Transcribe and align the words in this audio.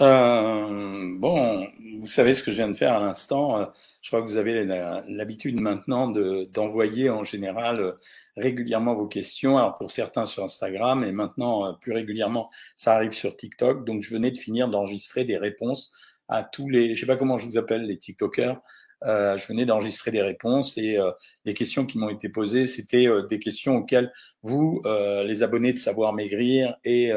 Euh, 0.00 1.16
bon, 1.18 1.66
vous 2.00 2.06
savez 2.06 2.32
ce 2.34 2.42
que 2.44 2.52
je 2.52 2.56
viens 2.58 2.68
de 2.68 2.74
faire 2.76 2.94
à 2.94 3.00
l'instant. 3.00 3.58
euh, 3.60 3.64
Je 4.00 4.10
crois 4.10 4.22
que 4.22 4.26
vous 4.28 4.36
avez 4.36 4.64
l'habitude 5.08 5.60
maintenant 5.60 6.08
de 6.08 6.44
d'envoyer 6.52 7.10
en 7.10 7.24
général 7.24 7.80
euh, 7.80 7.92
régulièrement 8.36 8.94
vos 8.94 9.08
questions. 9.08 9.58
Alors 9.58 9.76
pour 9.76 9.90
certains 9.90 10.24
sur 10.24 10.44
Instagram 10.44 11.02
et 11.02 11.10
maintenant 11.12 11.74
plus 11.74 11.92
régulièrement, 11.92 12.48
ça 12.76 12.94
arrive 12.94 13.12
sur 13.12 13.36
TikTok. 13.36 13.84
Donc 13.84 14.02
je 14.02 14.14
venais 14.14 14.30
de 14.30 14.38
finir 14.38 14.68
d'enregistrer 14.68 15.24
des 15.24 15.36
réponses 15.36 15.92
à 16.28 16.44
tous 16.44 16.68
les, 16.68 16.94
je 16.94 17.00
sais 17.00 17.06
pas 17.06 17.16
comment 17.16 17.38
je 17.38 17.46
vous 17.48 17.58
appelle, 17.58 17.82
les 17.86 17.98
TikTokers. 17.98 18.60
Je 19.02 19.46
venais 19.48 19.64
d'enregistrer 19.66 20.10
des 20.10 20.22
réponses 20.22 20.76
et 20.78 20.98
les 21.44 21.54
questions 21.54 21.86
qui 21.86 21.98
m'ont 21.98 22.10
été 22.10 22.28
posées, 22.28 22.66
c'était 22.66 23.06
des 23.30 23.38
questions 23.38 23.76
auxquelles 23.76 24.12
vous, 24.42 24.82
les 25.24 25.42
abonnés 25.42 25.72
de 25.72 25.78
Savoir 25.78 26.12
Maigrir 26.12 26.76
et 26.84 27.10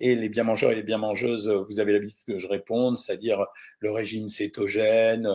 et 0.00 0.14
les 0.14 0.28
bien 0.28 0.44
mangeurs 0.44 0.72
et 0.72 0.74
les 0.74 0.82
bien 0.82 0.98
mangeuses, 0.98 1.48
euh, 1.48 1.58
vous 1.68 1.80
avez 1.80 1.92
l'habitude 1.92 2.22
que 2.26 2.38
je 2.38 2.46
réponde, 2.46 2.98
c'est-à-dire 2.98 3.44
le 3.80 3.90
régime 3.90 4.28
cétogène, 4.28 5.28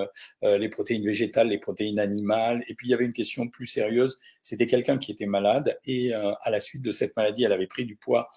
euh, 0.43 0.57
les 0.57 0.69
protéines 0.69 1.05
végétales, 1.05 1.49
les 1.49 1.59
protéines 1.59 1.99
animales. 1.99 2.63
Et 2.67 2.75
puis 2.75 2.87
il 2.87 2.91
y 2.91 2.93
avait 2.93 3.05
une 3.05 3.13
question 3.13 3.47
plus 3.47 3.65
sérieuse, 3.65 4.19
c'était 4.41 4.67
quelqu'un 4.67 4.97
qui 4.97 5.11
était 5.11 5.25
malade 5.25 5.77
et 5.85 6.13
euh, 6.13 6.31
à 6.41 6.49
la 6.49 6.59
suite 6.59 6.81
de 6.81 6.91
cette 6.91 7.15
maladie, 7.15 7.43
elle 7.43 7.53
avait 7.53 7.67
pris 7.67 7.85
du 7.85 7.95
poids 7.95 8.29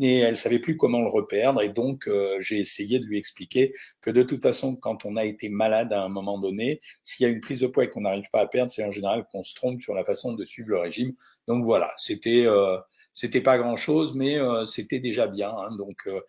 et 0.00 0.18
elle 0.18 0.36
savait 0.36 0.58
plus 0.58 0.76
comment 0.76 1.00
le 1.00 1.08
reperdre. 1.08 1.62
Et 1.62 1.68
donc 1.68 2.06
euh, 2.06 2.36
j'ai 2.40 2.58
essayé 2.58 2.98
de 2.98 3.06
lui 3.06 3.18
expliquer 3.18 3.72
que 4.00 4.10
de 4.10 4.22
toute 4.22 4.42
façon, 4.42 4.76
quand 4.76 5.04
on 5.04 5.16
a 5.16 5.24
été 5.24 5.48
malade 5.48 5.92
à 5.92 6.02
un 6.02 6.08
moment 6.08 6.38
donné, 6.38 6.80
s'il 7.02 7.24
y 7.24 7.26
a 7.26 7.32
une 7.32 7.40
prise 7.40 7.60
de 7.60 7.66
poids 7.66 7.84
et 7.84 7.90
qu'on 7.90 8.02
n'arrive 8.02 8.28
pas 8.30 8.40
à 8.40 8.46
perdre, 8.46 8.70
c'est 8.70 8.84
en 8.84 8.90
général 8.90 9.26
qu'on 9.30 9.42
se 9.42 9.54
trompe 9.54 9.80
sur 9.80 9.94
la 9.94 10.04
façon 10.04 10.32
de 10.32 10.44
suivre 10.44 10.70
le 10.70 10.78
régime. 10.78 11.14
Donc 11.46 11.64
voilà, 11.64 11.90
c'était 11.96 12.44
euh, 12.46 12.78
c'était 13.18 13.40
pas 13.40 13.58
grand 13.58 13.76
chose, 13.76 14.14
mais 14.14 14.38
euh, 14.38 14.64
c'était 14.64 15.00
déjà 15.00 15.26
bien. 15.26 15.50
hein. 15.50 15.74
donc, 15.76 16.06
euh, 16.06 16.20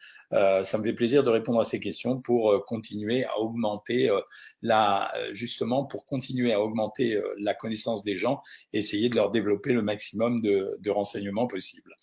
ça 0.63 0.77
me 0.77 0.83
fait 0.83 0.93
plaisir 0.93 1.23
de 1.23 1.29
répondre 1.29 1.59
à 1.59 1.65
ces 1.65 1.79
questions 1.79 2.19
pour 2.21 2.51
euh, 2.51 2.59
continuer 2.59 3.25
à 3.25 3.39
augmenter 3.39 4.09
euh, 4.09 4.19
la, 4.61 5.11
euh, 5.15 5.29
justement, 5.33 5.85
pour 5.85 6.05
continuer 6.05 6.53
à 6.53 6.61
augmenter 6.61 7.15
euh, 7.15 7.33
la 7.39 7.53
connaissance 7.53 8.03
des 8.03 8.15
gens 8.15 8.41
et 8.73 8.79
essayer 8.79 9.09
de 9.09 9.15
leur 9.15 9.31
développer 9.31 9.73
le 9.73 9.81
maximum 9.81 10.41
de, 10.41 10.77
de 10.79 10.91
renseignements 10.91 11.47
possibles. 11.47 11.95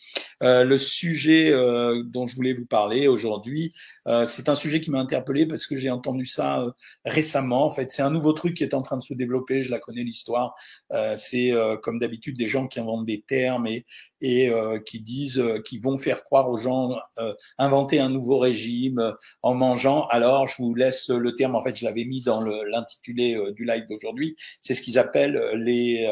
Euh, 0.43 0.65
le 0.65 0.77
sujet 0.77 1.51
euh, 1.51 2.03
dont 2.05 2.27
je 2.27 2.35
voulais 2.35 2.53
vous 2.53 2.67
parler 2.67 3.09
aujourd'hui, 3.09 3.73
euh, 4.07 4.27
c'est 4.27 4.49
un 4.49 4.55
sujet 4.55 4.81
qui 4.81 4.91
m'a 4.91 4.99
interpellé 4.99 5.47
parce 5.47 5.67
que 5.67 5.77
j'ai 5.77 5.91
entendu 5.91 6.27
ça 6.27 6.61
euh, 6.61 6.71
récemment. 7.05 7.65
En 7.65 7.71
fait, 7.71 7.91
c'est 7.93 8.03
un 8.03 8.11
nouveau 8.11 8.33
truc 8.33 8.55
qui 8.57 8.65
est 8.65 8.75
en 8.75 8.83
train 8.83 8.97
de 8.97 9.03
se 9.03 9.15
développer. 9.15 9.63
Je 9.63 9.71
la 9.71 9.79
connais 9.79 10.03
l'histoire. 10.03 10.55
Euh, 10.93 11.17
c'est 11.17 11.53
euh, 11.53 11.77
comme 11.77 11.99
d'habitude 11.99 12.37
des 12.37 12.49
gens 12.49 12.67
qui 12.69 12.81
inventent 12.81 13.07
des 13.07 13.23
termes 13.23 13.67
et, 13.67 13.87
et 14.21 14.51
euh, 14.51 14.79
qui 14.79 15.01
disent, 15.01 15.39
euh, 15.39 15.61
qui 15.63 15.79
vont 15.79 15.97
faire 15.97 16.23
croire 16.25 16.51
aux 16.51 16.59
gens, 16.59 16.97
euh, 17.19 17.35
inventer 17.59 17.99
un 17.99 18.16
nouveau 18.17 18.39
régime 18.39 18.99
euh, 18.99 19.13
en 19.43 19.55
mangeant. 19.55 20.07
Alors, 20.09 20.49
je 20.49 20.57
vous 20.59 20.75
laisse 20.75 21.09
le 21.09 21.35
terme. 21.35 21.55
En 21.55 21.63
fait, 21.63 21.77
je 21.77 21.85
l'avais 21.85 22.05
mis 22.05 22.23
dans 22.23 22.41
l'intitulé 22.43 23.37
euh, 23.37 23.53
du 23.53 23.65
live 23.65 23.87
d'aujourd'hui. 23.89 24.37
C'est 24.61 24.75
ce 24.75 24.83
qu'ils 24.83 24.99
appellent 24.99 25.37
euh, 25.37 25.57
les 25.57 26.11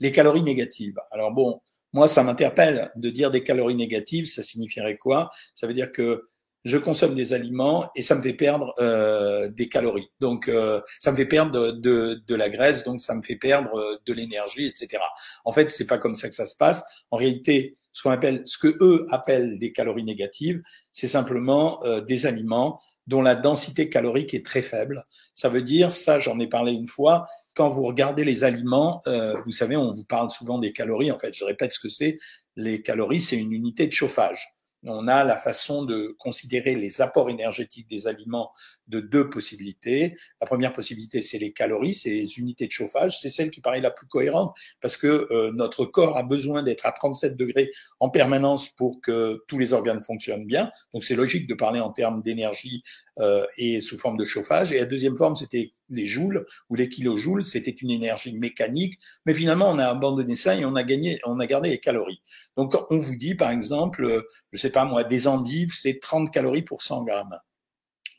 les 0.00 0.12
calories 0.12 0.42
négatives. 0.42 0.96
Alors 1.10 1.32
bon, 1.32 1.60
moi, 1.92 2.08
ça 2.08 2.22
m'interpelle 2.22 2.90
de 2.96 3.10
dire 3.10 3.30
des 3.30 3.42
calories 3.42 3.74
négatives. 3.76 4.26
Ça 4.26 4.42
signifierait 4.42 4.96
quoi? 4.96 5.30
Ça 5.54 5.66
veut 5.66 5.74
dire 5.74 5.92
que 5.92 6.28
je 6.64 6.78
consomme 6.78 7.14
des 7.14 7.34
aliments 7.34 7.90
et 7.94 8.02
ça 8.02 8.14
me 8.14 8.22
fait 8.22 8.32
perdre 8.32 8.74
euh, 8.78 9.48
des 9.48 9.68
calories. 9.68 10.08
Donc, 10.20 10.48
euh, 10.48 10.80
ça 10.98 11.12
me 11.12 11.16
fait 11.16 11.26
perdre 11.26 11.52
de, 11.52 11.70
de, 11.72 12.22
de 12.26 12.34
la 12.34 12.48
graisse, 12.48 12.84
donc 12.84 13.00
ça 13.00 13.14
me 13.14 13.22
fait 13.22 13.36
perdre 13.36 14.00
de 14.04 14.12
l'énergie, 14.12 14.66
etc. 14.66 15.02
En 15.44 15.52
fait, 15.52 15.70
c'est 15.70 15.86
pas 15.86 15.98
comme 15.98 16.16
ça 16.16 16.28
que 16.28 16.34
ça 16.34 16.46
se 16.46 16.56
passe. 16.56 16.82
En 17.10 17.18
réalité, 17.18 17.76
ce 17.94 18.02
qu'on 18.02 18.10
appelle, 18.10 18.42
ce 18.44 18.58
que 18.58 18.76
eux 18.80 19.06
appellent 19.10 19.58
des 19.58 19.72
calories 19.72 20.04
négatives, 20.04 20.60
c'est 20.92 21.08
simplement 21.08 21.82
euh, 21.84 22.02
des 22.02 22.26
aliments 22.26 22.80
dont 23.06 23.22
la 23.22 23.36
densité 23.36 23.88
calorique 23.88 24.34
est 24.34 24.44
très 24.44 24.62
faible. 24.62 25.04
Ça 25.32 25.48
veut 25.48 25.62
dire, 25.62 25.94
ça, 25.94 26.18
j'en 26.18 26.38
ai 26.40 26.48
parlé 26.48 26.72
une 26.72 26.88
fois, 26.88 27.26
quand 27.54 27.68
vous 27.68 27.84
regardez 27.84 28.24
les 28.24 28.42
aliments, 28.42 29.00
euh, 29.06 29.40
vous 29.44 29.52
savez, 29.52 29.76
on 29.76 29.92
vous 29.92 30.04
parle 30.04 30.30
souvent 30.30 30.58
des 30.58 30.72
calories. 30.72 31.12
En 31.12 31.18
fait, 31.18 31.32
je 31.32 31.44
répète 31.44 31.72
ce 31.72 31.78
que 31.78 31.88
c'est. 31.88 32.18
Les 32.56 32.82
calories, 32.82 33.20
c'est 33.20 33.36
une 33.36 33.52
unité 33.52 33.86
de 33.86 33.92
chauffage. 33.92 34.53
On 34.86 35.08
a 35.08 35.24
la 35.24 35.38
façon 35.38 35.84
de 35.84 36.14
considérer 36.18 36.74
les 36.74 37.00
apports 37.00 37.30
énergétiques 37.30 37.88
des 37.88 38.06
aliments 38.06 38.52
de 38.88 39.00
deux 39.00 39.30
possibilités. 39.30 40.16
La 40.40 40.46
première 40.46 40.72
possibilité, 40.72 41.22
c'est 41.22 41.38
les 41.38 41.52
calories, 41.52 41.94
c'est 41.94 42.10
les 42.10 42.38
unités 42.38 42.66
de 42.66 42.72
chauffage. 42.72 43.18
C'est 43.20 43.30
celle 43.30 43.50
qui 43.50 43.60
paraît 43.60 43.80
la 43.80 43.90
plus 43.90 44.06
cohérente 44.06 44.54
parce 44.80 44.96
que 44.96 45.26
euh, 45.30 45.52
notre 45.52 45.84
corps 45.84 46.16
a 46.16 46.22
besoin 46.22 46.62
d'être 46.62 46.86
à 46.86 46.92
37 46.92 47.36
degrés 47.36 47.70
en 48.00 48.10
permanence 48.10 48.68
pour 48.68 49.00
que 49.00 49.42
tous 49.48 49.58
les 49.58 49.72
organes 49.72 50.02
fonctionnent 50.02 50.46
bien. 50.46 50.70
Donc 50.92 51.04
c'est 51.04 51.16
logique 51.16 51.48
de 51.48 51.54
parler 51.54 51.80
en 51.80 51.90
termes 51.90 52.22
d'énergie 52.22 52.82
euh, 53.18 53.46
et 53.56 53.80
sous 53.80 53.98
forme 53.98 54.16
de 54.16 54.24
chauffage. 54.24 54.72
Et 54.72 54.78
la 54.78 54.86
deuxième 54.86 55.16
forme, 55.16 55.36
c'était 55.36 55.72
les 55.88 56.06
joules 56.06 56.46
ou 56.70 56.74
les 56.74 56.88
kilojoules. 56.88 57.44
C'était 57.44 57.70
une 57.70 57.90
énergie 57.90 58.32
mécanique. 58.32 58.98
Mais 59.26 59.34
finalement, 59.34 59.70
on 59.70 59.78
a 59.78 59.86
abandonné 59.86 60.36
ça 60.36 60.56
et 60.56 60.64
on 60.64 60.76
a 60.76 60.82
gagné, 60.82 61.20
on 61.24 61.40
a 61.40 61.46
gardé 61.46 61.70
les 61.70 61.78
calories. 61.78 62.22
Donc 62.56 62.74
on 62.90 62.98
vous 62.98 63.16
dit, 63.16 63.34
par 63.34 63.50
exemple, 63.50 64.04
euh, 64.04 64.22
je 64.52 64.58
sais 64.58 64.70
pas 64.70 64.84
moi, 64.84 65.04
des 65.04 65.26
endives, 65.26 65.72
c'est 65.74 66.00
30 66.00 66.32
calories 66.32 66.62
pour 66.62 66.82
100 66.82 67.04
grammes. 67.04 67.38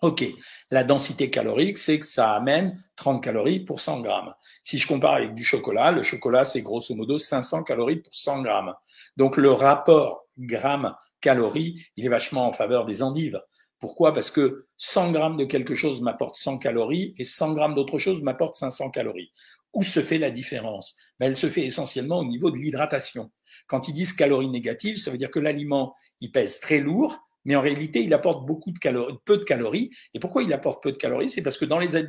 OK, 0.01 0.23
la 0.71 0.83
densité 0.83 1.29
calorique, 1.29 1.77
c'est 1.77 1.99
que 1.99 2.05
ça 2.05 2.33
amène 2.33 2.79
30 2.97 3.23
calories 3.23 3.61
pour 3.61 3.79
100 3.79 4.01
grammes. 4.01 4.33
Si 4.61 4.77
je 4.77 4.87
compare 4.87 5.15
avec 5.15 5.33
du 5.33 5.43
chocolat, 5.43 5.91
le 5.91 6.03
chocolat, 6.03 6.45
c'est 6.45 6.61
grosso 6.61 6.93
modo 6.93 7.17
500 7.17 7.63
calories 7.63 8.01
pour 8.01 8.13
100 8.13 8.43
grammes. 8.43 8.73
Donc 9.17 9.37
le 9.37 9.51
rapport 9.51 10.25
gramme-calorie, 10.37 11.83
il 11.95 12.05
est 12.05 12.09
vachement 12.09 12.47
en 12.47 12.51
faveur 12.51 12.85
des 12.85 13.01
endives. 13.01 13.41
Pourquoi? 13.79 14.13
Parce 14.13 14.31
que 14.31 14.67
100 14.77 15.11
grammes 15.11 15.37
de 15.37 15.45
quelque 15.45 15.75
chose 15.75 16.01
m'apporte 16.01 16.37
100 16.37 16.59
calories 16.59 17.13
et 17.17 17.25
100 17.25 17.53
grammes 17.53 17.75
d'autre 17.75 17.97
chose 17.97 18.21
m'apporte 18.21 18.55
500 18.55 18.89
calories. 18.91 19.31
Où 19.73 19.83
se 19.83 20.01
fait 20.01 20.17
la 20.17 20.31
différence? 20.31 20.95
Ben, 21.19 21.27
Elle 21.27 21.35
se 21.35 21.49
fait 21.49 21.65
essentiellement 21.65 22.19
au 22.19 22.25
niveau 22.25 22.49
de 22.49 22.57
l'hydratation. 22.57 23.31
Quand 23.67 23.87
ils 23.87 23.93
disent 23.93 24.13
calories 24.13 24.47
négatives, 24.47 24.97
ça 24.97 25.11
veut 25.11 25.17
dire 25.17 25.31
que 25.31 25.39
l'aliment, 25.39 25.95
il 26.21 26.31
pèse 26.31 26.59
très 26.61 26.79
lourd, 26.79 27.24
mais 27.45 27.55
en 27.55 27.61
réalité, 27.61 28.01
il 28.01 28.13
apporte 28.13 28.45
beaucoup 28.45 28.71
de 28.71 28.79
calories, 28.79 29.15
peu 29.23 29.37
de 29.37 29.43
calories. 29.43 29.89
Et 30.13 30.19
pourquoi 30.19 30.43
il 30.43 30.51
apporte 30.51 30.83
peu 30.83 30.91
de 30.91 30.97
calories? 30.97 31.29
C'est 31.29 31.41
parce 31.41 31.57
que 31.57 31.65
dans 31.65 31.79
les, 31.79 32.03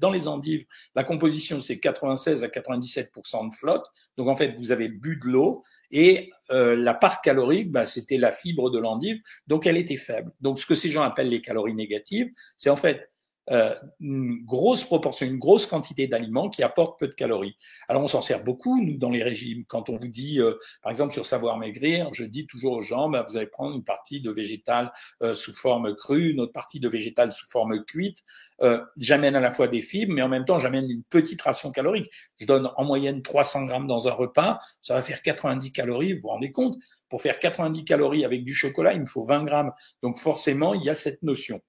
dans 0.00 0.10
les 0.10 0.28
endives, 0.28 0.64
la 0.94 1.04
composition, 1.04 1.60
c'est 1.60 1.78
96 1.78 2.42
à 2.42 2.48
97% 2.48 3.50
de 3.50 3.54
flotte. 3.54 3.84
Donc, 4.16 4.28
en 4.28 4.36
fait, 4.36 4.54
vous 4.56 4.72
avez 4.72 4.88
bu 4.88 5.20
de 5.22 5.28
l'eau 5.28 5.62
et 5.90 6.30
euh, 6.50 6.74
la 6.74 6.94
part 6.94 7.20
calorique, 7.20 7.70
bah, 7.70 7.84
c'était 7.84 8.16
la 8.16 8.32
fibre 8.32 8.70
de 8.70 8.78
l'endive, 8.78 9.20
donc 9.46 9.66
elle 9.66 9.76
était 9.76 9.96
faible. 9.96 10.32
Donc, 10.40 10.58
ce 10.58 10.66
que 10.66 10.74
ces 10.74 10.90
gens 10.90 11.02
appellent 11.02 11.28
les 11.28 11.42
calories 11.42 11.74
négatives, 11.74 12.30
c'est 12.56 12.70
en 12.70 12.76
fait 12.76 13.10
euh, 13.50 13.74
une 14.00 14.44
grosse 14.44 14.84
proportion, 14.84 15.26
une 15.26 15.38
grosse 15.38 15.66
quantité 15.66 16.06
d'aliments 16.06 16.50
qui 16.50 16.62
apportent 16.62 16.98
peu 16.98 17.08
de 17.08 17.14
calories. 17.14 17.56
Alors 17.88 18.02
on 18.02 18.08
s'en 18.08 18.20
sert 18.20 18.44
beaucoup, 18.44 18.82
nous, 18.82 18.96
dans 18.98 19.10
les 19.10 19.22
régimes. 19.22 19.64
Quand 19.66 19.88
on 19.88 19.96
vous 19.96 20.08
dit, 20.08 20.40
euh, 20.40 20.54
par 20.82 20.90
exemple, 20.90 21.12
sur 21.12 21.26
Savoir 21.26 21.58
Maigrir, 21.58 22.08
je 22.12 22.24
dis 22.24 22.46
toujours 22.46 22.72
aux 22.72 22.82
gens, 22.82 23.08
bah, 23.08 23.24
vous 23.28 23.36
allez 23.36 23.46
prendre 23.46 23.74
une 23.74 23.84
partie 23.84 24.20
de 24.20 24.30
végétal 24.30 24.92
euh, 25.22 25.34
sous 25.34 25.54
forme 25.54 25.94
crue, 25.94 26.30
une 26.30 26.40
autre 26.40 26.52
partie 26.52 26.80
de 26.80 26.88
végétal 26.88 27.32
sous 27.32 27.48
forme 27.48 27.84
cuite. 27.84 28.18
Euh, 28.60 28.84
j'amène 28.96 29.36
à 29.36 29.40
la 29.40 29.50
fois 29.50 29.68
des 29.68 29.82
fibres, 29.82 30.12
mais 30.12 30.22
en 30.22 30.28
même 30.28 30.44
temps, 30.44 30.58
j'amène 30.58 30.90
une 30.90 31.04
petite 31.04 31.40
ration 31.42 31.70
calorique. 31.70 32.10
Je 32.40 32.46
donne 32.46 32.70
en 32.76 32.84
moyenne 32.84 33.22
300 33.22 33.66
grammes 33.66 33.86
dans 33.86 34.08
un 34.08 34.12
repas, 34.12 34.58
ça 34.82 34.94
va 34.94 35.02
faire 35.02 35.22
90 35.22 35.72
calories, 35.72 36.14
vous 36.14 36.22
vous 36.22 36.28
rendez 36.28 36.50
compte? 36.50 36.76
Pour 37.08 37.22
faire 37.22 37.38
90 37.38 37.84
calories 37.84 38.24
avec 38.24 38.44
du 38.44 38.54
chocolat, 38.54 38.92
il 38.92 39.00
me 39.00 39.06
faut 39.06 39.24
20 39.24 39.44
grammes. 39.44 39.72
Donc 40.02 40.18
forcément, 40.18 40.74
il 40.74 40.82
y 40.82 40.90
a 40.90 40.94
cette 40.94 41.22
notion. 41.22 41.60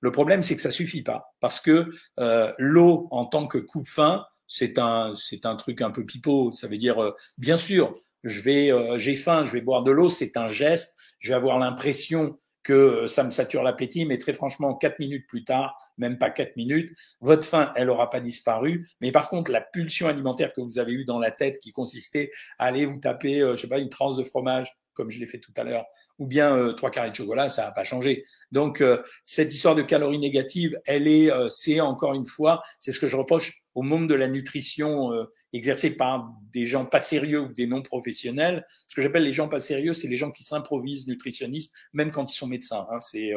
Le 0.00 0.12
problème, 0.12 0.42
c'est 0.42 0.56
que 0.56 0.62
ça 0.62 0.70
suffit 0.70 1.02
pas, 1.02 1.34
parce 1.40 1.60
que 1.60 1.90
euh, 2.20 2.52
l'eau 2.58 3.08
en 3.10 3.24
tant 3.24 3.46
que 3.46 3.58
coupe-faim, 3.58 4.24
c'est 4.46 4.78
un, 4.78 5.14
c'est 5.14 5.46
un 5.46 5.56
truc 5.56 5.82
un 5.82 5.90
peu 5.90 6.04
pipeau. 6.04 6.50
Ça 6.50 6.66
veut 6.66 6.78
dire, 6.78 7.02
euh, 7.02 7.14
bien 7.36 7.56
sûr, 7.56 7.92
je 8.24 8.40
vais, 8.40 8.72
euh, 8.72 8.98
j'ai 8.98 9.16
faim, 9.16 9.44
je 9.44 9.52
vais 9.52 9.60
boire 9.60 9.84
de 9.84 9.92
l'eau, 9.92 10.08
c'est 10.08 10.36
un 10.36 10.50
geste. 10.50 10.96
Je 11.20 11.30
vais 11.30 11.34
avoir 11.34 11.58
l'impression 11.58 12.38
que 12.62 13.06
ça 13.06 13.24
me 13.24 13.30
sature 13.30 13.62
l'appétit, 13.62 14.04
mais 14.04 14.18
très 14.18 14.34
franchement, 14.34 14.74
quatre 14.74 14.98
minutes 14.98 15.26
plus 15.26 15.44
tard, 15.44 15.74
même 15.96 16.18
pas 16.18 16.28
quatre 16.28 16.54
minutes, 16.56 16.92
votre 17.20 17.46
faim, 17.46 17.72
elle 17.76 17.88
aura 17.88 18.10
pas 18.10 18.20
disparu. 18.20 18.86
Mais 19.00 19.10
par 19.10 19.30
contre, 19.30 19.50
la 19.50 19.62
pulsion 19.62 20.06
alimentaire 20.06 20.52
que 20.52 20.60
vous 20.60 20.78
avez 20.78 20.92
eue 20.92 21.04
dans 21.06 21.18
la 21.18 21.30
tête, 21.30 21.60
qui 21.60 21.72
consistait 21.72 22.30
à 22.58 22.66
aller 22.66 22.84
vous 22.84 22.98
taper, 22.98 23.40
euh, 23.40 23.56
je 23.56 23.62
sais 23.62 23.68
pas, 23.68 23.78
une 23.78 23.88
tranche 23.88 24.16
de 24.16 24.22
fromage, 24.24 24.76
comme 24.98 25.12
je 25.12 25.20
l'ai 25.20 25.28
fait 25.28 25.38
tout 25.38 25.52
à 25.56 25.62
l'heure, 25.62 25.86
ou 26.18 26.26
bien 26.26 26.54
euh, 26.56 26.72
trois 26.72 26.90
carrés 26.90 27.10
de 27.10 27.14
chocolat, 27.14 27.48
ça 27.48 27.66
n'a 27.66 27.70
pas 27.70 27.84
changé. 27.84 28.24
Donc 28.50 28.80
euh, 28.80 29.00
cette 29.22 29.54
histoire 29.54 29.76
de 29.76 29.82
calories 29.82 30.18
négatives, 30.18 30.76
elle 30.86 31.06
est, 31.06 31.30
euh, 31.30 31.48
c'est 31.48 31.80
encore 31.80 32.14
une 32.14 32.26
fois, 32.26 32.64
c'est 32.80 32.90
ce 32.90 32.98
que 32.98 33.06
je 33.06 33.16
reproche 33.16 33.62
au 33.76 33.82
monde 33.82 34.08
de 34.08 34.16
la 34.16 34.26
nutrition 34.26 35.12
euh, 35.12 35.26
exercé 35.52 35.96
par 35.96 36.32
des 36.52 36.66
gens 36.66 36.84
pas 36.84 36.98
sérieux 36.98 37.42
ou 37.42 37.52
des 37.52 37.68
non 37.68 37.80
professionnels. 37.80 38.66
Ce 38.88 38.96
que 38.96 39.02
j'appelle 39.02 39.22
les 39.22 39.32
gens 39.32 39.48
pas 39.48 39.60
sérieux, 39.60 39.92
c'est 39.92 40.08
les 40.08 40.16
gens 40.16 40.32
qui 40.32 40.42
s'improvisent 40.42 41.06
nutritionnistes, 41.06 41.72
même 41.92 42.10
quand 42.10 42.28
ils 42.28 42.34
sont 42.34 42.48
médecins. 42.48 42.88
Hein. 42.90 42.98
C'est 42.98 43.32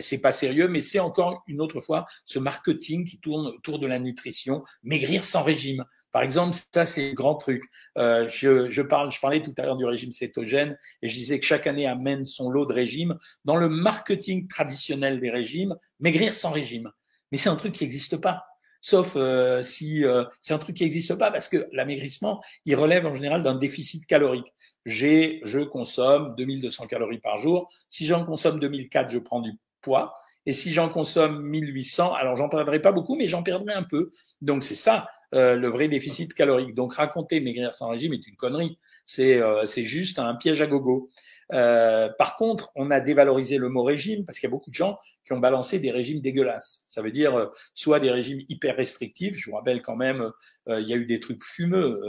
c'est 0.00 0.20
pas 0.20 0.32
sérieux, 0.32 0.66
mais 0.66 0.80
c'est 0.80 0.98
encore 0.98 1.44
une 1.46 1.60
autre 1.60 1.78
fois 1.78 2.06
ce 2.24 2.40
marketing 2.40 3.06
qui 3.06 3.20
tourne 3.20 3.46
autour 3.46 3.78
de 3.78 3.86
la 3.86 4.00
nutrition, 4.00 4.64
maigrir 4.82 5.24
sans 5.24 5.44
régime. 5.44 5.84
Par 6.12 6.22
exemple, 6.22 6.56
ça 6.74 6.84
c'est 6.84 7.10
le 7.10 7.14
grand 7.14 7.36
truc. 7.36 7.62
Euh, 7.98 8.28
je, 8.28 8.70
je, 8.70 8.82
parle, 8.82 9.10
je 9.10 9.20
parlais 9.20 9.42
tout 9.42 9.54
à 9.58 9.62
l'heure 9.62 9.76
du 9.76 9.84
régime 9.84 10.12
cétogène 10.12 10.76
et 11.02 11.08
je 11.08 11.14
disais 11.14 11.38
que 11.38 11.46
chaque 11.46 11.66
année 11.66 11.86
amène 11.86 12.24
son 12.24 12.50
lot 12.50 12.66
de 12.66 12.72
régimes. 12.72 13.16
Dans 13.44 13.56
le 13.56 13.68
marketing 13.68 14.48
traditionnel 14.48 15.20
des 15.20 15.30
régimes, 15.30 15.76
maigrir 16.00 16.34
sans 16.34 16.50
régime. 16.50 16.90
Mais 17.30 17.38
c'est 17.38 17.48
un 17.48 17.56
truc 17.56 17.72
qui 17.72 17.84
n'existe 17.84 18.16
pas. 18.16 18.44
Sauf 18.80 19.12
euh, 19.16 19.62
si 19.62 20.04
euh, 20.04 20.24
c'est 20.40 20.54
un 20.54 20.58
truc 20.58 20.76
qui 20.76 20.84
n'existe 20.84 21.14
pas 21.14 21.30
parce 21.30 21.48
que 21.48 21.68
l'amaigrissement, 21.72 22.42
il 22.64 22.76
relève 22.76 23.06
en 23.06 23.14
général 23.14 23.42
d'un 23.42 23.54
déficit 23.54 24.06
calorique. 24.06 24.52
J'ai, 24.86 25.40
je 25.44 25.60
consomme 25.60 26.34
2200 26.36 26.86
calories 26.86 27.20
par 27.20 27.36
jour. 27.36 27.70
Si 27.90 28.06
j'en 28.06 28.24
consomme 28.24 28.58
2004, 28.58 29.10
je 29.10 29.18
prends 29.18 29.40
du 29.40 29.52
poids. 29.82 30.14
Et 30.46 30.54
si 30.54 30.72
j'en 30.72 30.88
consomme 30.88 31.42
1800, 31.42 32.14
alors 32.14 32.36
j'en 32.36 32.48
perdrai 32.48 32.80
pas 32.80 32.92
beaucoup, 32.92 33.14
mais 33.14 33.28
j'en 33.28 33.42
perdrai 33.42 33.74
un 33.74 33.82
peu. 33.82 34.10
Donc 34.40 34.64
c'est 34.64 34.74
ça 34.74 35.08
euh, 35.34 35.56
le 35.56 35.68
vrai 35.68 35.88
déficit 35.88 36.34
calorique. 36.34 36.74
Donc 36.74 36.94
raconter 36.94 37.40
maigrir 37.40 37.74
sans 37.74 37.88
régime 37.88 38.12
est 38.12 38.26
une 38.26 38.36
connerie. 38.36 38.78
C'est 39.04 39.40
euh, 39.42 39.64
juste 39.66 40.18
un 40.18 40.34
piège 40.36 40.62
à 40.62 40.66
gogo. 40.66 41.10
Euh, 41.52 42.08
par 42.16 42.36
contre, 42.36 42.70
on 42.76 42.92
a 42.92 43.00
dévalorisé 43.00 43.58
le 43.58 43.68
mot 43.68 43.82
régime 43.82 44.24
parce 44.24 44.38
qu'il 44.38 44.46
y 44.46 44.50
a 44.50 44.54
beaucoup 44.54 44.70
de 44.70 44.74
gens 44.76 44.98
qui 45.24 45.32
ont 45.32 45.40
balancé 45.40 45.80
des 45.80 45.90
régimes 45.90 46.20
dégueulasses. 46.20 46.84
Ça 46.86 47.02
veut 47.02 47.10
dire 47.10 47.34
euh, 47.36 47.46
soit 47.74 47.98
des 47.98 48.10
régimes 48.10 48.40
hyper 48.48 48.76
restrictifs. 48.76 49.36
Je 49.36 49.50
vous 49.50 49.56
rappelle 49.56 49.82
quand 49.82 49.96
même, 49.96 50.30
il 50.68 50.86
y 50.88 50.92
a 50.92 50.96
eu 50.96 51.06
des 51.06 51.18
trucs 51.18 51.42
fumeux. 51.42 52.00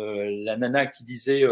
la 0.46 0.58
nana 0.58 0.86
qui 0.86 1.04
disait 1.04 1.44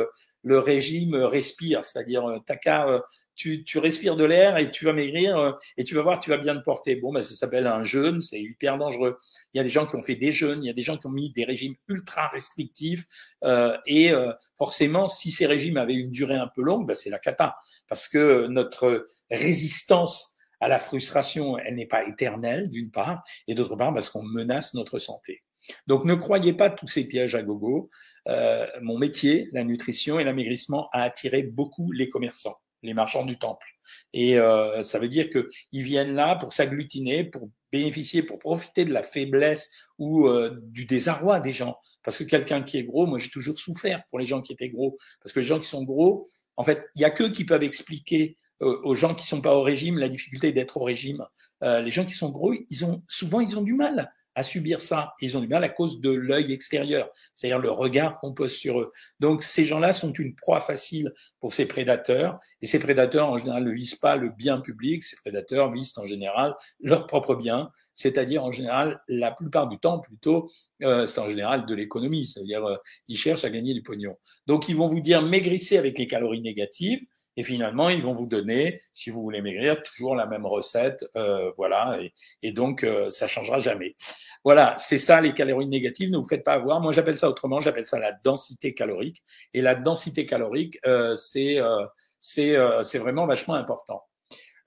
le 0.44 0.60
régime 0.60 1.16
respire, 1.16 1.84
c'est-à-dire 1.84 2.24
qu'à 2.62 3.02
tu, 3.40 3.64
tu 3.64 3.80
respires 3.80 4.18
de 4.18 4.26
l'air 4.26 4.58
et 4.58 4.70
tu 4.70 4.84
vas 4.84 4.92
maigrir 4.92 5.38
euh, 5.38 5.54
et 5.78 5.86
tu 5.86 5.96
vas 5.96 6.02
voir, 6.02 6.20
tu 6.20 6.30
vas 6.30 6.38
bien 6.38 6.56
te 6.58 6.64
porter. 6.64 6.98
Bon, 6.98 7.14
ben, 7.14 7.24
ça 7.24 7.36
s'appelle 7.36 7.68
un 7.68 7.86
jeûne, 7.86 8.20
c'est 8.20 8.40
hyper 8.40 8.78
dangereux. 8.78 9.18
Il 9.54 9.58
y 9.58 9.62
a 9.62 9.64
des 9.64 9.70
gens 9.70 9.88
qui 9.88 9.96
ont 9.96 10.02
fait 10.02 10.18
des 10.18 10.34
jeûnes, 10.34 10.62
il 10.62 10.68
y 10.68 10.70
a 10.70 10.74
des 10.74 10.82
gens 10.82 10.98
qui 10.98 11.08
ont 11.08 11.12
mis 11.12 11.32
des 11.32 11.46
régimes 11.46 11.76
ultra 11.88 12.28
restrictifs 12.28 13.06
euh, 13.46 13.78
et 13.86 14.12
euh, 14.12 14.34
forcément, 14.58 15.08
si 15.08 15.32
ces 15.32 15.46
régimes 15.46 15.78
avaient 15.78 15.96
une 15.96 16.12
durée 16.12 16.36
un 16.36 16.50
peu 16.54 16.62
longue, 16.62 16.86
ben, 16.86 16.96
c'est 16.96 17.10
la 17.10 17.18
cata 17.18 17.56
parce 17.88 18.10
que 18.10 18.48
notre 18.48 19.08
résistance 19.32 20.36
à 20.60 20.68
la 20.68 20.78
frustration, 20.78 21.58
elle 21.58 21.76
n'est 21.76 21.88
pas 21.88 22.06
éternelle 22.06 22.70
d'une 22.70 22.92
part 22.92 23.24
et 23.48 23.56
d'autre 23.56 23.78
part 23.78 23.94
parce 23.94 24.10
qu'on 24.10 24.24
menace 24.24 24.74
notre 24.74 25.00
santé. 25.00 25.44
Donc 25.88 26.04
ne 26.04 26.16
croyez 26.16 26.52
pas 26.52 26.70
tous 26.70 26.88
ces 26.88 27.08
pièges 27.08 27.36
à 27.36 27.42
gogo. 27.42 27.90
Euh, 28.28 28.68
mon 28.82 28.98
métier, 28.98 29.48
la 29.54 29.64
nutrition 29.64 30.20
et 30.20 30.26
l'amaigrissement, 30.26 30.90
a 30.92 31.04
attiré 31.04 31.44
beaucoup 31.44 31.94
les 31.94 32.10
commerçants 32.10 32.58
les 32.84 32.94
marchands 32.94 33.26
du 33.26 33.38
temple. 33.38 33.68
Et 34.14 34.38
euh, 34.38 34.84
ça 34.84 35.00
veut 35.00 35.10
dire 35.10 35.30
qu'ils 35.30 35.84
viennent 35.84 36.14
là 36.14 36.36
pour 36.36 36.54
s'agglutiner, 36.54 37.24
pour 37.24 37.50
bénéficier, 37.72 38.24
pour 38.24 38.40
profiter 38.40 38.86
de 38.86 38.94
la 38.94 39.04
faiblesse 39.04 39.72
ou 39.98 40.28
euh, 40.28 40.60
du 40.64 40.86
désarroi 40.86 41.40
des 41.40 41.54
gens. 41.54 41.78
Parce 42.04 42.18
que 42.18 42.24
quelqu'un 42.24 42.64
qui 42.64 42.78
est 42.78 42.84
gros, 42.84 43.06
moi 43.06 43.20
j'ai 43.20 43.30
toujours 43.30 43.58
souffert 43.58 44.04
pour 44.10 44.20
les 44.20 44.26
gens 44.26 44.42
qui 44.42 44.54
étaient 44.54 44.70
gros. 44.70 44.98
Parce 45.22 45.34
que 45.34 45.40
les 45.40 45.46
gens 45.46 45.60
qui 45.60 45.68
sont 45.68 45.84
gros, 45.84 46.28
en 46.56 46.64
fait, 46.64 46.84
il 46.96 47.02
y 47.02 47.06
a 47.06 47.12
qu'eux 47.12 47.32
qui 47.32 47.46
peuvent 47.46 47.64
expliquer 47.64 48.38
euh, 48.62 48.80
aux 48.84 48.96
gens 48.96 49.16
qui 49.16 49.26
sont 49.26 49.42
pas 49.42 49.56
au 49.56 49.62
régime 49.62 49.98
la 49.98 50.10
difficulté 50.10 50.52
d'être 50.52 50.78
au 50.78 50.84
régime. 50.84 51.24
les 51.62 51.92
gens 51.92 52.06
qui 52.06 52.14
sont 52.14 52.30
gros, 52.30 52.54
ils 52.70 52.86
ont 52.86 53.04
souvent 53.08 53.42
ils 53.42 53.58
ont 53.58 53.62
du 53.62 53.74
mal 53.74 54.12
à 54.40 54.44
subir 54.44 54.80
ça. 54.80 55.16
Ils 55.20 55.36
ont 55.38 55.42
du 55.42 55.50
mal 55.50 55.66
à 55.66 55.70
cause 55.70 56.00
de 56.00 56.12
l'œil 56.12 56.54
extérieur, 56.54 57.10
c'est-à-dire 57.36 57.60
le 57.60 57.72
regard 57.72 58.18
qu'on 58.20 58.34
pose 58.34 58.56
sur 58.56 58.80
eux. 58.80 58.90
Donc 59.20 59.44
ces 59.44 59.66
gens-là 59.66 59.92
sont 59.92 60.14
une 60.14 60.34
proie 60.34 60.62
facile 60.62 61.14
pour 61.42 61.54
ces 61.54 61.66
prédateurs, 61.66 62.40
et 62.62 62.66
ces 62.66 62.80
prédateurs 62.80 63.30
en 63.30 63.38
général 63.38 63.66
ne 63.66 63.72
visent 63.72 63.96
pas 63.96 64.16
le 64.16 64.30
bien 64.30 64.62
public, 64.62 65.04
ces 65.04 65.18
prédateurs 65.18 65.74
visent 65.74 65.98
en 65.98 66.06
général 66.06 66.56
leur 66.80 67.06
propre 67.06 67.36
bien, 67.36 67.70
c'est-à-dire 67.94 68.46
en 68.46 68.54
général 68.54 69.02
la 69.10 69.32
plupart 69.32 69.68
du 69.68 69.78
temps 69.78 70.00
plutôt, 70.00 70.50
euh, 70.84 71.06
c'est 71.06 71.20
en 71.20 71.28
général 71.28 71.66
de 71.66 71.76
l'économie, 71.76 72.26
c'est-à-dire 72.26 72.64
euh, 72.64 72.78
ils 73.10 73.18
cherchent 73.18 73.44
à 73.44 73.50
gagner 73.50 73.74
du 73.74 73.84
pognon. 73.84 74.16
Donc 74.48 74.70
ils 74.70 74.76
vont 74.78 74.88
vous 74.88 75.02
dire 75.02 75.22
maigrissez 75.22 75.78
avec 75.78 75.98
les 75.98 76.08
calories 76.08 76.40
négatives, 76.40 77.02
et 77.40 77.44
finalement, 77.44 77.88
ils 77.88 78.02
vont 78.02 78.12
vous 78.12 78.26
donner, 78.26 78.82
si 78.92 79.10
vous 79.10 79.22
voulez 79.22 79.42
maigrir, 79.42 79.82
toujours 79.82 80.14
la 80.14 80.26
même 80.26 80.46
recette, 80.46 81.06
euh, 81.16 81.54
voilà, 81.56 81.98
et, 82.02 82.14
et 82.42 82.52
donc 82.52 82.84
euh, 82.84 83.10
ça 83.12 83.30
changera 83.30 83.60
jamais. 83.60 83.96
Voilà, 84.44 84.76
c'est 84.78 84.98
ça 84.98 85.22
les 85.22 85.34
calories 85.34 85.66
négatives. 85.66 86.12
Ne 86.12 86.18
vous 86.18 86.28
faites 86.28 86.44
pas 86.44 86.56
avoir. 86.56 86.82
Moi, 86.82 86.92
j'appelle 86.92 87.18
ça 87.18 87.30
autrement. 87.30 87.62
J'appelle 87.62 87.86
ça 87.86 87.98
la 87.98 88.12
densité 88.12 88.74
calorique. 88.74 89.24
Et 89.54 89.62
la 89.62 89.76
densité 89.76 90.26
calorique, 90.26 90.80
euh, 90.86 91.16
c'est 91.16 91.62
euh, 91.62 91.86
c'est 92.20 92.58
euh, 92.58 92.84
c'est 92.84 93.00
vraiment 93.00 93.26
vachement 93.26 93.54
important. 93.54 94.04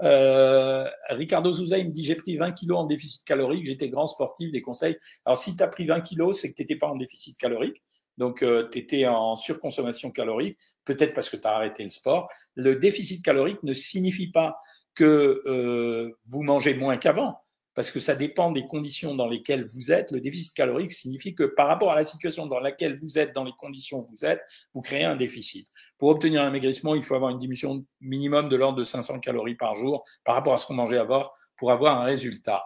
Euh, 0.03 0.89
Ricardo 1.11 1.53
Souza, 1.53 1.77
il 1.77 1.89
me 1.89 1.93
dit 1.93 2.05
j'ai 2.05 2.15
pris 2.17 2.39
20 2.39 2.53
kilos 2.53 2.79
en 2.79 2.85
déficit 2.85 3.23
calorique, 3.27 3.67
j'étais 3.67 3.91
grand 3.91 4.07
sportif, 4.07 4.51
des 4.51 4.63
conseils. 4.63 4.97
Alors 5.27 5.37
si 5.37 5.55
tu 5.57 5.63
as 5.63 5.69
pris 5.69 5.87
20 5.87 6.01
kilos, 6.01 6.41
c'est 6.41 6.51
que 6.51 6.57
tu 6.57 6.63
n'étais 6.63 6.77
pas 6.77 6.89
en 6.89 6.97
déficit 6.97 7.37
calorique. 7.37 7.83
Donc, 8.19 8.43
euh, 8.43 8.69
tu 8.70 8.79
étais 8.79 9.06
en 9.06 9.37
surconsommation 9.37 10.11
calorique, 10.11 10.59
peut-être 10.85 11.14
parce 11.14 11.31
que 11.31 11.37
tu 11.37 11.47
as 11.47 11.55
arrêté 11.55 11.82
le 11.82 11.91
sport. 11.91 12.29
Le 12.55 12.76
déficit 12.76 13.25
calorique 13.25 13.62
ne 13.62 13.75
signifie 13.75 14.31
pas 14.31 14.56
que 14.94 15.43
euh, 15.47 16.11
vous 16.26 16.43
mangez 16.43 16.75
moins 16.75 16.99
qu'avant, 16.99 17.38
parce 17.75 17.91
que 17.91 18.00
ça 18.00 18.14
dépend 18.14 18.53
des 18.53 18.67
conditions 18.67 19.14
dans 19.14 19.29
lesquelles 19.29 19.64
vous 19.64 19.91
êtes. 19.91 20.11
Le 20.11 20.20
déficit 20.20 20.55
calorique 20.55 20.93
signifie 20.93 21.35
que 21.35 21.44
par 21.44 21.69
rapport 21.69 21.93
à 21.93 21.94
la 21.94 22.05
situation 22.05 22.47
dans 22.47 22.61
laquelle 22.61 22.99
vous 23.00 23.19
êtes, 23.19 23.35
dans 23.35 23.44
les 23.44 23.53
conditions 23.53 24.00
où 24.00 24.06
vous 24.06 24.25
êtes, 24.25 24.43
vous 24.75 24.82
créez 24.82 25.05
un 25.05 25.17
déficit. 25.17 25.69
Pour 25.99 26.11
obtenir 26.11 26.43
un 26.43 26.50
maigrissement, 26.50 26.94
il 26.94 27.03
faut 27.03 27.14
avoir 27.14 27.31
une 27.31 27.38
diminution 27.38 27.85
minimum 28.00 28.49
de 28.49 28.56
l'ordre 28.56 28.79
de 28.79 28.85
500 28.85 29.20
calories 29.20 29.56
par 29.56 29.75
jour 29.75 30.05
par 30.25 30.35
rapport 30.35 30.53
à 30.53 30.59
ce 30.59 30.67
qu'on 30.67 30.75
mangeait 30.75 30.99
avant 30.99 31.31
pour 31.56 31.73
avoir 31.73 32.00
un 32.00 32.05
résultat. 32.05 32.62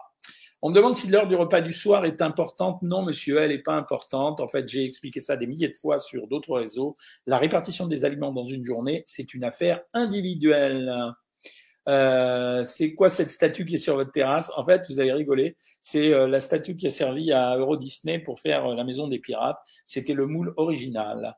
On 0.63 0.69
me 0.69 0.75
demande 0.75 0.95
si 0.95 1.07
l'heure 1.07 1.27
du 1.27 1.35
repas 1.35 1.61
du 1.61 1.71
soir 1.71 2.05
est 2.05 2.21
importante. 2.21 2.81
Non, 2.81 3.03
monsieur, 3.03 3.39
elle 3.39 3.51
n'est 3.51 3.61
pas 3.61 3.75
importante. 3.75 4.39
En 4.39 4.47
fait, 4.47 4.67
j'ai 4.67 4.83
expliqué 4.83 5.19
ça 5.19 5.37
des 5.37 5.45
milliers 5.45 5.69
de 5.69 5.75
fois 5.75 5.99
sur 5.99 6.27
d'autres 6.27 6.57
réseaux. 6.57 6.95
La 7.27 7.37
répartition 7.37 7.85
des 7.85 8.05
aliments 8.05 8.31
dans 8.31 8.43
une 8.43 8.65
journée, 8.65 9.03
c'est 9.05 9.35
une 9.35 9.43
affaire 9.43 9.81
individuelle. 9.93 11.13
Euh, 11.87 12.63
c'est 12.63 12.95
quoi 12.95 13.09
cette 13.09 13.29
statue 13.29 13.65
qui 13.65 13.75
est 13.75 13.77
sur 13.77 13.95
votre 13.95 14.11
terrasse? 14.11 14.51
En 14.57 14.65
fait, 14.65 14.89
vous 14.89 14.99
allez 14.99 15.13
rigoler. 15.13 15.55
C'est 15.79 16.11
euh, 16.13 16.27
la 16.27 16.41
statue 16.41 16.75
qui 16.75 16.87
a 16.87 16.89
servi 16.89 17.31
à 17.31 17.55
Euro 17.57 17.77
Disney 17.77 18.19
pour 18.19 18.39
faire 18.39 18.65
euh, 18.65 18.75
la 18.75 18.83
maison 18.83 19.07
des 19.07 19.19
pirates. 19.19 19.59
C'était 19.85 20.13
le 20.13 20.25
moule 20.25 20.53
original. 20.57 21.37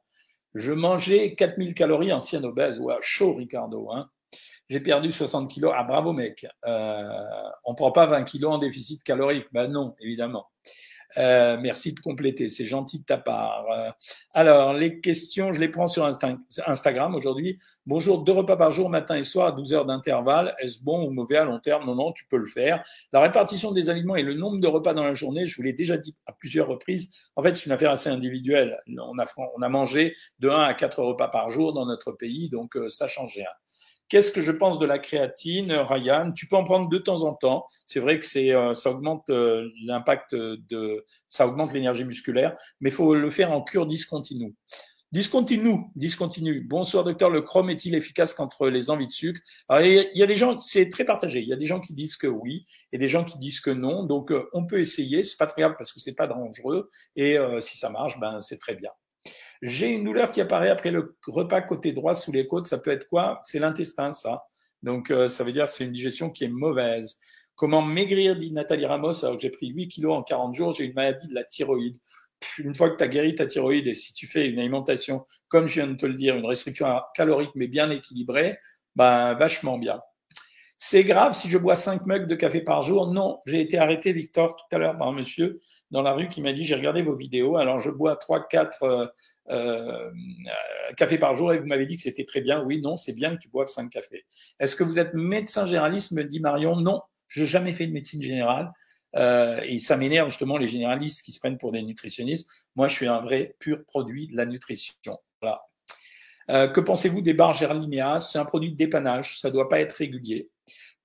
Je 0.56 0.71
mangeais 0.71 1.36
4000 1.36 1.74
calories 1.74 2.13
ancien 2.13 2.44
obèse. 2.44 2.80
Ouais, 2.80 2.95
chaud, 3.01 3.36
Ricardo. 3.36 3.92
Hein 3.92 4.10
j'ai 4.69 4.80
perdu 4.80 5.12
60 5.12 5.50
kilos. 5.50 5.74
Ah, 5.75 5.83
bravo, 5.83 6.13
mec. 6.13 6.45
Euh, 6.66 7.12
on 7.66 7.74
prend 7.75 7.92
pas 7.92 8.06
20 8.06 8.24
kilos 8.24 8.54
en 8.54 8.57
déficit 8.60 9.04
calorique. 9.04 9.48
Ben 9.51 9.68
non, 9.68 9.95
évidemment. 10.00 10.45
Euh, 11.18 11.57
merci 11.60 11.94
de 11.94 12.00
compléter, 12.00 12.50
c'est 12.50 12.66
gentil 12.66 13.00
de 13.00 13.06
ta 13.06 13.18
part. 13.18 13.66
Euh, 13.71 13.89
alors, 14.33 14.74
les 14.74 15.01
questions, 15.01 15.51
je 15.54 15.60
les 15.60 15.69
prends 15.69 15.88
sur 15.88 16.06
Instagram 16.68 17.16
aujourd'hui. 17.16 17.57
Bonjour, 17.88 18.24
deux 18.24 18.31
repas 18.31 18.57
par 18.57 18.71
jour, 18.71 18.89
matin 18.89 19.16
et 19.16 19.24
soir, 19.24 19.48
à 19.48 19.51
12 19.51 19.74
heures 19.74 19.86
d'intervalle. 19.86 20.54
Est-ce 20.60 20.83
bon 20.83 21.07
ou 21.07 21.10
mauvais 21.10 21.38
à 21.38 21.45
long 21.45 21.60
terme? 21.60 21.86
Non, 21.88 21.95
non, 21.95 22.12
tu 22.12 22.25
peux 22.25 22.38
le 22.38 22.45
faire. 22.45 22.83
La 23.12 23.21
répartition 23.21 23.71
des 23.71 23.90
aliments 23.90 24.16
et 24.16 24.23
le 24.23 24.35
nombre 24.35 24.59
de 24.59 24.68
repas 24.68 24.94
dans 24.94 25.04
la 25.04 25.16
journée, 25.16 25.47
je 25.47 25.56
vous 25.56 25.64
l'ai 25.64 25.73
déjà 25.73 25.97
dit 25.97 26.16
à 26.28 26.31
plusieurs 26.31 26.68
reprises, 26.68 27.09
en 27.35 27.42
fait, 27.42 27.56
c'est 27.56 27.66
une 27.66 27.71
affaire 27.71 27.92
assez 27.92 28.09
individuelle. 28.09 28.80
On 28.88 29.18
a, 29.18 29.26
on 29.57 29.61
a 29.64 29.69
mangé 29.69 30.16
de 30.38 30.49
1 30.49 30.61
à 30.61 30.73
4 30.76 31.02
repas 31.02 31.30
par 31.30 31.49
jour 31.49 31.73
dans 31.73 31.88
notre 31.88 32.11
pays, 32.11 32.49
donc 32.49 32.78
euh, 32.78 32.88
ça 32.90 33.07
change 33.07 33.33
rien. 33.33 33.49
Qu'est-ce 34.09 34.31
que 34.31 34.42
je 34.42 34.51
pense 34.51 34.80
de 34.80 34.87
la 34.87 34.97
créatine, 34.97 35.71
Ryan? 35.71 36.31
Tu 36.31 36.47
peux 36.47 36.56
en 36.56 36.63
prendre 36.63 36.89
de 36.89 36.97
temps 36.97 37.23
en 37.25 37.35
temps. 37.35 37.68
C'est 37.85 37.99
vrai 37.99 38.18
que 38.18 38.25
c'est 38.25 38.56
euh, 38.56 38.73
ça 38.73 38.89
augmente 38.89 39.30
euh, 39.30 39.69
l'impact 39.85 40.33
de 40.33 41.06
ça 41.30 41.47
augmente 41.47 41.73
l'énergie 41.73 42.06
musculaire, 42.06 42.57
mais 42.81 42.89
faut 42.89 43.13
le 43.13 43.30
faire 43.30 43.51
en 43.51 43.61
cure 43.61 43.85
discontinue. 43.85 44.56
Discontinue, 45.11 45.85
discontinue. 45.95 46.61
Bonsoir 46.61 47.04
docteur, 47.04 47.30
le 47.30 47.42
chrome 47.42 47.69
est-il 47.69 47.94
efficace 47.94 48.33
contre 48.33 48.69
les 48.69 48.89
envies 48.89 49.07
de 49.07 49.11
sucre? 49.11 49.42
Alors, 49.68 49.83
Il 49.85 50.18
y 50.18 50.23
a 50.23 50.28
des 50.28 50.35
gens, 50.35 50.57
c'est 50.57 50.89
très 50.89 51.06
partagé. 51.06 51.42
Il 51.42 51.47
y 51.47 51.54
a 51.54 51.56
des 51.56 51.68
gens 51.68 51.80
qui 51.80 51.94
disent 51.94 52.18
que 52.18 52.28
oui 52.28 52.66
et 52.92 52.97
des 52.97 53.09
gens 53.09 53.23
qui 53.23 53.37
disent 53.37 53.59
que 53.59 53.71
non. 53.71 54.04
Donc 54.06 54.31
euh, 54.31 54.49
on 54.54 54.66
peut 54.66 54.80
essayer, 54.80 55.21
c'est 55.21 55.37
pas 55.37 55.47
très 55.47 55.61
grave 55.61 55.75
parce 55.78 55.94
que 55.94 55.99
c'est 55.99 56.16
pas 56.16 56.25
dangereux 56.25 56.89
et 57.16 57.37
si 57.61 57.78
ça 57.78 57.92
marche, 57.92 58.19
ben 58.19 58.42
c'est 58.42 58.57
très 58.57 58.73
bien. 58.73 58.89
J'ai 59.61 59.89
une 59.89 60.06
douleur 60.06 60.31
qui 60.31 60.42
apparaît 60.42 60.69
après 60.69 60.92
le 60.92 61.18
repas 61.28 61.61
côté 61.61 61.92
droit 61.92 62.13
sous 62.13 62.31
les 62.31 62.47
côtes. 62.47 62.66
Ça 62.66 62.78
peut 62.78 62.92
être 62.92 63.07
quoi? 63.09 63.42
C'est 63.44 63.59
l'intestin, 63.59 64.11
ça. 64.11 64.44
Donc, 64.83 65.11
euh, 65.11 65.28
ça 65.28 65.44
veut 65.44 65.51
dire 65.51 65.69
c'est 65.69 65.85
une 65.85 65.92
digestion 65.92 66.30
qui 66.30 66.45
est 66.45 66.49
mauvaise. 66.49 67.19
Comment 67.56 67.81
maigrir, 67.81 68.37
dit 68.37 68.54
Nathalie 68.54 68.85
Ramos, 68.85 69.25
alors 69.25 69.35
que 69.35 69.42
j'ai 69.42 69.49
pris 69.49 69.68
8 69.68 69.89
kilos 69.89 70.13
en 70.16 70.23
40 70.23 70.56
jours, 70.56 70.71
j'ai 70.71 70.85
une 70.85 70.94
maladie 70.94 71.28
de 71.28 71.35
la 71.35 71.44
thyroïde. 71.44 71.97
Une 72.57 72.73
fois 72.73 72.89
que 72.89 72.95
tu 72.95 73.04
as 73.04 73.09
guéri 73.09 73.35
ta 73.35 73.45
thyroïde 73.45 73.85
et 73.87 73.95
si 73.95 74.13
tu 74.13 74.28
fais 74.28 74.47
une 74.47 74.59
alimentation, 74.59 75.25
comme 75.49 75.68
je 75.68 75.73
viens 75.75 75.87
de 75.87 75.95
te 75.95 76.06
le 76.06 76.13
dire, 76.13 76.37
une 76.37 76.45
restriction 76.45 76.87
calorique 77.13 77.51
mais 77.56 77.68
bien 77.68 77.89
équilibrée, 77.89 78.57
bah, 78.95 79.33
vachement 79.33 79.78
bien. 79.78 79.99
C'est 80.81 81.04
grave 81.04 81.33
si 81.33 81.50
je 81.50 81.57
bois 81.57 81.76
5 81.76 82.06
mugs 82.06 82.26
de 82.26 82.36
café 82.36 82.62
par 82.62 82.83
jour 82.83 83.12
Non, 83.12 83.42
j'ai 83.45 83.59
été 83.59 83.78
arrêté, 83.78 84.14
Victor, 84.14 84.56
tout 84.56 84.74
à 84.74 84.80
l'heure 84.80 84.98
par 84.98 85.09
un 85.09 85.12
monsieur 85.12 85.59
dans 85.92 86.02
la 86.02 86.14
rue 86.14 86.30
qui 86.30 86.42
m'a 86.42 86.54
dit 86.54 86.64
j'ai 86.64 86.76
regardé 86.76 87.02
vos 87.02 87.18
vidéos, 87.18 87.57
alors 87.57 87.81
je 87.81 87.90
bois 87.90 88.16
3, 88.16 88.48
4 88.48 88.83
euh, 88.83 89.07
euh, 89.50 90.12
cafés 90.95 91.18
par 91.18 91.36
jour 91.36 91.52
et 91.52 91.59
vous 91.59 91.66
m'avez 91.66 91.86
dit 91.86 91.98
que 91.98 92.02
c'était 92.02 92.24
très 92.24 92.40
bien. 92.40 92.64
Oui, 92.64 92.80
non, 92.81 92.95
c'est 92.95 93.12
bien 93.12 93.36
que 93.36 93.42
tu 93.42 93.50
boives 93.50 93.68
5 93.68 93.90
cafés. 93.90 94.26
Est-ce 94.62 94.78
que 94.78 94.86
vous 94.86 95.00
êtes 95.00 95.14
médecin 95.14 95.66
généraliste? 95.66 96.14
Me 96.14 96.24
dit 96.24 96.40
Marion. 96.40 96.78
Non, 96.78 97.02
je 97.28 97.42
n'ai 97.42 97.48
jamais 97.48 97.74
fait 97.74 97.86
de 97.86 97.92
médecine 97.92 98.21
générale. 98.21 98.71
Euh, 99.18 99.59
et 99.66 99.80
ça 99.80 99.98
m'énerve 99.98 100.30
justement 100.30 100.57
les 100.57 100.68
généralistes 100.68 101.24
qui 101.24 101.33
se 101.33 101.40
prennent 101.40 101.57
pour 101.57 101.74
des 101.74 101.81
nutritionnistes. 101.81 102.50
Moi, 102.78 102.88
je 102.88 102.95
suis 102.95 103.07
un 103.07 103.19
vrai 103.19 103.56
pur 103.59 103.83
produit 103.86 104.28
de 104.28 104.38
la 104.38 104.45
nutrition. 104.45 104.94
Euh, 106.50 106.68
que 106.68 106.80
pensez-vous 106.80 107.21
des 107.21 107.33
barres 107.33 107.54
Gerlinéas 107.54 108.30
C'est 108.31 108.40
un 108.40 108.45
produit 108.45 108.71
de 108.71 108.78
dépannage, 108.78 109.40
ça 109.40 109.50
ne 109.50 109.54
doit 109.54 109.69
pas 109.69 109.80
être 109.80 109.94
régulier. 109.94 110.50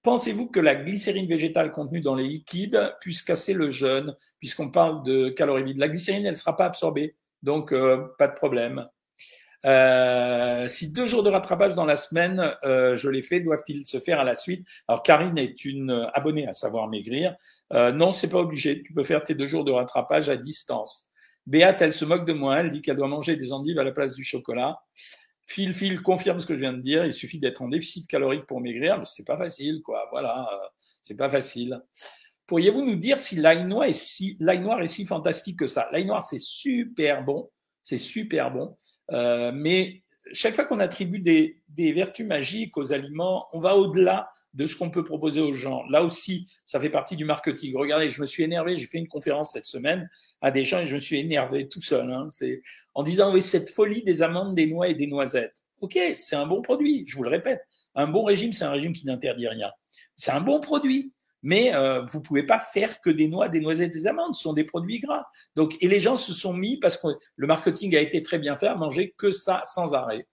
Pensez-vous 0.04 0.48
que 0.48 0.60
la 0.60 0.74
glycérine 0.74 1.26
végétale 1.26 1.72
contenue 1.72 2.02
dans 2.02 2.14
les 2.14 2.28
liquides 2.28 2.94
puisse 3.00 3.22
casser 3.22 3.54
le 3.54 3.70
jeûne, 3.70 4.14
puisqu'on 4.38 4.70
parle 4.70 5.02
de 5.02 5.30
calories 5.30 5.64
vides? 5.64 5.78
La 5.78 5.88
glycérine, 5.88 6.26
elle 6.26 6.32
ne 6.32 6.38
sera 6.38 6.56
pas 6.56 6.66
absorbée, 6.66 7.16
donc 7.42 7.72
euh, 7.72 8.06
pas 8.18 8.28
de 8.28 8.34
problème. 8.34 8.86
Euh, 9.64 10.68
si 10.68 10.92
deux 10.92 11.06
jours 11.06 11.22
de 11.22 11.30
rattrapage 11.30 11.72
dans 11.72 11.86
la 11.86 11.96
semaine, 11.96 12.54
euh, 12.64 12.96
je 12.96 13.08
l'ai 13.08 13.22
fait, 13.22 13.40
doivent-ils 13.40 13.86
se 13.86 13.98
faire 13.98 14.20
à 14.20 14.24
la 14.24 14.34
suite? 14.34 14.66
Alors 14.88 15.02
Karine 15.02 15.38
est 15.38 15.64
une 15.64 16.06
abonnée 16.12 16.46
à 16.46 16.52
Savoir 16.52 16.88
Maigrir. 16.88 17.34
Euh, 17.72 17.90
non, 17.90 18.12
c'est 18.12 18.28
pas 18.28 18.40
obligé. 18.40 18.82
Tu 18.82 18.92
peux 18.92 19.04
faire 19.04 19.24
tes 19.24 19.34
deux 19.34 19.46
jours 19.46 19.64
de 19.64 19.72
rattrapage 19.72 20.28
à 20.28 20.36
distance. 20.36 21.08
Béate, 21.46 21.80
elle 21.80 21.94
se 21.94 22.04
moque 22.04 22.26
de 22.26 22.34
moi. 22.34 22.60
Elle 22.60 22.70
dit 22.70 22.82
qu'elle 22.82 22.96
doit 22.96 23.08
manger 23.08 23.36
des 23.36 23.54
endives 23.54 23.78
à 23.78 23.84
la 23.84 23.92
place 23.92 24.14
du 24.14 24.24
chocolat. 24.24 24.80
Phil, 25.46 25.74
Phil 25.74 26.02
confirme 26.02 26.40
ce 26.40 26.46
que 26.46 26.54
je 26.54 26.60
viens 26.60 26.72
de 26.72 26.80
dire. 26.80 27.04
Il 27.04 27.12
suffit 27.12 27.38
d'être 27.38 27.62
en 27.62 27.68
déficit 27.68 28.06
calorique 28.06 28.46
pour 28.46 28.60
maigrir, 28.60 29.06
c'est 29.06 29.26
pas 29.26 29.36
facile, 29.36 29.82
quoi. 29.82 30.08
Voilà, 30.10 30.48
euh, 30.52 30.66
c'est 31.02 31.16
pas 31.16 31.28
facile. 31.28 31.80
Pourriez-vous 32.46 32.82
nous 32.82 32.96
dire 32.96 33.20
si 33.20 33.36
l'ail 33.36 33.64
noir 33.64 33.84
est 33.84 33.94
si 33.94 34.36
l'ail 34.40 34.60
noir 34.60 34.82
est 34.82 34.88
si 34.88 35.06
fantastique 35.06 35.58
que 35.58 35.66
ça? 35.66 35.88
L'ail 35.92 36.06
noir, 36.06 36.24
c'est 36.24 36.40
super 36.40 37.24
bon, 37.24 37.50
c'est 37.82 37.98
super 37.98 38.50
bon. 38.50 38.76
Euh, 39.12 39.52
mais 39.54 40.02
chaque 40.32 40.54
fois 40.54 40.64
qu'on 40.64 40.80
attribue 40.80 41.20
des, 41.20 41.60
des, 41.68 41.92
vertus 41.92 42.26
magiques 42.26 42.76
aux 42.76 42.92
aliments, 42.92 43.46
on 43.52 43.60
va 43.60 43.76
au-delà 43.76 44.30
de 44.54 44.66
ce 44.66 44.76
qu'on 44.76 44.90
peut 44.90 45.04
proposer 45.04 45.40
aux 45.40 45.52
gens. 45.52 45.82
Là 45.90 46.02
aussi, 46.02 46.48
ça 46.64 46.80
fait 46.80 46.90
partie 46.90 47.16
du 47.16 47.24
marketing. 47.24 47.76
Regardez, 47.76 48.10
je 48.10 48.20
me 48.20 48.26
suis 48.26 48.42
énervé, 48.42 48.76
j'ai 48.76 48.86
fait 48.86 48.98
une 48.98 49.08
conférence 49.08 49.52
cette 49.52 49.66
semaine 49.66 50.08
à 50.40 50.50
des 50.50 50.64
gens 50.64 50.80
et 50.80 50.86
je 50.86 50.94
me 50.94 51.00
suis 51.00 51.18
énervé 51.18 51.68
tout 51.68 51.82
seul. 51.82 52.10
Hein. 52.10 52.30
En 52.94 53.02
disant 53.02 53.32
oui, 53.32 53.42
cette 53.42 53.70
folie 53.70 54.02
des 54.04 54.22
amandes, 54.22 54.54
des 54.54 54.66
noix 54.66 54.88
et 54.88 54.94
des 54.94 55.06
noisettes. 55.06 55.62
Ok, 55.80 55.98
c'est 56.16 56.36
un 56.36 56.46
bon 56.46 56.62
produit, 56.62 57.04
je 57.06 57.16
vous 57.16 57.24
le 57.24 57.30
répète. 57.30 57.60
Un 57.94 58.06
bon 58.06 58.24
régime, 58.24 58.52
c'est 58.52 58.64
un 58.64 58.70
régime 58.70 58.92
qui 58.92 59.06
n'interdit 59.06 59.48
rien. 59.48 59.70
C'est 60.16 60.32
un 60.32 60.40
bon 60.40 60.60
produit 60.60 61.12
mais 61.44 61.74
euh, 61.74 62.00
vous 62.06 62.22
pouvez 62.22 62.42
pas 62.42 62.58
faire 62.58 63.02
que 63.02 63.10
des 63.10 63.28
noix, 63.28 63.50
des 63.50 63.60
noisettes, 63.60 63.92
des 63.92 64.06
amandes. 64.06 64.34
Ce 64.34 64.42
sont 64.42 64.54
des 64.54 64.64
produits 64.64 64.98
gras. 64.98 65.26
Donc, 65.54 65.76
et 65.82 65.88
les 65.88 66.00
gens 66.00 66.16
se 66.16 66.32
sont 66.32 66.54
mis 66.54 66.78
parce 66.78 66.96
que 66.96 67.08
le 67.36 67.46
marketing 67.46 67.94
a 67.94 68.00
été 68.00 68.22
très 68.22 68.38
bien 68.38 68.56
fait 68.56 68.66
à 68.66 68.74
manger 68.74 69.14
que 69.18 69.30
ça 69.30 69.62
sans 69.66 69.92
arrêt. 69.92 70.26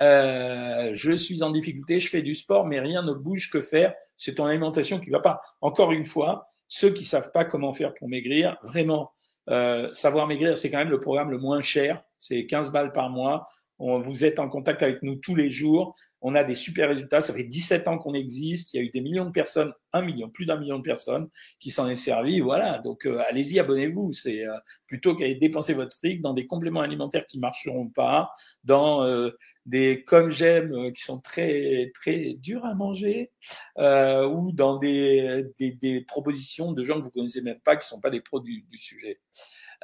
Euh, 0.00 0.90
je 0.94 1.12
suis 1.12 1.42
en 1.42 1.50
difficulté, 1.50 1.98
je 2.00 2.08
fais 2.08 2.22
du 2.22 2.34
sport, 2.34 2.66
mais 2.66 2.80
rien 2.80 3.02
ne 3.02 3.12
bouge. 3.12 3.50
Que 3.50 3.62
faire 3.62 3.94
C'est 4.16 4.34
ton 4.34 4.46
alimentation 4.46 5.00
qui 5.00 5.10
va 5.10 5.20
pas. 5.20 5.40
Encore 5.60 5.92
une 5.92 6.06
fois, 6.06 6.48
ceux 6.68 6.90
qui 6.90 7.04
savent 7.04 7.32
pas 7.32 7.44
comment 7.44 7.72
faire 7.72 7.94
pour 7.94 8.08
maigrir, 8.08 8.56
vraiment, 8.62 9.12
euh, 9.48 9.92
savoir 9.94 10.26
maigrir, 10.26 10.56
c'est 10.56 10.70
quand 10.70 10.78
même 10.78 10.90
le 10.90 11.00
programme 11.00 11.30
le 11.30 11.38
moins 11.38 11.62
cher. 11.62 12.02
C'est 12.18 12.46
15 12.46 12.70
balles 12.72 12.92
par 12.92 13.10
mois. 13.10 13.46
On, 13.78 14.00
vous 14.00 14.24
êtes 14.24 14.40
en 14.40 14.48
contact 14.48 14.82
avec 14.82 15.02
nous 15.02 15.16
tous 15.16 15.34
les 15.34 15.50
jours. 15.50 15.94
On 16.20 16.34
a 16.34 16.42
des 16.42 16.56
super 16.56 16.88
résultats. 16.88 17.20
Ça 17.20 17.32
fait 17.32 17.44
17 17.44 17.86
ans 17.86 17.96
qu'on 17.96 18.12
existe. 18.12 18.74
Il 18.74 18.78
y 18.78 18.80
a 18.80 18.82
eu 18.82 18.90
des 18.90 19.00
millions 19.00 19.24
de 19.24 19.30
personnes, 19.30 19.72
un 19.92 20.02
million, 20.02 20.28
plus 20.28 20.46
d'un 20.46 20.58
million 20.58 20.78
de 20.78 20.82
personnes 20.82 21.28
qui 21.60 21.70
s'en 21.70 21.88
est 21.88 21.94
servi. 21.94 22.40
Voilà. 22.40 22.78
Donc, 22.78 23.06
euh, 23.06 23.22
allez-y, 23.28 23.60
abonnez-vous. 23.60 24.12
C'est 24.12 24.44
euh, 24.44 24.58
plutôt 24.88 25.14
qu'aller 25.14 25.36
dépenser 25.36 25.74
votre 25.74 25.94
fric 25.94 26.20
dans 26.20 26.34
des 26.34 26.46
compléments 26.46 26.80
alimentaires 26.80 27.24
qui 27.26 27.38
marcheront 27.38 27.88
pas, 27.88 28.32
dans 28.64 29.04
euh, 29.04 29.30
des 29.68 30.02
comme 30.04 30.30
j'aime 30.30 30.92
qui 30.92 31.02
sont 31.02 31.20
très 31.20 31.92
très 31.94 32.34
durs 32.34 32.64
à 32.64 32.74
manger, 32.74 33.30
ou 33.76 34.52
dans 34.52 34.78
des, 34.78 35.44
des, 35.58 35.72
des, 35.72 36.00
propositions 36.02 36.72
de 36.72 36.82
gens 36.84 36.98
que 36.98 37.04
vous 37.04 37.10
connaissez 37.10 37.42
même 37.42 37.60
pas, 37.60 37.76
qui 37.76 37.86
sont 37.86 38.00
pas 38.00 38.10
des 38.10 38.20
produits 38.20 38.64
du 38.70 38.78
sujet. 38.78 39.20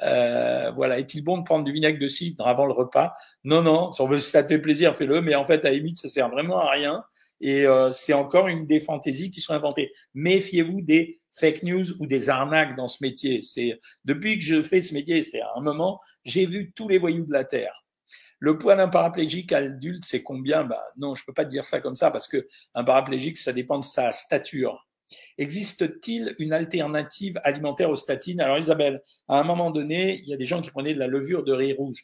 Euh, 0.01 0.71
voilà, 0.71 0.99
est-il 0.99 1.23
bon 1.23 1.37
de 1.37 1.43
prendre 1.43 1.63
du 1.63 1.71
vinaigre 1.71 1.99
de 1.99 2.07
cidre 2.07 2.47
avant 2.47 2.65
le 2.65 2.73
repas? 2.73 3.13
Non, 3.43 3.61
non, 3.61 3.91
si 3.93 4.01
on 4.01 4.07
veut 4.07 4.19
ça 4.19 4.43
te 4.43 4.49
fait 4.49 4.59
plaisir, 4.59 4.95
fais-le, 4.95 5.21
mais 5.21 5.35
en 5.35 5.45
fait, 5.45 5.63
à 5.65 5.71
limite, 5.71 5.99
ça 5.99 6.09
sert 6.09 6.29
vraiment 6.29 6.59
à 6.59 6.71
rien. 6.71 7.03
Et 7.41 7.65
euh, 7.65 7.91
c'est 7.91 8.13
encore 8.13 8.47
une 8.47 8.65
des 8.65 8.79
fantaisies 8.79 9.29
qui 9.29 9.41
sont 9.41 9.53
inventées. 9.53 9.91
Méfiez-vous 10.13 10.81
des 10.81 11.19
fake 11.31 11.63
news 11.63 11.85
ou 11.99 12.07
des 12.07 12.29
arnaques 12.29 12.75
dans 12.77 12.87
ce 12.87 12.97
métier. 13.01 13.41
C'est 13.41 13.79
depuis 14.05 14.37
que 14.37 14.43
je 14.43 14.61
fais 14.61 14.81
ce 14.81 14.93
métier, 14.93 15.21
c'est 15.21 15.41
à 15.41 15.51
un 15.55 15.61
moment, 15.61 15.99
j'ai 16.23 16.45
vu 16.45 16.71
tous 16.73 16.87
les 16.87 16.97
voyous 16.97 17.25
de 17.25 17.33
la 17.33 17.43
terre. 17.43 17.84
Le 18.39 18.57
poids 18.57 18.75
d'un 18.75 18.87
paraplégique 18.87 19.51
adulte, 19.53 20.03
c'est 20.05 20.23
combien? 20.23 20.63
Bah 20.63 20.81
non, 20.97 21.15
je 21.15 21.23
peux 21.25 21.33
pas 21.33 21.45
dire 21.45 21.65
ça 21.65 21.81
comme 21.81 21.95
ça 21.95 22.11
parce 22.11 22.27
que 22.27 22.45
un 22.73 22.83
paraplégique, 22.83 23.37
ça 23.37 23.53
dépend 23.53 23.79
de 23.79 23.85
sa 23.85 24.11
stature. 24.11 24.87
Existe-t-il 25.37 26.35
une 26.39 26.53
alternative 26.53 27.39
alimentaire 27.43 27.89
aux 27.89 27.95
statines? 27.95 28.41
Alors 28.41 28.57
Isabelle, 28.57 29.01
à 29.27 29.39
un 29.39 29.43
moment 29.43 29.71
donné, 29.71 30.19
il 30.23 30.27
y 30.27 30.33
a 30.33 30.37
des 30.37 30.45
gens 30.45 30.61
qui 30.61 30.71
prenaient 30.71 30.93
de 30.93 30.99
la 30.99 31.07
levure 31.07 31.43
de 31.43 31.53
riz 31.53 31.73
rouge. 31.73 31.97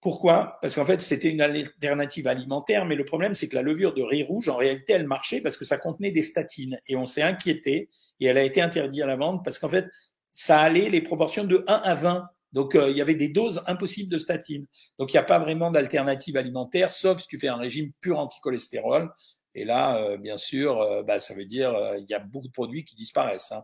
Pourquoi? 0.00 0.58
Parce 0.60 0.74
qu'en 0.74 0.84
fait, 0.84 1.00
c'était 1.00 1.30
une 1.30 1.40
alternative 1.40 2.26
alimentaire, 2.26 2.84
mais 2.84 2.94
le 2.94 3.06
problème, 3.06 3.34
c'est 3.34 3.48
que 3.48 3.54
la 3.54 3.62
levure 3.62 3.94
de 3.94 4.02
riz 4.02 4.22
rouge, 4.22 4.50
en 4.50 4.56
réalité, 4.56 4.92
elle 4.92 5.06
marchait 5.06 5.40
parce 5.40 5.56
que 5.56 5.64
ça 5.64 5.78
contenait 5.78 6.10
des 6.10 6.22
statines. 6.22 6.78
Et 6.88 6.96
on 6.96 7.06
s'est 7.06 7.22
inquiété, 7.22 7.88
et 8.20 8.26
elle 8.26 8.36
a 8.36 8.42
été 8.42 8.60
interdite 8.60 9.00
à 9.00 9.06
la 9.06 9.16
vente 9.16 9.42
parce 9.42 9.58
qu'en 9.58 9.70
fait, 9.70 9.86
ça 10.30 10.60
allait 10.60 10.90
les 10.90 11.00
proportions 11.00 11.44
de 11.44 11.64
1 11.66 11.72
à 11.72 11.94
20. 11.94 12.28
Donc, 12.54 12.74
euh, 12.74 12.88
il 12.88 12.96
y 12.96 13.02
avait 13.02 13.14
des 13.14 13.28
doses 13.28 13.62
impossibles 13.66 14.10
de 14.10 14.18
statines. 14.18 14.66
Donc, 14.98 15.12
il 15.12 15.16
n'y 15.16 15.20
a 15.20 15.24
pas 15.24 15.38
vraiment 15.38 15.70
d'alternative 15.70 16.36
alimentaire, 16.38 16.90
sauf 16.90 17.20
si 17.20 17.26
tu 17.26 17.38
fais 17.38 17.48
un 17.48 17.56
régime 17.56 17.92
pur 18.00 18.18
anticholestérol. 18.18 19.12
Et 19.54 19.64
là, 19.64 19.96
euh, 19.98 20.16
bien 20.16 20.36
sûr, 20.36 20.80
euh, 20.80 21.02
bah, 21.02 21.18
ça 21.18 21.34
veut 21.34 21.44
dire 21.44 21.74
euh, 21.74 21.96
il 21.98 22.06
y 22.08 22.14
a 22.14 22.18
beaucoup 22.18 22.48
de 22.48 22.52
produits 22.52 22.84
qui 22.84 22.96
disparaissent. 22.96 23.52
Hein. 23.52 23.62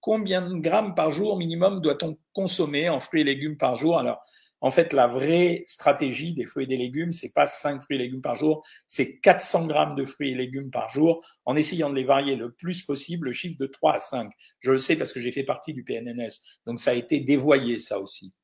Combien 0.00 0.42
de 0.42 0.54
grammes 0.60 0.94
par 0.94 1.10
jour 1.10 1.36
minimum 1.36 1.80
doit-on 1.80 2.16
consommer 2.32 2.88
en 2.88 3.00
fruits 3.00 3.20
et 3.20 3.24
légumes 3.24 3.56
par 3.56 3.74
jour? 3.74 3.98
Alors, 3.98 4.22
en 4.66 4.72
fait, 4.72 4.92
la 4.92 5.06
vraie 5.06 5.62
stratégie 5.68 6.34
des 6.34 6.44
fruits 6.44 6.64
et 6.64 6.66
des 6.66 6.76
légumes, 6.76 7.12
c'est 7.12 7.32
pas 7.32 7.46
5 7.46 7.82
fruits 7.82 7.98
et 7.98 8.00
légumes 8.00 8.20
par 8.20 8.34
jour, 8.34 8.66
c'est 8.88 9.20
400 9.20 9.68
grammes 9.68 9.94
de 9.94 10.04
fruits 10.04 10.32
et 10.32 10.34
légumes 10.34 10.72
par 10.72 10.90
jour, 10.90 11.24
en 11.44 11.54
essayant 11.54 11.88
de 11.88 11.94
les 11.94 12.02
varier 12.02 12.34
le 12.34 12.50
plus 12.50 12.82
possible, 12.82 13.26
le 13.26 13.32
chiffre 13.32 13.56
de 13.60 13.66
3 13.66 13.94
à 13.94 13.98
5. 14.00 14.28
Je 14.58 14.72
le 14.72 14.78
sais 14.78 14.96
parce 14.96 15.12
que 15.12 15.20
j'ai 15.20 15.30
fait 15.30 15.44
partie 15.44 15.72
du 15.72 15.84
PNNS, 15.84 16.40
donc 16.66 16.80
ça 16.80 16.90
a 16.90 16.94
été 16.94 17.20
dévoyé, 17.20 17.78
ça 17.78 18.00
aussi. 18.00 18.34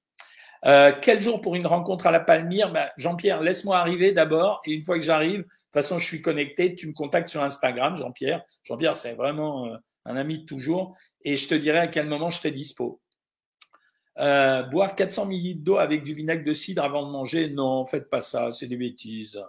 Euh, 0.64 0.92
quel 1.02 1.20
jour 1.20 1.40
pour 1.40 1.56
une 1.56 1.66
rencontre 1.66 2.06
à 2.06 2.12
la 2.12 2.20
Palmyre? 2.20 2.70
Ben, 2.70 2.88
Jean-Pierre, 2.96 3.42
laisse-moi 3.42 3.78
arriver 3.78 4.12
d'abord. 4.12 4.60
Et 4.64 4.70
une 4.70 4.84
fois 4.84 4.96
que 4.96 5.04
j'arrive, 5.04 5.40
de 5.40 5.42
toute 5.42 5.72
façon, 5.72 5.98
je 5.98 6.06
suis 6.06 6.22
connecté. 6.22 6.76
Tu 6.76 6.86
me 6.86 6.92
contactes 6.92 7.30
sur 7.30 7.42
Instagram, 7.42 7.96
Jean-Pierre. 7.96 8.44
Jean-Pierre, 8.62 8.94
c'est 8.94 9.14
vraiment 9.14 9.66
euh, 9.66 9.76
un 10.04 10.14
ami 10.14 10.38
de 10.38 10.44
toujours. 10.44 10.96
Et 11.22 11.36
je 11.36 11.48
te 11.48 11.56
dirai 11.56 11.78
à 11.78 11.88
quel 11.88 12.06
moment 12.06 12.30
je 12.30 12.38
serai 12.38 12.52
dispo. 12.52 13.01
Euh, 14.18 14.62
boire 14.64 14.94
400 14.94 15.30
ml 15.30 15.62
d'eau 15.62 15.78
avec 15.78 16.04
du 16.04 16.14
vinaigre 16.14 16.44
de 16.44 16.52
cidre 16.52 16.84
avant 16.84 17.06
de 17.06 17.10
manger, 17.10 17.48
non, 17.48 17.86
faites 17.86 18.10
pas 18.10 18.20
ça, 18.20 18.52
c'est 18.52 18.66
des 18.66 18.76
bêtises. 18.76 19.42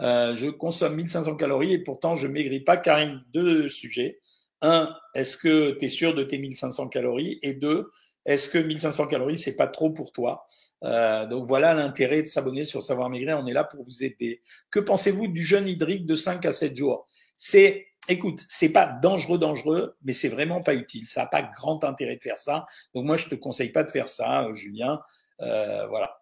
Euh, 0.00 0.34
je 0.36 0.48
consomme 0.48 0.96
1500 0.96 1.36
calories 1.36 1.72
et 1.74 1.78
pourtant 1.78 2.16
je 2.16 2.26
maigris 2.26 2.60
pas. 2.60 2.76
Karine, 2.76 3.22
deux 3.32 3.68
sujets. 3.68 4.20
Un, 4.60 4.94
est-ce 5.14 5.36
que 5.36 5.72
tu 5.78 5.84
es 5.84 5.88
sûr 5.88 6.14
de 6.14 6.24
tes 6.24 6.38
1500 6.38 6.88
calories? 6.88 7.38
Et 7.42 7.54
deux, 7.54 7.90
est-ce 8.24 8.48
que 8.50 8.58
1500 8.58 9.06
calories, 9.08 9.36
c'est 9.36 9.56
pas 9.56 9.66
trop 9.66 9.90
pour 9.90 10.12
toi? 10.12 10.46
Euh, 10.84 11.26
Donc 11.26 11.46
voilà 11.46 11.74
l'intérêt 11.74 12.22
de 12.22 12.26
s'abonner 12.28 12.64
sur 12.64 12.82
Savoir 12.82 13.10
Maigrir. 13.10 13.38
On 13.38 13.46
est 13.46 13.52
là 13.52 13.64
pour 13.64 13.84
vous 13.84 14.02
aider. 14.02 14.42
Que 14.70 14.80
pensez-vous 14.80 15.28
du 15.28 15.44
jeûne 15.44 15.68
hydrique 15.68 16.06
de 16.06 16.16
5 16.16 16.44
à 16.46 16.52
7 16.52 16.74
jours? 16.74 17.08
C'est 17.38 17.86
Écoute, 18.08 18.44
c'est 18.48 18.72
pas 18.72 18.86
dangereux, 18.86 19.38
dangereux, 19.38 19.94
mais 20.02 20.12
c'est 20.12 20.28
vraiment 20.28 20.60
pas 20.60 20.74
utile. 20.74 21.06
Ça 21.06 21.22
n'a 21.22 21.26
pas 21.28 21.42
grand 21.42 21.84
intérêt 21.84 22.16
de 22.16 22.22
faire 22.22 22.38
ça. 22.38 22.66
Donc 22.94 23.04
moi, 23.04 23.16
je 23.16 23.28
te 23.28 23.36
conseille 23.36 23.70
pas 23.70 23.84
de 23.84 23.90
faire 23.90 24.08
ça, 24.08 24.44
euh, 24.44 24.54
Julien. 24.54 25.00
Euh, 25.40 25.86
voilà. 25.86 26.20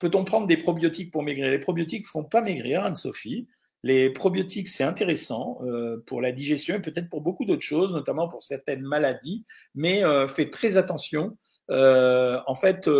Peut-on 0.00 0.24
prendre 0.24 0.46
des 0.46 0.56
probiotiques 0.56 1.12
pour 1.12 1.22
maigrir? 1.22 1.50
Les 1.50 1.58
probiotiques 1.60 2.06
font 2.06 2.24
pas 2.24 2.42
maigrir, 2.42 2.84
Anne-Sophie. 2.84 3.46
Les 3.82 4.10
probiotiques, 4.10 4.68
c'est 4.68 4.84
intéressant 4.84 5.58
euh, 5.62 6.02
pour 6.04 6.20
la 6.20 6.32
digestion 6.32 6.74
et 6.74 6.80
peut-être 6.80 7.08
pour 7.08 7.22
beaucoup 7.22 7.44
d'autres 7.44 7.62
choses, 7.62 7.92
notamment 7.92 8.28
pour 8.28 8.42
certaines 8.42 8.82
maladies. 8.82 9.44
Mais 9.74 10.04
euh, 10.04 10.26
fais 10.26 10.50
très 10.50 10.76
attention. 10.76 11.38
Euh, 11.70 12.40
en 12.46 12.56
fait, 12.56 12.90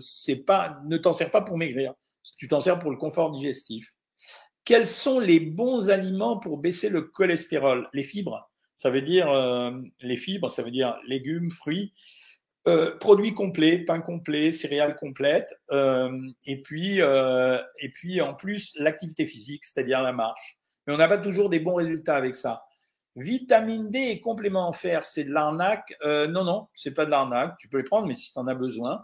c'est 0.00 0.36
pas, 0.36 0.78
ne 0.86 0.98
t'en 0.98 1.12
sers 1.12 1.30
pas 1.30 1.40
pour 1.40 1.56
maigrir. 1.56 1.94
Tu 2.36 2.48
t'en 2.48 2.60
sers 2.60 2.78
pour 2.78 2.90
le 2.90 2.98
confort 2.98 3.30
digestif. 3.30 3.94
Quels 4.68 4.86
sont 4.86 5.18
les 5.18 5.40
bons 5.40 5.88
aliments 5.88 6.36
pour 6.36 6.58
baisser 6.58 6.90
le 6.90 7.00
cholestérol? 7.00 7.88
Les 7.94 8.04
fibres. 8.04 8.50
Ça 8.76 8.90
veut 8.90 9.00
dire 9.00 9.30
euh, 9.30 9.70
les 10.02 10.18
fibres, 10.18 10.50
ça 10.50 10.62
veut 10.62 10.70
dire 10.70 10.94
légumes, 11.06 11.50
fruits. 11.50 11.94
Euh, 12.66 12.94
produits 12.98 13.32
complets, 13.32 13.78
pain 13.78 14.00
complet, 14.00 14.52
céréales 14.52 14.94
complètes, 14.96 15.54
euh, 15.70 16.20
et 16.44 16.60
puis 16.60 17.00
euh, 17.00 17.58
et 17.80 17.88
puis 17.88 18.20
en 18.20 18.34
plus 18.34 18.74
l'activité 18.78 19.26
physique, 19.26 19.64
c'est-à-dire 19.64 20.02
la 20.02 20.12
marche. 20.12 20.58
Mais 20.86 20.92
on 20.92 20.98
n'a 20.98 21.08
pas 21.08 21.16
toujours 21.16 21.48
des 21.48 21.60
bons 21.60 21.76
résultats 21.76 22.16
avec 22.16 22.34
ça. 22.34 22.62
Vitamine 23.16 23.90
D 23.90 23.98
et 23.98 24.20
complément 24.20 24.68
en 24.68 24.74
fer, 24.74 25.02
c'est 25.06 25.24
de 25.24 25.30
l'arnaque. 25.30 25.96
Non, 26.04 26.44
non, 26.44 26.68
c'est 26.74 26.92
pas 26.92 27.06
de 27.06 27.10
l'arnaque. 27.10 27.56
Tu 27.58 27.70
peux 27.70 27.78
les 27.78 27.84
prendre, 27.84 28.06
mais 28.06 28.14
si 28.14 28.34
tu 28.34 28.38
en 28.38 28.46
as 28.46 28.54
besoin. 28.54 29.02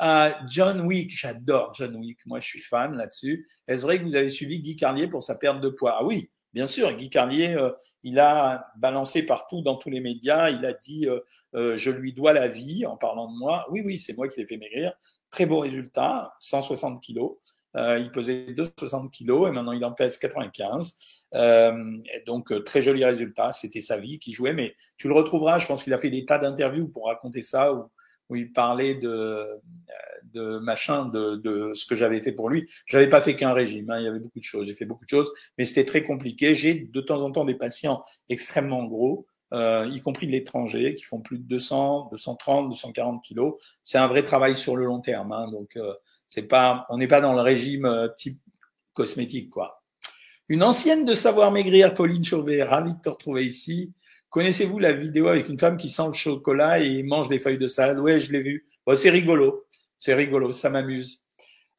Euh, 0.00 0.32
John 0.48 0.80
Wick, 0.82 1.10
j'adore 1.16 1.72
John 1.74 1.96
Wick. 1.96 2.24
Moi, 2.26 2.40
je 2.40 2.46
suis 2.46 2.60
fan 2.60 2.96
là-dessus. 2.96 3.46
Est-ce 3.68 3.82
vrai 3.82 3.98
que 3.98 4.04
vous 4.04 4.16
avez 4.16 4.30
suivi 4.30 4.60
Guy 4.60 4.76
Carlier 4.76 5.08
pour 5.08 5.22
sa 5.22 5.36
perte 5.36 5.60
de 5.60 5.68
poids? 5.68 5.96
Ah 5.98 6.04
oui, 6.04 6.30
bien 6.52 6.66
sûr. 6.66 6.92
Guy 6.94 7.10
Carlier, 7.10 7.54
euh, 7.54 7.70
il 8.02 8.18
a 8.18 8.66
balancé 8.76 9.24
partout 9.24 9.62
dans 9.62 9.76
tous 9.76 9.90
les 9.90 10.00
médias. 10.00 10.50
Il 10.50 10.64
a 10.64 10.72
dit 10.72 11.06
euh, 11.54 11.76
je 11.76 11.90
lui 11.90 12.12
dois 12.12 12.32
la 12.32 12.48
vie 12.48 12.86
en 12.86 12.96
parlant 12.96 13.30
de 13.30 13.38
moi. 13.38 13.66
Oui, 13.70 13.82
oui, 13.84 13.98
c'est 13.98 14.16
moi 14.16 14.28
qui 14.28 14.40
l'ai 14.40 14.46
fait 14.46 14.56
maigrir. 14.56 14.92
Très 15.30 15.46
beau 15.46 15.60
résultat, 15.60 16.32
160 16.40 17.00
kilos. 17.02 17.36
Euh, 17.76 17.98
il 18.00 18.10
pesait 18.10 18.52
260 18.52 19.12
kilos 19.12 19.48
et 19.48 19.52
maintenant 19.52 19.72
il 19.72 19.84
en 19.84 19.92
pèse 19.92 20.18
95. 20.18 21.22
Euh, 21.34 21.96
et 22.12 22.20
donc 22.26 22.50
euh, 22.50 22.60
très 22.60 22.82
joli 22.82 23.04
résultat. 23.04 23.52
C'était 23.52 23.80
sa 23.80 23.98
vie 23.98 24.18
qui 24.18 24.32
jouait, 24.32 24.54
mais 24.54 24.74
tu 24.96 25.08
le 25.08 25.14
retrouveras. 25.14 25.58
Je 25.58 25.66
pense 25.66 25.84
qu'il 25.84 25.94
a 25.94 25.98
fait 25.98 26.10
des 26.10 26.24
tas 26.24 26.38
d'interviews 26.38 26.88
pour 26.88 27.06
raconter 27.06 27.42
ça 27.42 27.72
où 28.30 28.36
il 28.36 28.52
parlait 28.52 28.94
de, 28.94 29.60
de 30.32 30.58
machin, 30.58 31.06
de, 31.06 31.36
de 31.36 31.74
ce 31.74 31.84
que 31.86 31.94
j'avais 31.94 32.20
fait 32.22 32.32
pour 32.32 32.48
lui. 32.48 32.68
Je 32.86 32.96
n'avais 32.96 33.08
pas 33.08 33.20
fait 33.20 33.36
qu'un 33.36 33.52
régime. 33.52 33.90
Hein, 33.90 33.98
il 33.98 34.04
y 34.04 34.08
avait 34.08 34.20
beaucoup 34.20 34.38
de 34.38 34.44
choses. 34.44 34.66
J'ai 34.66 34.74
fait 34.74 34.86
beaucoup 34.86 35.04
de 35.04 35.10
choses, 35.10 35.30
mais 35.58 35.64
c'était 35.64 35.84
très 35.84 36.02
compliqué. 36.02 36.54
J'ai 36.54 36.74
de 36.74 37.00
temps 37.00 37.20
en 37.22 37.30
temps 37.30 37.44
des 37.44 37.54
patients 37.54 38.02
extrêmement 38.28 38.84
gros. 38.84 39.26
Euh, 39.52 39.88
y 39.90 40.00
compris 40.00 40.28
de 40.28 40.32
l'étranger, 40.32 40.94
qui 40.94 41.02
font 41.02 41.20
plus 41.20 41.38
de 41.38 41.42
200, 41.42 42.10
230, 42.12 42.68
240 42.70 43.22
kilos. 43.24 43.54
C'est 43.82 43.98
un 43.98 44.06
vrai 44.06 44.22
travail 44.22 44.54
sur 44.54 44.76
le 44.76 44.86
long 44.86 45.00
terme. 45.00 45.32
Hein, 45.32 45.50
donc, 45.50 45.76
euh, 45.76 45.92
c'est 46.28 46.44
pas, 46.44 46.86
on 46.88 46.98
n'est 46.98 47.08
pas 47.08 47.20
dans 47.20 47.32
le 47.32 47.40
régime 47.40 47.84
euh, 47.84 48.06
type 48.16 48.40
cosmétique, 48.92 49.50
quoi. 49.50 49.82
Une 50.48 50.62
ancienne 50.62 51.04
de 51.04 51.14
Savoir 51.14 51.50
Maigrir, 51.50 51.94
Pauline 51.94 52.24
Chauvet, 52.24 52.62
ravie 52.62 52.94
de 52.94 53.00
te 53.00 53.08
retrouver 53.08 53.44
ici. 53.44 53.92
Connaissez-vous 54.30 54.78
la 54.78 54.92
vidéo 54.92 55.26
avec 55.26 55.48
une 55.48 55.58
femme 55.58 55.76
qui 55.76 55.90
sent 55.90 56.06
le 56.06 56.12
chocolat 56.12 56.78
et 56.78 57.02
mange 57.02 57.28
des 57.28 57.40
feuilles 57.40 57.58
de 57.58 57.66
salade? 57.66 57.98
Ouais, 57.98 58.20
je 58.20 58.30
l'ai 58.30 58.42
vu. 58.42 58.64
Bon, 58.86 58.96
c'est 58.96 59.10
rigolo. 59.10 59.66
C'est 59.98 60.14
rigolo, 60.14 60.52
ça 60.52 60.70
m'amuse. 60.70 61.24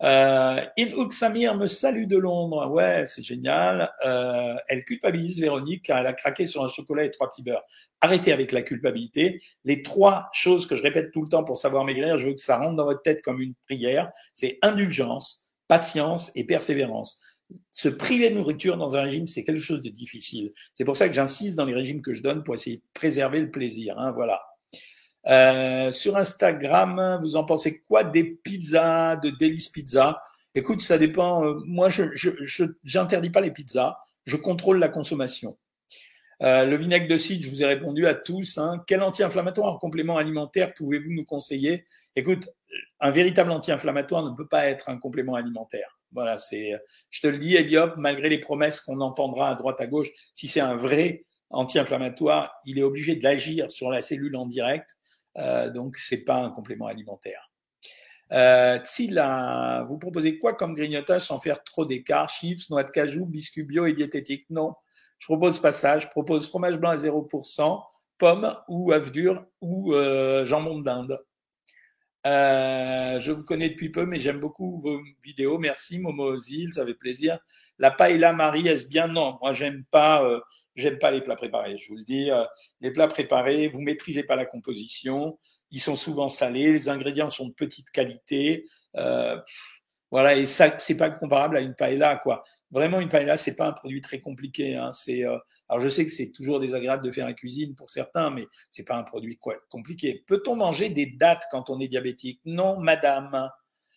Euh, 0.03 0.60
Il 0.75 0.93
Samir 1.12 1.55
me 1.55 1.65
salue 1.65 2.08
de 2.08 2.17
Londres. 2.17 2.70
Ouais, 2.70 3.05
c'est 3.05 3.24
génial. 3.24 3.89
Euh, 4.05 4.55
elle 4.67 4.84
culpabilise 4.84 5.39
Véronique 5.39 5.86
car 5.86 6.00
elle 6.00 6.08
a 6.08 6.13
craqué 6.13 6.46
sur 6.46 6.62
un 6.62 6.67
chocolat 6.67 7.05
et 7.05 7.12
trois 7.12 7.29
petits 7.31 7.43
beurres. 7.43 7.63
Arrêtez 8.01 8.34
avec 8.34 8.51
la 8.51 8.63
culpabilité. 8.63 9.41
Les 9.63 9.81
trois 9.81 10.27
choses 10.34 10.67
que 10.67 10.75
je 10.75 10.84
répète 10.84 11.12
tout 11.12 11.22
le 11.22 11.29
temps 11.29 11.46
pour 11.46 11.58
savoir 11.58 11.86
maigrir, 11.86 12.17
je 12.17 12.27
veux 12.27 12.34
que 12.34 12.41
ça 12.41 12.58
rentre 12.58 12.75
dans 12.75 12.86
votre 12.86 13.01
tête 13.01 13.22
comme 13.22 13.39
une 13.39 13.53
prière. 13.63 14.12
C'est 14.34 14.60
indulgence, 14.62 15.48
patience 15.70 16.31
et 16.36 16.46
persévérance. 16.46 17.22
Se 17.72 17.89
priver 17.89 18.29
de 18.29 18.36
nourriture 18.36 18.77
dans 18.77 18.96
un 18.96 19.03
régime, 19.03 19.27
c'est 19.27 19.43
quelque 19.43 19.62
chose 19.62 19.81
de 19.81 19.89
difficile. 19.89 20.51
C'est 20.74 20.86
pour 20.86 20.96
ça 20.96 21.08
que 21.08 21.13
j'insiste 21.13 21.58
dans 21.58 21.65
les 21.65 21.74
régimes 21.74 22.01
que 22.01 22.13
je 22.13 22.22
donne 22.22 22.43
pour 22.43 22.55
essayer 22.55 22.77
de 22.77 22.84
préserver 22.93 23.39
le 23.39 23.51
plaisir. 23.51 23.98
Hein, 24.00 24.12
voilà. 24.12 24.41
Euh, 25.27 25.91
sur 25.91 26.17
Instagram, 26.17 27.20
vous 27.22 27.36
en 27.36 27.43
pensez 27.43 27.84
quoi 27.88 28.03
des 28.03 28.24
pizzas, 28.24 29.15
de 29.17 29.29
Delice 29.29 29.70
Pizza? 29.70 30.22
Écoute, 30.53 30.81
ça 30.81 30.98
dépend. 30.98 31.46
Euh, 31.46 31.62
moi, 31.65 31.89
je 31.89 32.03
j'interdis 32.84 33.29
pas 33.29 33.41
les 33.41 33.51
pizzas. 33.51 33.98
Je 34.25 34.36
contrôle 34.36 34.79
la 34.79 34.89
consommation. 34.89 35.58
Euh, 36.41 36.65
le 36.65 36.75
vinaigre 36.75 37.08
de 37.08 37.17
cidre, 37.17 37.46
je 37.46 37.50
vous 37.50 37.63
ai 37.63 37.67
répondu 37.67 38.08
à 38.08 38.15
tous. 38.15 38.58
Hein. 38.58 38.84
Quel 38.88 39.03
anti-inflammatoire 39.03 39.74
en 39.74 39.77
complément 39.77 40.17
alimentaire 40.17 40.74
pouvez-vous 40.74 41.12
nous 41.12 41.24
conseiller? 41.24 41.86
Écoute, 42.15 42.50
un 42.99 43.11
véritable 43.11 43.51
anti-inflammatoire 43.51 44.23
ne 44.23 44.35
peut 44.35 44.47
pas 44.47 44.67
être 44.67 44.89
un 44.89 44.97
complément 44.97 45.35
alimentaire. 45.35 45.99
Voilà, 46.11 46.37
c'est. 46.37 46.73
Je 47.09 47.21
te 47.21 47.27
le 47.27 47.37
dis, 47.37 47.55
Eliop, 47.55 47.95
malgré 47.97 48.29
les 48.29 48.39
promesses 48.39 48.81
qu'on 48.81 48.99
entendra 49.01 49.49
à 49.49 49.55
droite 49.55 49.79
à 49.79 49.87
gauche, 49.87 50.09
si 50.33 50.47
c'est 50.47 50.59
un 50.59 50.75
vrai 50.75 51.25
anti-inflammatoire, 51.49 52.53
il 52.65 52.79
est 52.79 52.83
obligé 52.83 53.15
d'agir 53.15 53.71
sur 53.71 53.89
la 53.91 54.01
cellule 54.01 54.35
en 54.35 54.45
direct 54.45 54.95
euh, 55.37 55.69
donc, 55.69 55.97
c'est 55.97 56.23
pas 56.23 56.37
un 56.37 56.49
complément 56.49 56.87
alimentaire. 56.87 57.51
Euh, 58.31 58.79
vous 59.87 59.97
proposez 59.97 60.39
quoi 60.39 60.53
comme 60.53 60.73
grignotage 60.73 61.23
sans 61.23 61.39
faire 61.39 61.63
trop 61.63 61.85
d'écart? 61.85 62.29
Chips, 62.29 62.69
noix 62.69 62.83
de 62.83 62.91
cajou, 62.91 63.25
biscuits 63.25 63.63
bio 63.63 63.85
et 63.85 63.93
diététique? 63.93 64.45
Non, 64.49 64.73
je 65.19 65.25
propose 65.25 65.59
pas 65.59 65.71
ça. 65.71 65.99
Je 65.99 66.07
propose 66.07 66.47
fromage 66.47 66.77
blanc 66.77 66.89
à 66.89 66.95
0%, 66.95 67.83
pommes 68.17 68.57
ou 68.69 68.93
œufs 68.93 69.11
durs 69.11 69.45
ou 69.59 69.93
euh, 69.93 70.45
jambon 70.45 70.79
d'Inde. 70.79 71.19
Euh, 72.27 73.19
je 73.19 73.31
vous 73.31 73.43
connais 73.43 73.69
depuis 73.69 73.89
peu, 73.89 74.05
mais 74.05 74.19
j'aime 74.19 74.39
beaucoup 74.39 74.79
vos 74.79 75.01
vidéos. 75.23 75.57
Merci, 75.57 75.99
Momo 75.99 76.25
Ozil, 76.25 76.71
ça 76.73 76.85
fait 76.85 76.93
plaisir. 76.93 77.39
La 77.79 77.91
paella 77.91 78.33
Marie, 78.33 78.67
est-ce 78.67 78.87
bien? 78.87 79.07
Non, 79.07 79.37
moi 79.41 79.53
j'aime 79.53 79.83
pas. 79.91 80.23
Euh, 80.23 80.39
J'aime 80.75 80.99
pas 80.99 81.11
les 81.11 81.21
plats 81.21 81.35
préparés. 81.35 81.77
Je 81.77 81.89
vous 81.89 81.97
le 81.97 82.03
dis, 82.05 82.31
euh, 82.31 82.45
les 82.79 82.91
plats 82.91 83.09
préparés, 83.09 83.67
vous 83.67 83.81
maîtrisez 83.81 84.23
pas 84.23 84.37
la 84.37 84.45
composition. 84.45 85.37
Ils 85.69 85.81
sont 85.81 85.97
souvent 85.97 86.29
salés. 86.29 86.72
Les 86.72 86.87
ingrédients 86.87 87.29
sont 87.29 87.48
de 87.50 87.53
petite 87.53 87.89
qualité. 87.91 88.65
Euh, 88.96 89.37
voilà, 90.11 90.35
et 90.35 90.46
ça, 90.46 90.77
c'est 90.79 90.96
pas 90.98 91.09
comparable 91.09 91.57
à 91.57 91.61
une 91.61 91.75
paella, 91.75 92.15
quoi. 92.17 92.43
Vraiment, 92.72 93.01
une 93.01 93.10
paella, 93.10 93.36
c'est 93.36 93.55
pas 93.55 93.68
un 93.68 93.74
produit 93.74 94.01
très 94.01 94.20
compliqué. 94.20 94.75
Hein. 94.75 94.92
C'est, 94.94 95.25
euh, 95.25 95.38
alors 95.68 95.84
je 95.84 95.90
sais 95.90 96.05
que 96.05 96.12
c'est 96.12 96.31
toujours 96.31 96.60
désagréable 96.60 97.03
de 97.03 97.12
faire 97.12 97.25
la 97.25 97.34
cuisine 97.34 97.75
pour 97.75 97.90
certains, 97.90 98.29
mais 98.29 98.48
c'est 98.70 98.84
pas 98.84 98.96
un 98.96 99.03
produit 99.03 99.38
quoi, 99.38 99.57
compliqué. 99.70 100.24
Peut-on 100.25 100.55
manger 100.55 100.90
des 100.90 101.05
dattes 101.05 101.44
quand 101.51 101.70
on 101.70 101.79
est 101.79 101.90
diabétique? 101.90 102.40
Non, 102.46 102.79
madame. 102.79 103.50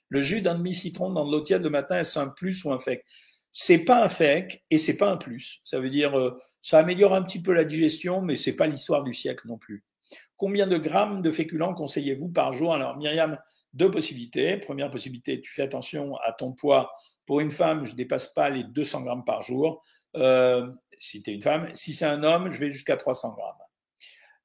Le 0.08 0.22
jus 0.22 0.42
d'un 0.42 0.56
demi-citron 0.56 1.10
dans 1.10 1.24
de 1.24 1.32
l'eau 1.32 1.40
tiède 1.40 1.62
le 1.62 1.70
matin, 1.70 1.98
est-ce 2.00 2.18
un 2.18 2.28
plus 2.28 2.64
ou 2.64 2.72
un 2.72 2.78
fake? 2.78 3.04
C'est 3.52 3.84
pas 3.84 4.04
un 4.04 4.08
fake 4.08 4.64
et 4.70 4.78
c'est 4.78 4.96
pas 4.96 5.10
un 5.10 5.16
plus. 5.16 5.60
Ça 5.64 5.78
veut 5.78 5.90
dire, 5.90 6.18
euh, 6.18 6.36
ça 6.60 6.78
améliore 6.78 7.14
un 7.14 7.22
petit 7.22 7.40
peu 7.40 7.52
la 7.52 7.64
digestion, 7.64 8.20
mais 8.20 8.36
c'est 8.36 8.56
pas 8.56 8.66
l'histoire 8.66 9.04
du 9.04 9.14
siècle 9.14 9.46
non 9.46 9.58
plus. 9.58 9.84
Combien 10.36 10.66
de 10.66 10.76
grammes 10.76 11.22
de 11.22 11.30
féculents 11.30 11.74
conseillez-vous 11.74 12.28
par 12.28 12.52
jour? 12.52 12.74
Alors, 12.74 12.96
Myriam, 12.96 13.38
deux 13.72 13.90
possibilités. 13.90 14.56
Première 14.56 14.90
possibilité, 14.90 15.40
tu 15.40 15.52
fais 15.52 15.62
attention 15.62 16.16
à 16.16 16.32
ton 16.32 16.52
poids. 16.52 16.90
Pour 17.26 17.40
une 17.40 17.50
femme, 17.50 17.84
je 17.84 17.94
dépasse 17.94 18.28
pas 18.28 18.50
les 18.50 18.64
200 18.64 19.02
grammes 19.02 19.24
par 19.24 19.42
jour. 19.42 19.82
Euh, 20.16 20.66
si 20.98 21.22
tu 21.22 21.30
une 21.32 21.42
femme. 21.42 21.70
Si 21.74 21.94
c'est 21.94 22.04
un 22.04 22.22
homme, 22.22 22.52
je 22.52 22.58
vais 22.58 22.72
jusqu'à 22.72 22.96
300 22.96 23.34
grammes. 23.34 23.54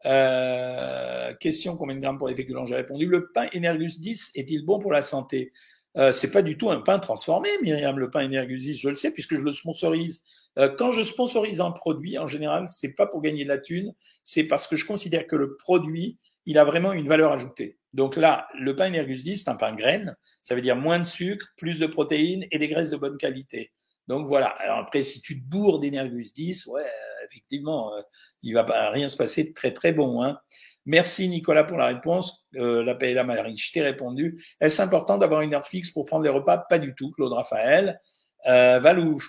Euh, 0.06 1.34
question 1.36 1.76
combien 1.76 1.96
de 1.96 2.02
grammes 2.02 2.18
pour 2.18 2.30
les 2.30 2.36
féculents? 2.36 2.66
J'ai 2.66 2.76
répondu. 2.76 3.06
Le 3.06 3.32
pain 3.32 3.48
Energus 3.56 4.00
10 4.00 4.32
est-il 4.36 4.66
bon 4.66 4.80
pour 4.80 4.92
la 4.92 5.02
santé? 5.02 5.52
Euh, 5.98 6.12
C'est 6.12 6.32
pas 6.32 6.42
du 6.42 6.58
tout 6.58 6.70
un 6.70 6.82
pain 6.82 7.00
transformé, 7.00 7.50
Myriam. 7.62 8.00
Le 8.00 8.10
pain 8.10 8.26
Energus 8.26 8.62
10, 8.62 8.80
je 8.80 8.90
le 8.90 8.96
sais 8.96 9.12
puisque 9.12 9.36
je 9.36 9.42
le 9.42 9.52
sponsorise 9.52 10.24
euh, 10.60 10.70
quand 10.78 10.92
je 10.92 11.04
sponsorise 11.04 11.62
un 11.62 11.72
produit, 11.72 12.18
en 12.18 12.28
général, 12.28 12.68
c'est 12.68 12.94
pas 12.96 13.08
pour 13.08 13.22
gagner 13.22 13.44
de 13.44 13.50
la 13.50 13.58
thune, 13.58 13.94
c'est 14.24 14.44
parce 14.44 14.68
que 14.68 14.76
je 14.76 14.86
considère 14.86 15.26
que 15.26 15.36
le 15.36 15.56
produit, 15.56 16.18
il 16.46 16.58
a 16.58 16.66
vraiment 16.66 16.92
une 16.92 17.08
valeur 17.08 17.32
ajoutée. 17.32 17.79
Donc 17.94 18.16
là, 18.16 18.48
le 18.54 18.76
pain 18.76 18.90
Energus 18.90 19.24
10, 19.24 19.44
c'est 19.44 19.50
un 19.50 19.56
pain 19.56 19.74
graine, 19.74 20.16
ça 20.44 20.56
veut 20.56 20.62
dire 20.62 20.76
moins 20.76 21.00
de 21.00 21.04
sucre, 21.04 21.48
plus 21.58 21.80
de 21.80 21.88
protéines 21.88 22.46
et 22.52 22.60
des 22.60 22.68
graisses 22.68 22.92
de 22.92 22.98
bonne 22.98 23.18
qualité. 23.18 23.72
Donc 24.08 24.28
voilà. 24.28 24.48
Alors 24.48 24.80
après, 24.80 25.04
si 25.04 25.22
tu 25.22 25.40
te 25.40 25.48
bourres 25.48 25.80
d'Energus 25.80 26.34
10, 26.34 26.66
ouais, 26.68 26.86
effectivement, 27.26 27.94
euh, 27.94 28.02
il 28.42 28.54
va 28.54 28.64
pas 28.64 28.90
rien 28.90 29.08
se 29.08 29.16
passer 29.16 29.44
de 29.44 29.54
très 29.54 29.72
très 29.72 29.92
bon. 29.92 30.24
Hein. 30.24 30.40
Merci 30.86 31.30
Nicolas 31.30 31.64
pour 31.64 31.78
la 31.78 31.86
réponse. 31.86 32.48
Euh, 32.56 32.84
la 32.84 32.96
PLA 32.96 33.24
Marie, 33.24 33.58
je 33.58 33.72
t'ai 33.72 33.82
répondu. 33.82 34.44
Est-ce 34.60 34.82
important 34.82 35.20
d'avoir 35.20 35.42
une 35.42 35.54
heure 35.54 35.68
fixe 35.68 35.92
pour 35.92 36.06
prendre 36.06 36.24
les 36.24 36.32
repas? 36.32 36.58
Pas 36.58 36.80
du 36.80 36.96
tout, 36.96 37.12
Claude 37.12 37.34
Raphaël. 37.34 38.00
Euh, 38.48 38.80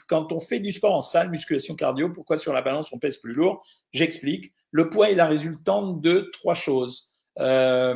quand 0.08 0.32
on 0.32 0.38
fait 0.38 0.60
du 0.60 0.72
sport 0.72 0.94
en 0.94 1.02
salle, 1.02 1.28
musculation 1.28 1.74
cardio, 1.74 2.10
pourquoi 2.10 2.38
sur 2.38 2.54
la 2.54 2.62
balance 2.62 2.90
on 2.92 2.98
pèse 2.98 3.18
plus 3.18 3.34
lourd? 3.34 3.62
J'explique. 3.92 4.54
Le 4.70 4.88
poids 4.88 5.10
est 5.10 5.14
la 5.14 5.26
résultante 5.26 6.00
de 6.00 6.30
trois 6.32 6.54
choses. 6.54 7.09
Euh, 7.38 7.94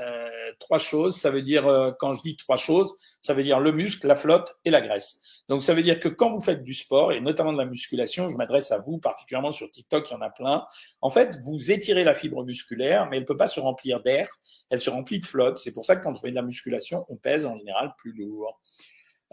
euh, 0.00 0.28
trois 0.60 0.78
choses, 0.78 1.16
ça 1.16 1.30
veut 1.30 1.42
dire, 1.42 1.66
euh, 1.66 1.90
quand 1.98 2.14
je 2.14 2.20
dis 2.22 2.36
trois 2.36 2.56
choses, 2.56 2.92
ça 3.20 3.32
veut 3.32 3.42
dire 3.42 3.60
le 3.60 3.72
muscle, 3.72 4.06
la 4.06 4.16
flotte 4.16 4.56
et 4.64 4.70
la 4.70 4.80
graisse. 4.80 5.20
Donc 5.48 5.62
ça 5.62 5.74
veut 5.74 5.82
dire 5.82 5.98
que 5.98 6.08
quand 6.08 6.30
vous 6.30 6.40
faites 6.40 6.62
du 6.62 6.74
sport, 6.74 7.12
et 7.12 7.20
notamment 7.20 7.52
de 7.52 7.58
la 7.58 7.64
musculation, 7.64 8.28
je 8.28 8.36
m'adresse 8.36 8.70
à 8.70 8.78
vous 8.78 8.98
particulièrement 8.98 9.50
sur 9.50 9.70
TikTok, 9.70 10.10
il 10.10 10.14
y 10.14 10.16
en 10.16 10.20
a 10.20 10.30
plein, 10.30 10.66
en 11.00 11.10
fait, 11.10 11.36
vous 11.44 11.72
étirez 11.72 12.04
la 12.04 12.14
fibre 12.14 12.44
musculaire, 12.44 13.06
mais 13.08 13.16
elle 13.16 13.22
ne 13.22 13.26
peut 13.26 13.36
pas 13.36 13.46
se 13.46 13.60
remplir 13.60 14.00
d'air, 14.00 14.28
elle 14.70 14.80
se 14.80 14.90
remplit 14.90 15.20
de 15.20 15.26
flotte. 15.26 15.58
C'est 15.58 15.72
pour 15.72 15.84
ça 15.84 15.96
que 15.96 16.02
quand 16.02 16.12
on 16.12 16.16
fait 16.16 16.30
de 16.30 16.36
la 16.36 16.42
musculation, 16.42 17.06
on 17.08 17.16
pèse 17.16 17.46
en 17.46 17.56
général 17.56 17.94
plus 17.98 18.12
lourd. 18.12 18.60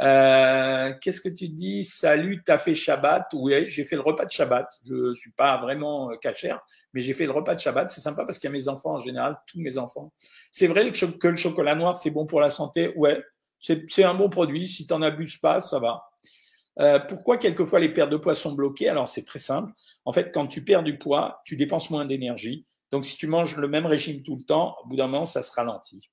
Euh, 0.02 0.94
Qu'est-ce 1.02 1.22
que 1.22 1.30
tu 1.30 1.48
dis? 1.48 1.84
Salut, 1.84 2.44
t'as 2.46 2.58
fait 2.58 2.76
Shabbat? 2.76 3.28
Oui, 3.34 3.68
j'ai 3.68 3.86
fait 3.86 3.96
le 3.96 4.02
repas 4.02 4.26
de 4.26 4.32
Shabbat. 4.32 4.68
Je 4.86 5.14
suis 5.14 5.32
pas 5.32 5.58
vraiment 5.58 6.12
euh, 6.12 6.16
cachère, 6.18 6.62
mais 6.94 7.02
j'ai 7.02 7.14
fait 7.14 7.26
le 7.26 7.32
repas 7.32 7.56
de 7.56 7.60
Shabbat. 7.60 7.90
C'est 7.90 8.02
sympa 8.02 8.26
parce 8.26 8.40
qu'il 8.40 8.50
y 8.50 8.54
a 8.54 8.54
mes 8.54 8.68
enfants 8.68 8.96
en 8.96 9.00
général, 9.00 9.38
tous 9.48 9.60
mes 9.60 9.78
enfants. 9.78 10.12
C'est 10.52 10.68
vrai 10.68 10.92
que 10.92 11.28
le 11.28 11.36
chocolat 11.36 11.76
noir, 11.76 11.98
c'est 11.98 12.12
bon 12.12 12.26
pour 12.26 12.42
la 12.42 12.50
santé? 12.50 12.94
Ouais, 12.96 13.24
c'est 13.60 14.04
un 14.04 14.14
bon 14.14 14.30
produit. 14.30 14.68
Si 14.68 14.86
t'en 14.86 15.02
abuses 15.02 15.38
pas, 15.38 15.62
ça 15.62 15.80
va. 15.80 16.04
Euh, 16.80 17.00
pourquoi 17.00 17.38
quelquefois 17.38 17.80
les 17.80 17.94
pertes 17.94 18.12
de 18.12 18.18
poids 18.18 18.36
sont 18.36 18.54
bloquées? 18.54 18.90
Alors 18.90 19.08
c'est 19.08 19.24
très 19.24 19.40
simple. 19.40 19.72
En 20.04 20.12
fait, 20.12 20.32
quand 20.34 20.48
tu 20.48 20.64
perds 20.64 20.84
du 20.84 20.98
poids, 20.98 21.42
tu 21.46 21.56
dépenses 21.56 21.90
moins 21.90 22.06
d'énergie. 22.06 22.66
Donc 22.92 23.06
si 23.06 23.18
tu 23.18 23.28
manges 23.28 23.56
le 23.56 23.68
même 23.68 23.86
régime 23.86 24.24
tout 24.24 24.36
le 24.36 24.44
temps, 24.44 24.76
au 24.84 24.88
bout 24.90 24.96
d'un 24.98 25.08
moment, 25.08 25.26
ça 25.26 25.42
se 25.42 25.52
ralentit. 25.54 26.12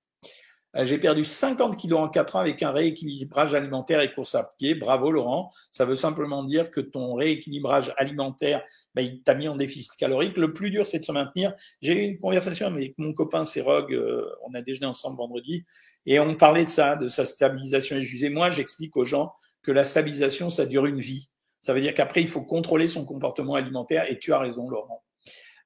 Euh, 0.76 0.86
j'ai 0.86 0.98
perdu 0.98 1.24
50 1.24 1.76
kilos 1.76 2.00
en 2.00 2.08
4 2.08 2.36
ans 2.36 2.40
avec 2.40 2.62
un 2.62 2.70
rééquilibrage 2.70 3.54
alimentaire 3.54 4.00
et 4.00 4.12
course 4.12 4.34
à 4.34 4.50
pied. 4.58 4.74
Bravo 4.74 5.10
Laurent. 5.10 5.52
Ça 5.70 5.84
veut 5.84 5.96
simplement 5.96 6.44
dire 6.44 6.70
que 6.70 6.80
ton 6.80 7.14
rééquilibrage 7.14 7.92
alimentaire, 7.96 8.62
bah, 8.94 9.02
il 9.02 9.22
t'a 9.22 9.34
mis 9.34 9.48
en 9.48 9.56
déficit 9.56 9.92
calorique. 9.96 10.36
Le 10.36 10.52
plus 10.52 10.70
dur, 10.70 10.86
c'est 10.86 11.00
de 11.00 11.04
se 11.04 11.12
maintenir. 11.12 11.54
J'ai 11.82 11.92
eu 11.92 12.08
une 12.10 12.18
conversation 12.18 12.66
avec 12.66 12.94
mon 12.98 13.12
copain 13.12 13.44
Sérog, 13.44 13.92
euh, 13.92 14.30
on 14.44 14.54
a 14.54 14.62
déjeuné 14.62 14.86
ensemble 14.86 15.18
vendredi, 15.18 15.64
et 16.06 16.18
on 16.20 16.34
parlait 16.34 16.64
de 16.64 16.70
ça, 16.70 16.96
de 16.96 17.08
sa 17.08 17.24
stabilisation. 17.24 17.96
Et 17.96 18.02
je 18.02 18.10
disais, 18.10 18.30
moi, 18.30 18.50
j'explique 18.50 18.96
aux 18.96 19.04
gens 19.04 19.32
que 19.62 19.72
la 19.72 19.84
stabilisation, 19.84 20.50
ça 20.50 20.66
dure 20.66 20.86
une 20.86 21.00
vie. 21.00 21.28
Ça 21.60 21.72
veut 21.72 21.80
dire 21.80 21.94
qu'après, 21.94 22.22
il 22.22 22.28
faut 22.28 22.44
contrôler 22.44 22.88
son 22.88 23.04
comportement 23.04 23.54
alimentaire. 23.54 24.10
Et 24.10 24.18
tu 24.18 24.32
as 24.32 24.38
raison, 24.38 24.68
Laurent. 24.68 25.02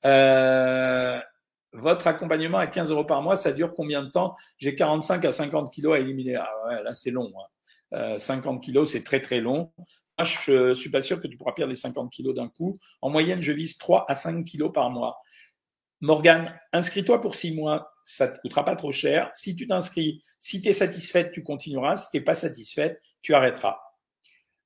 Euh, 0.04 1.18
votre 1.72 2.06
accompagnement 2.06 2.58
à 2.58 2.66
15 2.66 2.90
euros 2.90 3.04
par 3.04 3.22
mois, 3.22 3.36
ça 3.36 3.52
dure 3.52 3.74
combien 3.74 4.02
de 4.02 4.10
temps? 4.10 4.36
J'ai 4.58 4.74
45 4.74 5.24
à 5.24 5.32
50 5.32 5.72
kilos 5.72 5.96
à 5.96 6.00
éliminer. 6.00 6.36
Ah 6.36 6.48
ouais, 6.66 6.82
là, 6.82 6.94
c'est 6.94 7.10
long. 7.10 7.32
Hein. 7.92 8.18
50 8.18 8.56
euh, 8.56 8.60
kilos, 8.60 8.90
c'est 8.92 9.04
très 9.04 9.20
très 9.20 9.40
long. 9.40 9.72
Je 10.18 10.72
suis 10.74 10.90
pas 10.90 11.02
sûr 11.02 11.20
que 11.20 11.28
tu 11.28 11.36
pourras 11.36 11.52
perdre 11.52 11.70
les 11.70 11.76
50 11.76 12.10
kilos 12.10 12.34
d'un 12.34 12.48
coup. 12.48 12.78
En 13.02 13.10
moyenne, 13.10 13.42
je 13.42 13.52
vise 13.52 13.76
3 13.78 14.06
à 14.08 14.14
5 14.14 14.44
kilos 14.44 14.72
par 14.72 14.90
mois. 14.90 15.18
Morgane, 16.00 16.58
inscris-toi 16.72 17.20
pour 17.20 17.34
6 17.34 17.54
mois. 17.54 17.92
Ça 18.04 18.28
te 18.28 18.40
coûtera 18.40 18.64
pas 18.64 18.76
trop 18.76 18.92
cher. 18.92 19.30
Si 19.34 19.56
tu 19.56 19.66
t'inscris, 19.66 20.22
si 20.40 20.62
tu 20.62 20.68
es 20.68 20.72
satisfaite, 20.72 21.32
tu 21.32 21.42
continueras. 21.42 21.96
Si 21.96 22.10
tu 22.10 22.16
n'es 22.16 22.24
pas 22.24 22.34
satisfaite, 22.34 23.00
tu 23.20 23.34
arrêteras. 23.34 23.78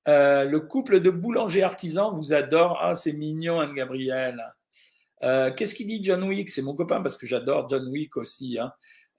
Euh, 0.08 0.44
le 0.44 0.60
couple 0.60 1.00
de 1.00 1.10
boulanger 1.10 1.62
artisans 1.62 2.14
vous 2.14 2.32
adore. 2.32 2.78
Ah, 2.80 2.94
c'est 2.94 3.12
mignon, 3.12 3.60
Anne-Gabrielle. 3.60 4.42
Euh, 5.22 5.52
qu'est-ce 5.52 5.74
qu'il 5.74 5.86
dit 5.86 6.02
John 6.02 6.22
Wick? 6.24 6.50
C'est 6.50 6.62
mon 6.62 6.74
copain 6.74 7.02
parce 7.02 7.16
que 7.16 7.26
j'adore 7.26 7.68
John 7.68 7.86
Wick 7.88 8.16
aussi. 8.16 8.58
Hein. 8.58 8.72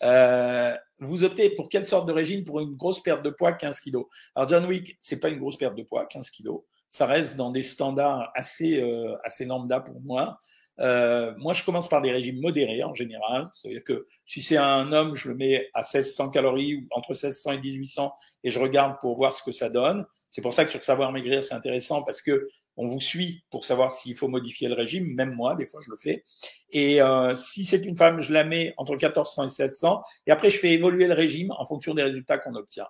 Euh, 0.03 0.75
vous 0.99 1.23
optez 1.23 1.51
pour 1.51 1.69
quelle 1.69 1.85
sorte 1.85 2.07
de 2.07 2.11
régime 2.11 2.43
Pour 2.43 2.59
une 2.59 2.75
grosse 2.75 3.01
perte 3.01 3.23
de 3.23 3.29
poids, 3.29 3.53
15 3.53 3.79
kilos? 3.81 4.05
Alors 4.35 4.49
John 4.49 4.65
Wick, 4.65 4.97
c'est 4.99 5.19
pas 5.19 5.29
une 5.29 5.39
grosse 5.39 5.57
perte 5.57 5.75
de 5.75 5.83
poids, 5.83 6.05
15 6.05 6.29
kilos. 6.29 6.61
Ça 6.89 7.05
reste 7.05 7.37
dans 7.37 7.51
des 7.51 7.63
standards 7.63 8.31
assez 8.35 8.81
euh, 8.81 9.15
assez 9.23 9.45
lambda 9.45 9.79
pour 9.79 10.01
moi. 10.01 10.37
Euh, 10.79 11.33
moi, 11.37 11.53
je 11.53 11.63
commence 11.63 11.87
par 11.87 12.01
des 12.01 12.11
régimes 12.11 12.39
modérés 12.41 12.83
en 12.83 12.93
général. 12.93 13.49
C'est-à-dire 13.53 13.83
que 13.83 14.07
si 14.25 14.41
c'est 14.41 14.57
un 14.57 14.91
homme, 14.91 15.15
je 15.15 15.29
le 15.29 15.35
mets 15.35 15.69
à 15.73 15.81
1600 15.81 16.31
calories 16.31 16.75
ou 16.75 16.87
entre 16.91 17.11
1600 17.11 17.51
et 17.53 17.59
1800 17.59 18.13
et 18.43 18.49
je 18.49 18.59
regarde 18.59 18.95
pour 18.99 19.15
voir 19.15 19.33
ce 19.33 19.43
que 19.43 19.51
ça 19.51 19.69
donne. 19.69 20.05
C'est 20.27 20.41
pour 20.41 20.53
ça 20.53 20.65
que 20.65 20.71
sur 20.71 20.81
Savoir 20.81 21.11
Maigrir, 21.11 21.43
c'est 21.43 21.53
intéressant 21.53 22.03
parce 22.03 22.21
que 22.21 22.47
on 22.81 22.87
vous 22.87 22.99
suit 22.99 23.43
pour 23.51 23.63
savoir 23.63 23.91
s'il 23.91 24.15
faut 24.15 24.27
modifier 24.27 24.67
le 24.67 24.73
régime, 24.73 25.13
même 25.13 25.35
moi, 25.35 25.53
des 25.53 25.67
fois 25.67 25.81
je 25.85 25.91
le 25.91 25.97
fais. 25.97 26.23
Et 26.71 26.99
euh, 26.99 27.35
si 27.35 27.63
c'est 27.63 27.85
une 27.85 27.95
femme, 27.95 28.21
je 28.21 28.33
la 28.33 28.43
mets 28.43 28.73
entre 28.77 28.93
1400 28.93 29.43
et 29.43 29.45
1600, 29.45 30.03
et 30.25 30.31
après 30.31 30.49
je 30.49 30.57
fais 30.57 30.71
évoluer 30.71 31.05
le 31.05 31.13
régime 31.13 31.51
en 31.51 31.65
fonction 31.65 31.93
des 31.93 32.01
résultats 32.01 32.39
qu'on 32.39 32.55
obtient. 32.55 32.87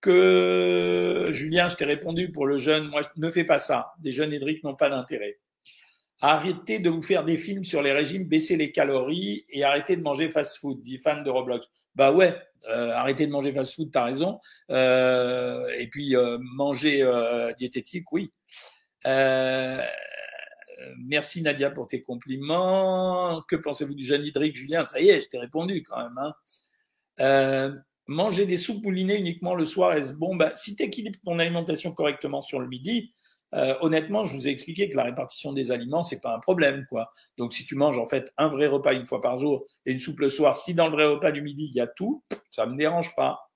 Que 0.00 1.30
Julien, 1.32 1.68
je 1.68 1.74
t'ai 1.74 1.86
répondu 1.86 2.30
pour 2.30 2.46
le 2.46 2.58
jeune, 2.58 2.86
moi 2.88 3.02
ne 3.16 3.30
fais 3.30 3.44
pas 3.44 3.58
ça. 3.58 3.92
Des 3.98 4.12
jeunes 4.12 4.32
hydriques 4.32 4.62
n'ont 4.62 4.76
pas 4.76 4.88
d'intérêt. 4.88 5.40
Arrêtez 6.22 6.78
de 6.78 6.88
vous 6.88 7.02
faire 7.02 7.24
des 7.24 7.36
films 7.36 7.64
sur 7.64 7.82
les 7.82 7.92
régimes, 7.92 8.24
baissez 8.24 8.56
les 8.56 8.70
calories 8.70 9.44
et 9.48 9.64
arrêtez 9.64 9.96
de 9.96 10.02
manger 10.02 10.30
fast-food, 10.30 10.80
dit 10.80 10.98
fan 10.98 11.24
de 11.24 11.30
Roblox. 11.30 11.66
Bah 11.96 12.12
ouais, 12.12 12.36
euh, 12.68 12.92
arrêtez 12.92 13.26
de 13.26 13.32
manger 13.32 13.52
fast-food, 13.52 13.90
t'as 13.90 14.04
raison. 14.04 14.38
Euh, 14.70 15.66
et 15.78 15.88
puis 15.88 16.14
euh, 16.14 16.38
manger 16.40 17.02
euh, 17.02 17.52
diététique, 17.54 18.12
oui. 18.12 18.30
Euh, 19.06 19.82
merci 20.98 21.42
Nadia 21.42 21.70
pour 21.70 21.86
tes 21.86 22.02
compliments. 22.02 23.42
Que 23.48 23.56
pensez-vous 23.56 23.94
du 23.94 24.04
hydrique, 24.04 24.56
Julien? 24.56 24.84
Ça 24.84 25.00
y 25.00 25.08
est, 25.08 25.22
je 25.22 25.28
t'ai 25.28 25.38
répondu 25.38 25.82
quand 25.82 25.98
même. 25.98 26.18
Hein. 26.18 26.34
Euh, 27.20 27.74
manger 28.06 28.46
des 28.46 28.56
soupes 28.56 28.82
moulinées 28.82 29.18
uniquement 29.18 29.54
le 29.54 29.64
soir, 29.64 29.92
est-ce 29.92 30.14
bon? 30.14 30.36
Bah, 30.36 30.52
Si 30.54 30.76
tu 30.76 30.82
équilibres 30.82 31.18
ton 31.24 31.38
alimentation 31.38 31.92
correctement 31.92 32.40
sur 32.40 32.60
le 32.60 32.66
midi, 32.66 33.12
euh, 33.54 33.76
honnêtement, 33.80 34.24
je 34.24 34.36
vous 34.36 34.46
ai 34.48 34.50
expliqué 34.50 34.88
que 34.88 34.96
la 34.96 35.02
répartition 35.04 35.52
des 35.52 35.72
aliments, 35.72 36.02
c'est 36.02 36.20
pas 36.20 36.34
un 36.34 36.38
problème, 36.38 36.86
quoi. 36.88 37.12
Donc, 37.36 37.52
si 37.52 37.66
tu 37.66 37.74
manges 37.74 37.98
en 37.98 38.06
fait 38.06 38.32
un 38.38 38.48
vrai 38.48 38.66
repas 38.66 38.94
une 38.94 39.06
fois 39.06 39.20
par 39.20 39.36
jour 39.36 39.66
et 39.86 39.92
une 39.92 39.98
soupe 39.98 40.20
le 40.20 40.28
soir, 40.28 40.54
si 40.54 40.74
dans 40.74 40.86
le 40.86 40.92
vrai 40.92 41.06
repas 41.06 41.32
du 41.32 41.42
midi 41.42 41.66
il 41.66 41.74
y 41.74 41.80
a 41.80 41.88
tout, 41.88 42.22
ça 42.50 42.66
me 42.66 42.76
dérange 42.76 43.14
pas. 43.16 43.50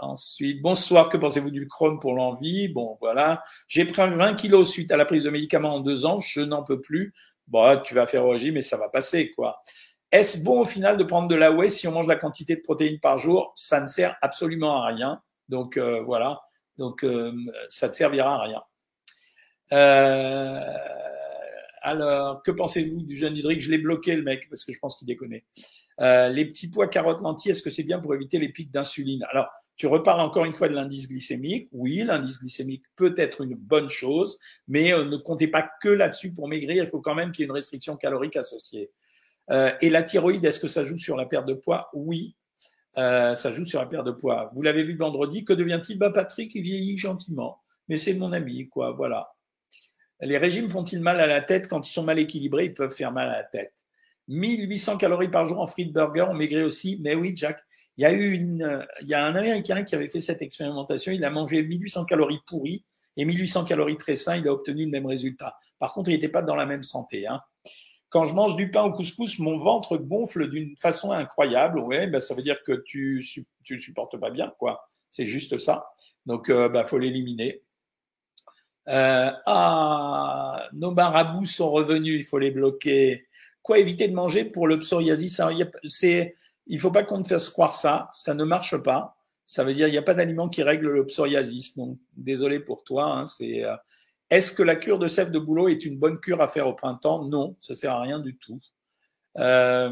Ensuite, 0.00 0.62
bonsoir, 0.62 1.08
que 1.08 1.16
pensez-vous 1.16 1.50
du 1.50 1.66
Chrome 1.66 1.98
pour 2.00 2.14
l'envie? 2.14 2.68
Bon, 2.68 2.96
voilà. 3.00 3.42
J'ai 3.68 3.84
pris 3.84 4.02
20 4.02 4.34
kilos 4.34 4.70
suite 4.70 4.90
à 4.92 4.96
la 4.96 5.04
prise 5.04 5.24
de 5.24 5.30
médicaments 5.30 5.76
en 5.76 5.80
deux 5.80 6.06
ans, 6.06 6.20
je 6.20 6.40
n'en 6.40 6.62
peux 6.62 6.80
plus. 6.80 7.14
Bon, 7.46 7.80
tu 7.82 7.94
vas 7.94 8.06
faire 8.06 8.26
régime 8.26 8.56
et 8.56 8.62
ça 8.62 8.76
va 8.76 8.88
passer, 8.88 9.30
quoi. 9.30 9.60
Est-ce 10.10 10.44
bon 10.44 10.60
au 10.60 10.64
final 10.64 10.96
de 10.96 11.04
prendre 11.04 11.28
de 11.28 11.34
la 11.34 11.50
whey 11.50 11.68
si 11.68 11.88
on 11.88 11.92
mange 11.92 12.06
la 12.06 12.16
quantité 12.16 12.56
de 12.56 12.60
protéines 12.60 13.00
par 13.00 13.18
jour? 13.18 13.52
Ça 13.56 13.80
ne 13.80 13.86
sert 13.86 14.16
absolument 14.22 14.82
à 14.82 14.86
rien. 14.86 15.20
Donc 15.48 15.76
euh, 15.76 16.02
voilà. 16.02 16.40
Donc 16.78 17.04
euh, 17.04 17.32
ça 17.68 17.88
ne 17.88 17.92
servira 17.92 18.36
à 18.36 18.42
rien. 18.42 18.62
Euh, 19.72 20.60
alors, 21.82 22.42
que 22.42 22.50
pensez-vous 22.50 23.02
du 23.02 23.16
jeune 23.16 23.36
hydrique? 23.36 23.60
Je 23.60 23.70
l'ai 23.70 23.78
bloqué 23.78 24.14
le 24.16 24.22
mec 24.22 24.48
parce 24.48 24.64
que 24.64 24.72
je 24.72 24.78
pense 24.78 24.96
qu'il 24.96 25.06
déconne. 25.06 25.34
Euh, 26.00 26.28
les 26.28 26.46
petits 26.46 26.70
pois 26.70 26.88
carottes 26.88 27.20
lentilles, 27.20 27.52
est-ce 27.52 27.62
que 27.62 27.70
c'est 27.70 27.82
bien 27.82 27.98
pour 28.00 28.14
éviter 28.14 28.38
les 28.38 28.48
pics 28.48 28.70
d'insuline? 28.72 29.24
Alors, 29.30 29.48
tu 29.76 29.86
reparles 29.86 30.20
encore 30.20 30.44
une 30.44 30.52
fois 30.52 30.68
de 30.68 30.74
l'indice 30.74 31.08
glycémique. 31.08 31.68
Oui, 31.72 32.02
l'indice 32.04 32.38
glycémique 32.38 32.84
peut 32.96 33.14
être 33.16 33.40
une 33.40 33.54
bonne 33.54 33.88
chose, 33.88 34.38
mais 34.68 34.92
euh, 34.92 35.04
ne 35.04 35.16
comptez 35.16 35.48
pas 35.48 35.68
que 35.82 35.88
là-dessus 35.88 36.32
pour 36.32 36.48
maigrir. 36.48 36.84
Il 36.84 36.88
faut 36.88 37.00
quand 37.00 37.14
même 37.14 37.32
qu'il 37.32 37.42
y 37.42 37.44
ait 37.44 37.48
une 37.48 37.54
restriction 37.54 37.96
calorique 37.96 38.36
associée. 38.36 38.90
Euh, 39.50 39.72
et 39.80 39.90
la 39.90 40.02
thyroïde, 40.02 40.44
est-ce 40.44 40.60
que 40.60 40.68
ça 40.68 40.84
joue 40.84 40.98
sur 40.98 41.16
la 41.16 41.26
perte 41.26 41.46
de 41.46 41.54
poids? 41.54 41.90
Oui, 41.92 42.36
euh, 42.98 43.34
ça 43.34 43.52
joue 43.52 43.64
sur 43.64 43.80
la 43.80 43.86
perte 43.86 44.06
de 44.06 44.12
poids. 44.12 44.50
Vous 44.54 44.62
l'avez 44.62 44.84
vu 44.84 44.96
vendredi. 44.96 45.44
Que 45.44 45.52
devient-il? 45.52 45.98
Bah, 45.98 46.10
Patrick, 46.10 46.54
il 46.54 46.62
vieillit 46.62 46.96
gentiment, 46.96 47.60
mais 47.88 47.98
c'est 47.98 48.14
mon 48.14 48.32
ami, 48.32 48.68
quoi. 48.68 48.92
Voilà. 48.92 49.34
Les 50.20 50.38
régimes 50.38 50.70
font-ils 50.70 51.00
mal 51.00 51.20
à 51.20 51.26
la 51.26 51.40
tête? 51.40 51.68
Quand 51.68 51.86
ils 51.86 51.92
sont 51.92 52.04
mal 52.04 52.18
équilibrés, 52.18 52.66
ils 52.66 52.74
peuvent 52.74 52.94
faire 52.94 53.12
mal 53.12 53.28
à 53.28 53.32
la 53.32 53.44
tête. 53.44 53.74
1800 54.28 54.96
calories 54.96 55.28
par 55.28 55.46
jour 55.46 55.60
en 55.60 55.66
frites 55.66 55.92
burger, 55.92 56.26
on 56.30 56.34
maigrit 56.34 56.62
aussi. 56.62 56.98
Mais 57.02 57.14
oui, 57.14 57.32
Jack, 57.34 57.58
il 57.96 58.02
y 58.02 58.04
a 58.04 58.12
eu 58.12 58.32
une, 58.32 58.86
il 59.02 59.08
y 59.08 59.14
a 59.14 59.24
un 59.24 59.34
Américain 59.34 59.82
qui 59.84 59.94
avait 59.94 60.08
fait 60.08 60.20
cette 60.20 60.42
expérimentation. 60.42 61.12
Il 61.12 61.24
a 61.24 61.30
mangé 61.30 61.62
1800 61.62 62.04
calories 62.06 62.40
pourries 62.46 62.84
et 63.16 63.24
1800 63.24 63.64
calories 63.64 63.96
très 63.96 64.16
sains. 64.16 64.36
Il 64.36 64.48
a 64.48 64.52
obtenu 64.52 64.84
le 64.84 64.90
même 64.90 65.06
résultat. 65.06 65.56
Par 65.78 65.92
contre, 65.92 66.10
il 66.10 66.14
n'était 66.14 66.28
pas 66.28 66.42
dans 66.42 66.56
la 66.56 66.66
même 66.66 66.82
santé. 66.82 67.26
Hein. 67.26 67.40
Quand 68.08 68.26
je 68.26 68.34
mange 68.34 68.56
du 68.56 68.70
pain 68.70 68.82
au 68.82 68.92
couscous, 68.92 69.38
mon 69.38 69.56
ventre 69.56 69.96
gonfle 69.96 70.50
d'une 70.50 70.76
façon 70.76 71.12
incroyable. 71.12 71.80
Ouais, 71.80 72.06
ben 72.06 72.20
ça 72.20 72.34
veut 72.34 72.42
dire 72.42 72.62
que 72.62 72.82
tu 72.84 73.24
tu 73.64 73.78
supportes 73.78 74.18
pas 74.18 74.30
bien, 74.30 74.52
quoi. 74.58 74.88
C'est 75.10 75.26
juste 75.26 75.58
ça. 75.58 75.86
Donc, 76.26 76.48
euh, 76.48 76.68
bah, 76.68 76.84
faut 76.84 76.98
l'éliminer. 76.98 77.62
Euh, 78.88 79.30
ah, 79.46 80.68
nos 80.72 80.90
marabouts 80.90 81.46
sont 81.46 81.70
revenus, 81.70 82.20
il 82.20 82.24
faut 82.24 82.38
les 82.38 82.50
bloquer. 82.50 83.26
Quoi 83.62 83.78
éviter 83.78 84.08
de 84.08 84.14
manger 84.14 84.44
pour 84.44 84.68
le 84.68 84.78
psoriasis? 84.78 85.40
C'est, 85.88 86.36
il 86.66 86.80
faut 86.80 86.90
pas 86.90 87.04
qu'on 87.04 87.22
te 87.22 87.28
fasse 87.28 87.48
croire 87.50 87.74
ça, 87.74 88.08
ça 88.12 88.34
ne 88.34 88.44
marche 88.44 88.76
pas. 88.78 89.16
Ça 89.46 89.64
veut 89.64 89.74
dire 89.74 89.88
il 89.88 89.92
n'y 89.92 89.98
a 89.98 90.02
pas 90.02 90.14
d'aliment 90.14 90.48
qui 90.48 90.62
règle 90.62 90.90
le 90.90 91.06
psoriasis. 91.06 91.76
Donc 91.76 91.98
désolé 92.16 92.60
pour 92.60 92.84
toi. 92.84 93.04
Hein, 93.04 93.26
c'est. 93.26 93.64
Euh, 93.64 93.76
est-ce 94.30 94.52
que 94.52 94.62
la 94.62 94.76
cure 94.76 94.98
de 94.98 95.06
sève 95.06 95.30
de 95.30 95.38
boulot 95.38 95.68
est 95.68 95.84
une 95.84 95.98
bonne 95.98 96.18
cure 96.18 96.40
à 96.40 96.48
faire 96.48 96.66
au 96.66 96.74
printemps? 96.74 97.24
Non, 97.24 97.56
ça 97.60 97.74
sert 97.74 97.92
à 97.92 98.00
rien 98.00 98.18
du 98.18 98.36
tout. 98.36 98.58
Euh, 99.36 99.90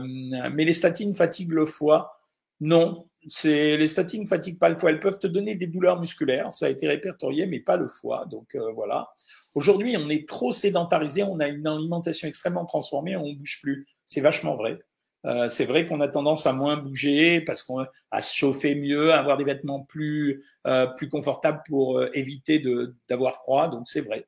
mais 0.53 0.65
les 0.65 0.73
statines 0.73 1.15
fatiguent 1.15 1.53
le 1.53 1.67
foie 1.67 2.19
Non, 2.61 3.09
c'est 3.29 3.77
les 3.77 3.89
statines 3.89 4.27
fatiguent 4.27 4.59
pas 4.59 4.69
le 4.69 4.77
foie. 4.77 4.91
Elles 4.91 5.01
peuvent 5.01 5.19
te 5.19 5.27
donner 5.27 5.55
des 5.55 5.67
douleurs 5.67 6.01
musculaires, 6.01 6.53
ça 6.53 6.67
a 6.67 6.69
été 6.71 6.89
répertorié, 6.89 7.47
mais 7.47 7.61
pas 7.61 7.77
le 7.77 7.89
foie. 7.89 8.25
Donc 8.31 8.55
euh, 8.55 8.73
voilà. 8.73 9.11
Aujourd'hui, 9.55 9.97
on 9.99 10.09
est 10.09 10.27
trop 10.27 10.51
sédentarisé, 10.51 11.23
on 11.25 11.39
a 11.39 11.49
une 11.49 11.67
alimentation 11.67 12.27
extrêmement 12.27 12.65
transformée, 12.65 13.17
on 13.17 13.33
bouge 13.35 13.61
plus. 13.63 13.87
C'est 14.07 14.23
vachement 14.23 14.55
vrai. 14.57 14.81
Euh, 15.25 15.49
c'est 15.49 15.65
vrai 15.65 15.87
qu'on 15.87 16.01
a 16.01 16.09
tendance 16.09 16.47
à 16.47 16.53
moins 16.53 16.77
bouger 16.77 17.41
parce 17.41 17.63
qu'on 17.63 17.87
à 18.11 18.21
se 18.21 18.35
chauffer 18.35 18.75
mieux, 18.75 19.13
à 19.13 19.19
avoir 19.19 19.37
des 19.37 19.45
vêtements 19.45 19.81
plus 19.81 20.45
euh, 20.67 20.87
plus 20.87 21.09
confortables 21.09 21.63
pour 21.67 21.99
euh, 21.99 22.11
éviter 22.15 22.59
de 22.59 22.97
d'avoir 23.09 23.35
froid. 23.37 23.69
Donc 23.69 23.87
c'est 23.87 24.01
vrai. 24.01 24.27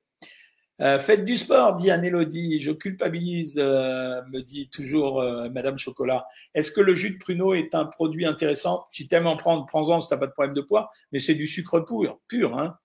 Euh, 0.80 0.98
faites 0.98 1.24
du 1.24 1.36
sport, 1.36 1.74
dit 1.74 1.90
Anne-Élodie. 1.90 2.60
Je 2.60 2.72
culpabilise, 2.72 3.56
me 3.56 4.40
dit 4.40 4.68
toujours 4.70 5.22
Madame 5.52 5.78
Chocolat. 5.78 6.26
Est-ce 6.52 6.72
que 6.72 6.80
le 6.80 6.96
jus 6.96 7.14
de 7.14 7.18
pruneau 7.18 7.54
est 7.54 7.74
un 7.76 7.84
produit 7.84 8.26
intéressant? 8.26 8.84
Si 8.90 9.06
tu 9.06 9.14
aimes 9.14 9.28
en 9.28 9.36
prendre, 9.36 9.66
prends-en 9.66 10.00
si 10.00 10.08
tu 10.08 10.18
pas 10.18 10.26
de 10.26 10.32
problème 10.32 10.54
de 10.54 10.60
poids, 10.60 10.88
mais 11.12 11.20
c'est 11.20 11.36
du 11.36 11.46
sucre 11.46 11.78
pur. 11.80 12.18
pur 12.26 12.58
hein. 12.58 12.76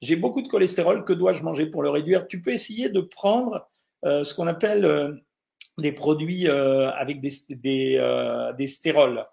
J'ai 0.00 0.14
beaucoup 0.14 0.42
de 0.42 0.48
cholestérol, 0.48 1.04
que 1.04 1.12
dois-je 1.12 1.42
manger 1.42 1.66
pour 1.66 1.82
le 1.82 1.90
réduire? 1.90 2.28
Tu 2.28 2.40
peux 2.40 2.52
essayer 2.52 2.88
de 2.88 3.00
prendre 3.00 3.68
ce 4.04 4.32
qu'on 4.32 4.46
appelle 4.46 5.24
des 5.78 5.92
produits 5.92 6.48
avec 6.48 7.20
des, 7.20 7.32
des, 7.50 8.52
des 8.56 8.66
stérols. 8.68 9.24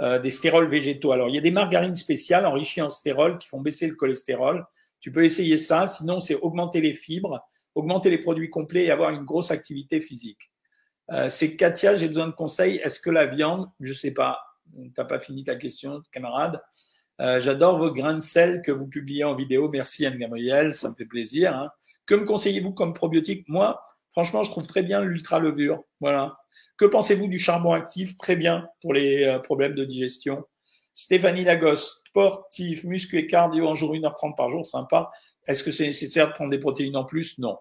des 0.00 0.30
stérols 0.30 0.68
végétaux. 0.68 1.12
Alors, 1.12 1.28
il 1.28 1.34
y 1.34 1.38
a 1.38 1.42
des 1.42 1.50
margarines 1.50 1.96
spéciales 1.96 2.46
enrichies 2.46 2.82
en 2.82 2.90
stérols 2.90 3.38
qui 3.38 3.48
font 3.48 3.60
baisser 3.60 3.86
le 3.88 3.94
cholestérol. 3.94 4.64
Tu 5.00 5.12
peux 5.12 5.24
essayer 5.24 5.58
ça. 5.58 5.86
Sinon, 5.86 6.20
c'est 6.20 6.36
augmenter 6.36 6.80
les 6.80 6.94
fibres, 6.94 7.44
augmenter 7.74 8.10
les 8.10 8.18
produits 8.18 8.50
complets 8.50 8.84
et 8.84 8.90
avoir 8.90 9.10
une 9.10 9.24
grosse 9.24 9.50
activité 9.50 10.00
physique. 10.00 10.50
Euh, 11.10 11.28
c'est 11.28 11.56
Katia, 11.56 11.96
j'ai 11.96 12.08
besoin 12.08 12.26
de 12.26 12.32
conseils. 12.32 12.76
Est-ce 12.76 13.00
que 13.00 13.10
la 13.10 13.26
viande, 13.26 13.68
je 13.80 13.92
sais 13.92 14.12
pas, 14.12 14.40
t'as 14.94 15.04
pas 15.04 15.18
fini 15.18 15.42
ta 15.44 15.56
question, 15.56 16.02
camarade. 16.12 16.60
Euh, 17.20 17.40
j'adore 17.40 17.78
vos 17.78 17.92
grains 17.92 18.14
de 18.14 18.20
sel 18.20 18.62
que 18.62 18.70
vous 18.70 18.86
publiez 18.86 19.24
en 19.24 19.34
vidéo. 19.34 19.68
Merci 19.68 20.06
Anne 20.06 20.18
Gabriel, 20.18 20.74
ça 20.74 20.90
me 20.90 20.94
fait 20.94 21.06
plaisir. 21.06 21.56
Hein. 21.56 21.70
Que 22.06 22.14
me 22.14 22.24
conseillez-vous 22.24 22.72
comme 22.72 22.92
probiotique? 22.92 23.48
Moi, 23.48 23.80
franchement, 24.10 24.42
je 24.42 24.50
trouve 24.50 24.66
très 24.66 24.82
bien 24.82 25.00
l'ultra 25.00 25.38
levure. 25.38 25.82
Voilà. 26.00 26.38
Que 26.76 26.84
pensez-vous 26.84 27.28
du 27.28 27.38
charbon 27.38 27.72
actif? 27.72 28.16
Très 28.16 28.36
bien 28.36 28.68
pour 28.80 28.94
les 28.94 29.24
euh, 29.24 29.38
problèmes 29.38 29.74
de 29.74 29.84
digestion. 29.84 30.44
Stéphanie 30.94 31.44
Lagos, 31.44 31.76
sportif, 31.76 32.82
muscu 32.84 33.18
et 33.18 33.26
cardio 33.26 33.68
en 33.68 33.74
jour 33.76 33.94
1h30 33.94 34.34
par 34.36 34.50
jour, 34.50 34.66
sympa. 34.66 35.10
Est-ce 35.46 35.62
que 35.62 35.70
c'est 35.70 35.86
nécessaire 35.86 36.28
de 36.28 36.32
prendre 36.32 36.50
des 36.50 36.58
protéines 36.58 36.96
en 36.96 37.04
plus? 37.04 37.38
Non. 37.38 37.56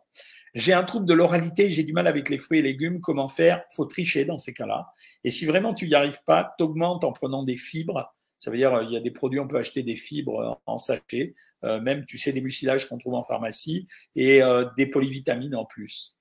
J'ai 0.55 0.73
un 0.73 0.83
trouble 0.83 1.05
de 1.05 1.13
l'oralité, 1.13 1.69
j'ai 1.69 1.83
du 1.83 1.93
mal 1.93 2.07
avec 2.07 2.29
les 2.29 2.39
fruits 2.39 2.59
et 2.59 2.61
légumes. 2.63 2.99
Comment 2.99 3.29
faire? 3.29 3.63
Faut 3.75 3.85
tricher 3.85 4.25
dans 4.25 4.39
ces 4.39 4.53
cas-là. 4.53 4.87
Et 5.23 5.29
si 5.29 5.45
vraiment 5.45 5.75
tu 5.75 5.85
n'y 5.85 5.93
arrives 5.93 6.23
pas, 6.25 6.55
t'augmentes 6.57 7.03
en 7.03 7.11
prenant 7.11 7.43
des 7.43 7.57
fibres. 7.57 8.11
Ça 8.39 8.49
veut 8.49 8.57
dire 8.57 8.81
il 8.83 8.91
y 8.91 8.97
a 8.97 8.99
des 8.99 9.11
produits, 9.11 9.39
on 9.39 9.47
peut 9.47 9.57
acheter 9.57 9.83
des 9.83 9.95
fibres 9.95 10.59
en 10.65 10.77
sachet, 10.77 11.35
euh, 11.63 11.79
même 11.79 12.05
tu 12.05 12.17
sais 12.17 12.31
des 12.31 12.41
mucilages 12.41 12.87
qu'on 12.87 12.97
trouve 12.97 13.15
en 13.15 13.23
pharmacie 13.23 13.87
et 14.15 14.41
euh, 14.41 14.65
des 14.77 14.87
polyvitamines 14.87 15.55
en 15.55 15.65
plus. 15.65 16.16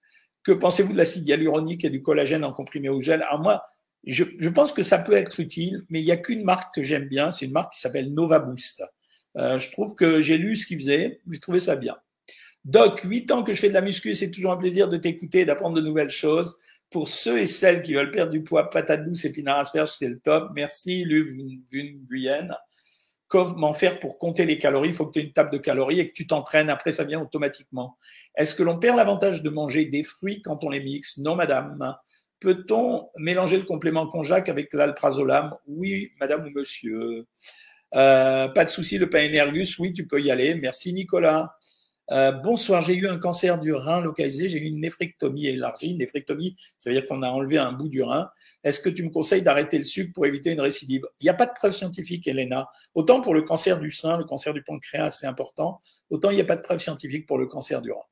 Que 0.47 0.53
pensez-vous 0.53 0.93
de 0.93 0.99
l'acide 0.99 1.27
hyaluronique 1.27 1.85
et 1.85 1.91
du 1.91 2.03
collagène 2.03 2.45
en 2.45 2.53
comprimé 2.53 2.89
au 2.89 3.01
gel? 3.01 3.21
Alors 3.23 3.41
moi, 3.41 3.65
je, 4.07 4.23
je, 4.39 4.49
pense 4.49 4.73
que 4.73 4.85
ça 4.85 4.97
peut 4.97 5.15
être 5.15 5.41
utile, 5.41 5.83
mais 5.91 6.01
il 6.01 6.05
n'y 6.05 6.13
a 6.13 6.17
qu'une 6.17 6.45
marque 6.45 6.73
que 6.73 6.85
j'aime 6.85 7.09
bien, 7.09 7.33
c'est 7.33 7.47
une 7.47 7.53
marque 7.53 7.73
qui 7.73 7.81
s'appelle 7.81 8.15
Nova 8.15 8.39
Boost. 8.39 8.85
Euh, 9.37 9.59
je 9.59 9.73
trouve 9.73 9.97
que 9.97 10.23
j'ai 10.23 10.39
lu 10.39 10.55
ce 10.55 10.69
qu'ils 10.69 10.79
faisaient, 10.79 11.21
j'ai 11.29 11.41
trouvé 11.41 11.59
ça 11.59 11.75
bien. 11.75 11.97
Doc, 12.65 13.01
huit 13.01 13.29
ans 13.33 13.43
que 13.43 13.55
je 13.55 13.61
fais 13.61 13.71
de 13.71 13.75
la 13.75 13.81
muscu, 13.81 14.15
c'est 14.15 14.31
toujours 14.31 14.53
un 14.53 14.57
plaisir 14.57 14.89
de 14.89 14.97
t'écouter 14.97 15.41
et 15.41 15.45
d'apprendre 15.47 15.75
de 15.75 15.81
nouvelles 15.81 16.11
choses. 16.11 16.57
Pour 16.91 17.09
ceux 17.09 17.41
et 17.41 17.49
celles 17.49 17.83
qui 17.83 17.95
veulent 17.95 18.13
perdre 18.13 18.31
du 18.31 18.45
poids, 18.45 18.71
patate 18.71 19.05
douce, 19.05 19.25
épinards 19.25 19.59
asperges, 19.59 19.95
c'est 19.99 20.09
le 20.09 20.21
top. 20.21 20.53
Merci, 20.55 21.05
Luv 21.05 21.35
Guyenne. 22.09 22.55
Comment 23.29 23.75
faire 23.75 23.99
pour 23.99 24.19
compter 24.19 24.47
les 24.47 24.59
calories 24.59 24.91
Il 24.91 24.95
faut 24.95 25.07
que 25.07 25.13
tu 25.13 25.19
aies 25.19 25.25
une 25.25 25.33
table 25.33 25.51
de 25.51 25.59
calories 25.59 25.99
et 25.99 26.09
que 26.09 26.13
tu 26.13 26.27
t'entraînes. 26.27 26.71
Après, 26.71 26.93
ça 26.93 27.05
vient 27.05 27.21
automatiquement. 27.21 27.99
Est-ce 28.37 28.55
que 28.55 28.63
l'on 28.63 28.79
perd 28.79 28.97
l'avantage 28.97 29.43
de 29.43 29.51
manger 29.51 29.85
des 29.87 30.05
fruits 30.05 30.43
quand 30.43 30.63
on 30.63 30.71
les 30.71 30.81
mixe? 30.81 31.19
Non, 31.19 31.35
madame. 31.35 31.97
Peut-on 32.39 33.09
mélanger 33.17 33.57
le 33.57 33.65
complément 33.65 34.07
conjac 34.07 34.49
avec 34.49 34.73
l'alprazolam? 34.73 35.57
Oui, 35.67 36.13
madame 36.21 36.47
ou 36.47 36.51
monsieur. 36.51 37.27
Euh, 37.95 38.49
pas 38.49 38.65
de 38.65 38.71
souci, 38.71 38.99
le 38.99 39.09
pain 39.09 39.27
Energus, 39.27 39.79
oui, 39.79 39.93
tu 39.93 40.07
peux 40.07 40.21
y 40.21 40.31
aller. 40.31 40.55
Merci, 40.55 40.93
Nicolas. 40.93 41.57
Euh, 42.13 42.31
bonsoir, 42.31 42.85
j'ai 42.85 42.95
eu 42.95 43.09
un 43.09 43.19
cancer 43.19 43.59
du 43.59 43.73
rein 43.73 44.01
localisé, 44.01 44.49
j'ai 44.49 44.59
eu 44.59 44.67
une 44.67 44.81
néphrectomie 44.81 45.47
élargie. 45.47 45.91
Une 45.91 45.99
néphrectomie, 45.99 46.57
ça 46.79 46.91
veut 46.91 46.95
dire 46.95 47.05
qu'on 47.07 47.23
a 47.23 47.29
enlevé 47.29 47.59
un 47.59 47.73
bout 47.73 47.89
du 47.89 48.03
rein. 48.03 48.31
Est-ce 48.63 48.81
que 48.81 48.89
tu 48.89 49.03
me 49.03 49.11
conseilles 49.11 49.43
d'arrêter 49.43 49.77
le 49.77 49.85
sucre 49.85 50.13
pour 50.15 50.25
éviter 50.25 50.53
une 50.53 50.61
récidive? 50.61 51.03
Il 51.21 51.25
n'y 51.25 51.31
a 51.31 51.35
pas 51.35 51.47
de 51.47 51.53
preuve 51.53 51.75
scientifique, 51.75 52.29
Elena. 52.29 52.69
Autant 52.95 53.21
pour 53.21 53.35
le 53.35 53.43
cancer 53.43 53.81
du 53.81 53.91
sein, 53.91 54.19
le 54.19 54.25
cancer 54.25 54.55
du 54.55 54.63
pancréas, 54.63 55.11
c'est 55.11 55.27
important, 55.27 55.81
autant 56.11 56.31
il 56.31 56.37
n'y 56.37 56.41
a 56.41 56.45
pas 56.45 56.57
de 56.57 56.63
preuve 56.63 56.79
scientifique 56.79 57.27
pour 57.27 57.39
le 57.39 57.47
cancer 57.47 57.83
du 57.83 57.91
rein. 57.91 58.05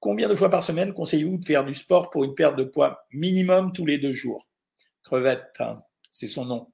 Combien 0.00 0.28
de 0.28 0.34
fois 0.34 0.50
par 0.50 0.62
semaine 0.62 0.94
conseillez-vous 0.94 1.38
de 1.38 1.44
faire 1.44 1.64
du 1.64 1.74
sport 1.74 2.10
pour 2.10 2.24
une 2.24 2.34
perte 2.34 2.56
de 2.56 2.64
poids 2.64 3.04
minimum 3.12 3.72
tous 3.72 3.86
les 3.86 3.98
deux 3.98 4.12
jours? 4.12 4.48
Crevette, 5.02 5.54
hein, 5.60 5.82
c'est 6.10 6.28
son 6.28 6.46
nom. 6.46 6.72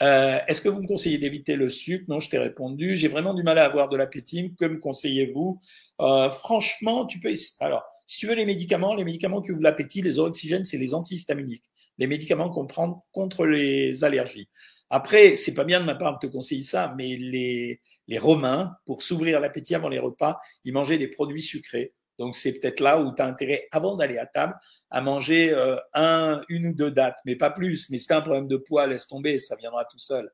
Euh, 0.00 0.38
Est-ce 0.46 0.60
que 0.60 0.68
vous 0.68 0.82
me 0.82 0.86
conseillez 0.86 1.18
d'éviter 1.18 1.56
le 1.56 1.68
sucre? 1.68 2.04
Non, 2.08 2.20
je 2.20 2.30
t'ai 2.30 2.38
répondu. 2.38 2.96
J'ai 2.96 3.08
vraiment 3.08 3.34
du 3.34 3.42
mal 3.42 3.58
à 3.58 3.64
avoir 3.64 3.88
de 3.88 3.96
l'appétit. 3.96 4.54
Que 4.58 4.64
me 4.66 4.78
conseillez-vous? 4.78 5.60
Euh, 6.00 6.30
Franchement, 6.30 7.06
tu 7.06 7.20
peux. 7.20 7.32
Alors, 7.60 7.84
si 8.06 8.20
tu 8.20 8.26
veux 8.26 8.34
les 8.34 8.46
médicaments, 8.46 8.94
les 8.94 9.04
médicaments 9.04 9.42
qui 9.42 9.52
ouvrent 9.52 9.62
l'appétit, 9.62 10.02
les 10.02 10.18
oxygènes, 10.18 10.64
c'est 10.64 10.78
les 10.78 10.94
antihistaminiques, 10.94 11.64
les 11.98 12.06
médicaments 12.06 12.48
qu'on 12.50 12.66
prend 12.66 13.04
contre 13.12 13.44
les 13.44 14.04
allergies. 14.04 14.48
Après, 14.90 15.36
c'est 15.36 15.52
pas 15.52 15.64
bien 15.64 15.80
de 15.80 15.84
ma 15.84 15.94
part 15.94 16.18
de 16.18 16.26
te 16.26 16.32
conseiller 16.32 16.62
ça, 16.62 16.94
mais 16.96 17.18
les, 17.18 17.82
les 18.06 18.18
Romains, 18.18 18.72
pour 18.86 19.02
s'ouvrir 19.02 19.40
l'appétit 19.40 19.74
avant 19.74 19.90
les 19.90 19.98
repas, 19.98 20.38
ils 20.64 20.72
mangeaient 20.72 20.96
des 20.96 21.08
produits 21.08 21.42
sucrés. 21.42 21.92
Donc 22.18 22.36
c'est 22.36 22.58
peut-être 22.58 22.80
là 22.80 23.00
où 23.00 23.14
tu 23.14 23.22
intérêt, 23.22 23.68
avant 23.70 23.96
d'aller 23.96 24.18
à 24.18 24.26
table, 24.26 24.54
à 24.90 25.00
manger 25.00 25.52
euh, 25.52 25.76
un, 25.94 26.42
une 26.48 26.68
ou 26.68 26.74
deux 26.74 26.90
dates, 26.90 27.18
mais 27.24 27.36
pas 27.36 27.50
plus. 27.50 27.88
Mais 27.90 27.98
c'est 27.98 28.12
un 28.12 28.20
problème 28.20 28.48
de 28.48 28.56
poids, 28.56 28.86
laisse 28.86 29.06
tomber, 29.06 29.38
ça 29.38 29.56
viendra 29.56 29.84
tout 29.84 29.98
seul. 29.98 30.30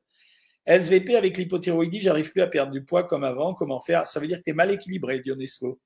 SVP 0.65 1.15
avec 1.15 1.37
l'hypothyroïdie, 1.37 2.01
j'arrive 2.01 2.31
plus 2.31 2.41
à 2.41 2.47
perdre 2.47 2.71
du 2.71 2.83
poids 2.83 3.03
comme 3.03 3.23
avant. 3.23 3.53
Comment 3.53 3.79
faire? 3.79 4.07
Ça 4.07 4.19
veut 4.19 4.27
dire 4.27 4.39
que 4.39 4.43
tu 4.43 4.49
es 4.49 4.53
mal 4.53 4.71
équilibré, 4.71 5.19
Dionesco. 5.19 5.79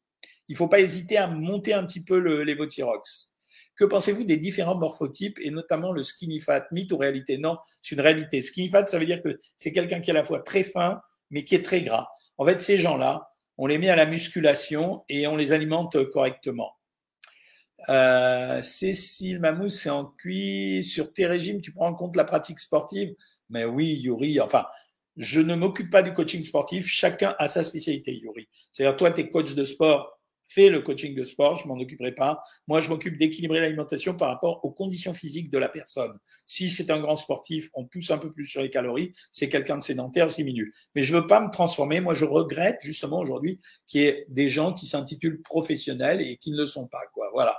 Il 0.47 0.55
faut 0.55 0.69
pas 0.69 0.79
hésiter 0.79 1.17
à 1.17 1.27
monter 1.27 1.73
un 1.73 1.85
petit 1.85 2.03
peu 2.03 2.17
le 2.17 2.43
lévothyrox. 2.43 3.35
Que 3.75 3.85
pensez-vous 3.85 4.23
des 4.23 4.37
différents 4.37 4.77
morphotypes 4.77 5.37
et 5.41 5.51
notamment 5.51 5.91
le 5.91 6.03
skinny 6.03 6.39
fat 6.39 6.65
Mythe 6.71 6.91
ou 6.91 6.97
réalité? 6.97 7.37
Non, 7.37 7.57
c'est 7.81 7.95
une 7.95 8.01
réalité. 8.01 8.41
Skinny 8.41 8.69
fat, 8.69 8.85
ça 8.87 8.99
veut 8.99 9.05
dire 9.05 9.21
que 9.21 9.39
c'est 9.57 9.71
quelqu'un 9.71 9.99
qui 9.99 10.11
est 10.11 10.13
à 10.13 10.15
la 10.15 10.23
fois 10.23 10.39
très 10.39 10.63
fin, 10.63 11.01
mais 11.29 11.43
qui 11.43 11.55
est 11.55 11.63
très 11.63 11.81
gras. 11.81 12.07
En 12.37 12.45
fait, 12.45 12.61
ces 12.61 12.77
gens-là, 12.77 13.28
on 13.61 13.67
les 13.67 13.77
met 13.77 13.89
à 13.89 13.97
la 13.97 14.05
musculation 14.05 15.03
et 15.09 15.27
on 15.27 15.35
les 15.35 15.51
alimente 15.51 16.01
correctement. 16.11 16.77
Euh, 17.89 18.61
Cécile 18.61 19.39
Mamous, 19.39 19.69
c'est 19.69 19.89
en 19.89 20.05
cuit. 20.05 20.81
Sur 20.81 21.11
tes 21.11 21.27
régimes, 21.27 21.59
tu 21.59 21.73
prends 21.73 21.87
en 21.87 21.93
compte 21.93 22.15
la 22.15 22.23
pratique 22.23 22.59
sportive? 22.59 23.13
Mais 23.49 23.65
oui, 23.65 23.99
Yuri, 24.01 24.39
enfin, 24.39 24.65
je 25.17 25.41
ne 25.41 25.55
m'occupe 25.55 25.91
pas 25.91 26.01
du 26.01 26.13
coaching 26.13 26.41
sportif. 26.41 26.87
Chacun 26.87 27.35
a 27.37 27.49
sa 27.49 27.63
spécialité, 27.63 28.13
Yuri. 28.15 28.47
C'est-à-dire, 28.71 28.95
toi, 28.95 29.11
tu 29.11 29.21
es 29.21 29.29
coach 29.29 29.53
de 29.53 29.65
sport 29.65 30.18
fais 30.49 30.69
le 30.69 30.81
coaching 30.81 31.15
de 31.15 31.23
sport, 31.23 31.55
je 31.55 31.67
m'en 31.67 31.75
occuperai 31.75 32.11
pas. 32.11 32.43
Moi, 32.67 32.81
je 32.81 32.89
m'occupe 32.89 33.17
d'équilibrer 33.17 33.59
l'alimentation 33.59 34.15
par 34.15 34.29
rapport 34.29 34.59
aux 34.65 34.71
conditions 34.71 35.13
physiques 35.13 35.51
de 35.51 35.57
la 35.57 35.69
personne. 35.69 36.17
Si 36.45 36.69
c'est 36.69 36.89
un 36.89 36.99
grand 36.99 37.15
sportif, 37.15 37.69
on 37.73 37.85
pousse 37.85 38.09
un 38.11 38.17
peu 38.17 38.31
plus 38.31 38.45
sur 38.45 38.61
les 38.61 38.69
calories. 38.69 39.13
C'est 39.31 39.47
quelqu'un 39.49 39.77
de 39.77 39.83
sédentaire, 39.83 40.29
je 40.29 40.35
diminue. 40.35 40.73
Mais 40.95 41.03
je 41.03 41.15
veux 41.15 41.27
pas 41.27 41.39
me 41.39 41.51
transformer. 41.51 42.01
Moi, 42.01 42.15
je 42.15 42.25
regrette 42.25 42.79
justement 42.81 43.19
aujourd'hui 43.19 43.59
qu'il 43.87 44.01
y 44.01 44.05
ait 44.05 44.25
des 44.29 44.49
gens 44.49 44.73
qui 44.73 44.87
s'intitulent 44.87 45.41
professionnels 45.41 46.21
et 46.21 46.37
qui 46.37 46.51
ne 46.51 46.57
le 46.57 46.65
sont 46.65 46.87
pas. 46.87 47.01
Quoi. 47.13 47.29
Voilà. 47.31 47.57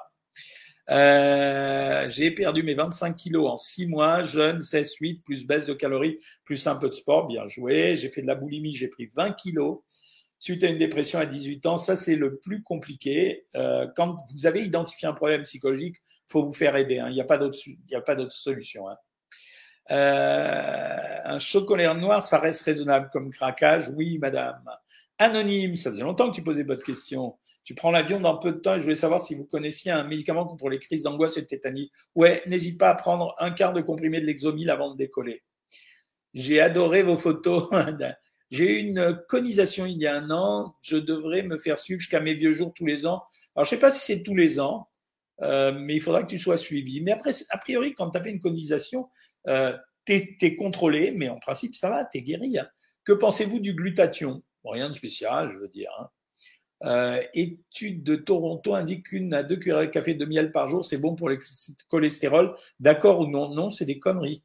Euh, 0.91 2.11
j'ai 2.11 2.33
perdu 2.33 2.65
mes 2.65 2.75
25 2.75 3.15
kilos 3.15 3.49
en 3.49 3.57
6 3.57 3.87
mois, 3.87 4.25
jeune, 4.25 4.59
16-8, 4.59 5.23
plus 5.23 5.47
baisse 5.47 5.67
de 5.67 5.75
calories, 5.75 6.19
plus 6.45 6.67
un 6.67 6.75
peu 6.75 6.89
de 6.89 6.95
sport, 6.95 7.29
bien 7.29 7.47
joué. 7.47 7.97
J'ai 7.97 8.11
fait 8.11 8.23
de 8.23 8.27
la 8.27 8.35
boulimie, 8.35 8.75
j'ai 8.75 8.89
pris 8.89 9.09
20 9.15 9.33
kilos 9.33 9.83
suite 10.41 10.65
à 10.65 10.69
une 10.69 10.79
dépression 10.79 11.19
à 11.19 11.27
18 11.27 11.67
ans, 11.67 11.77
ça 11.77 11.95
c'est 11.95 12.17
le 12.17 12.39
plus 12.39 12.63
compliqué. 12.63 13.45
Euh, 13.55 13.87
quand 13.95 14.17
vous 14.33 14.47
avez 14.47 14.63
identifié 14.63 15.07
un 15.07 15.13
problème 15.13 15.43
psychologique, 15.43 15.97
faut 16.29 16.45
vous 16.45 16.53
faire 16.53 16.75
aider. 16.77 16.99
Hein. 16.99 17.09
Il 17.11 17.15
n'y 17.15 17.21
a 17.21 17.25
pas 17.25 17.39
d'autre, 17.39 17.59
il 17.67 17.95
a 17.95 18.01
pas 18.01 18.15
d'autre 18.15 18.33
solution. 18.33 18.89
Hein. 18.89 18.97
Euh, 19.91 21.19
un 21.25 21.39
chocolat 21.39 21.95
noir, 21.95 22.23
ça 22.23 22.39
reste 22.39 22.63
raisonnable 22.63 23.11
comme 23.13 23.31
craquage. 23.31 23.91
Oui, 23.95 24.19
madame. 24.19 24.63
Anonyme, 25.19 25.77
ça 25.77 25.91
faisait 25.91 26.03
longtemps 26.03 26.31
que 26.31 26.37
tu 26.37 26.43
posais 26.43 26.63
votre 26.63 26.85
question. 26.85 27.37
Tu 27.65 27.75
prends 27.75 27.91
l'avion 27.91 28.21
dans 28.21 28.39
peu 28.39 28.53
de 28.53 28.59
temps 28.59 28.75
et 28.75 28.79
je 28.79 28.85
voulais 28.85 28.97
savoir 28.97 29.21
si 29.21 29.35
vous 29.35 29.45
connaissiez 29.45 29.93
un 29.93 30.05
médicament 30.05 30.47
contre 30.47 30.69
les 30.71 30.79
crises 30.79 31.03
d'angoisse 31.03 31.37
et 31.37 31.43
de 31.43 31.47
tétanie. 31.47 31.93
Ouais, 32.15 32.43
n'hésite 32.47 32.79
pas 32.79 32.89
à 32.89 32.95
prendre 32.95 33.35
un 33.39 33.51
quart 33.51 33.75
de 33.75 33.83
comprimé 33.83 34.21
de 34.21 34.27
l'exomil 34.27 34.71
avant 34.71 34.93
de 34.93 34.97
décoller. 34.97 35.43
J'ai 36.33 36.61
adoré 36.61 37.03
vos 37.03 37.19
photos 37.19 37.69
J'ai 38.51 38.81
eu 38.81 38.89
une 38.89 39.21
conisation 39.29 39.87
il 39.87 39.99
y 39.99 40.07
a 40.07 40.17
un 40.17 40.31
an. 40.31 40.75
Je 40.81 40.97
devrais 40.97 41.43
me 41.43 41.57
faire 41.59 41.79
suivre 41.79 42.01
jusqu'à 42.01 42.21
mes 42.21 42.35
vieux 42.35 42.53
jours 42.53 42.73
tous 42.75 42.87
les 42.87 43.07
ans. 43.07 43.23
Alors, 43.55 43.65
je 43.65 43.71
sais 43.71 43.79
pas 43.79 43.91
si 43.91 44.01
c'est 44.01 44.23
tous 44.23 44.35
les 44.35 44.59
ans, 44.61 44.89
euh, 45.43 45.73
mais 45.73 45.97
il 45.97 46.01
faudra 46.01 46.23
que 46.23 46.29
tu 46.29 46.39
sois 46.39 46.57
suivi. 46.57 47.01
Mais 47.01 47.13
après, 47.13 47.33
a 47.51 47.59
priori, 47.59 47.95
quand 47.95 48.11
tu 48.11 48.19
as 48.19 48.23
fait 48.23 48.31
une 48.31 48.41
conisation, 48.41 49.09
euh, 49.47 49.77
tu 50.05 50.15
es, 50.15 50.57
contrôlé, 50.57 51.13
mais 51.13 51.29
en 51.29 51.39
principe, 51.39 51.75
ça 51.75 51.91
va, 51.91 52.05
tu 52.05 52.19
es 52.19 52.23
guéri. 52.23 52.59
Hein. 52.59 52.69
Que 53.05 53.13
pensez-vous 53.13 53.61
du 53.61 53.75
glutathion? 53.75 54.43
Rien 54.65 54.89
de 54.89 54.95
spécial, 54.95 55.53
je 55.55 55.59
veux 55.59 55.69
dire. 55.69 55.91
Hein. 55.99 56.09
Euh, 56.83 57.23
étude 57.35 58.03
de 58.03 58.17
Toronto 58.17 58.75
indique 58.75 59.09
qu'une 59.09 59.35
à 59.35 59.43
deux 59.43 59.57
cuillères 59.57 59.81
de 59.81 59.87
café 59.87 60.15
de 60.15 60.25
miel 60.25 60.51
par 60.51 60.67
jour, 60.69 60.85
c'est 60.85 60.97
bon 60.97 61.15
pour 61.15 61.29
le 61.29 61.39
cholestérol. 61.89 62.55
D'accord 62.79 63.21
ou 63.21 63.27
non? 63.27 63.55
Non, 63.55 63.71
c'est 63.71 63.85
des 63.85 63.99
conneries. 63.99 64.43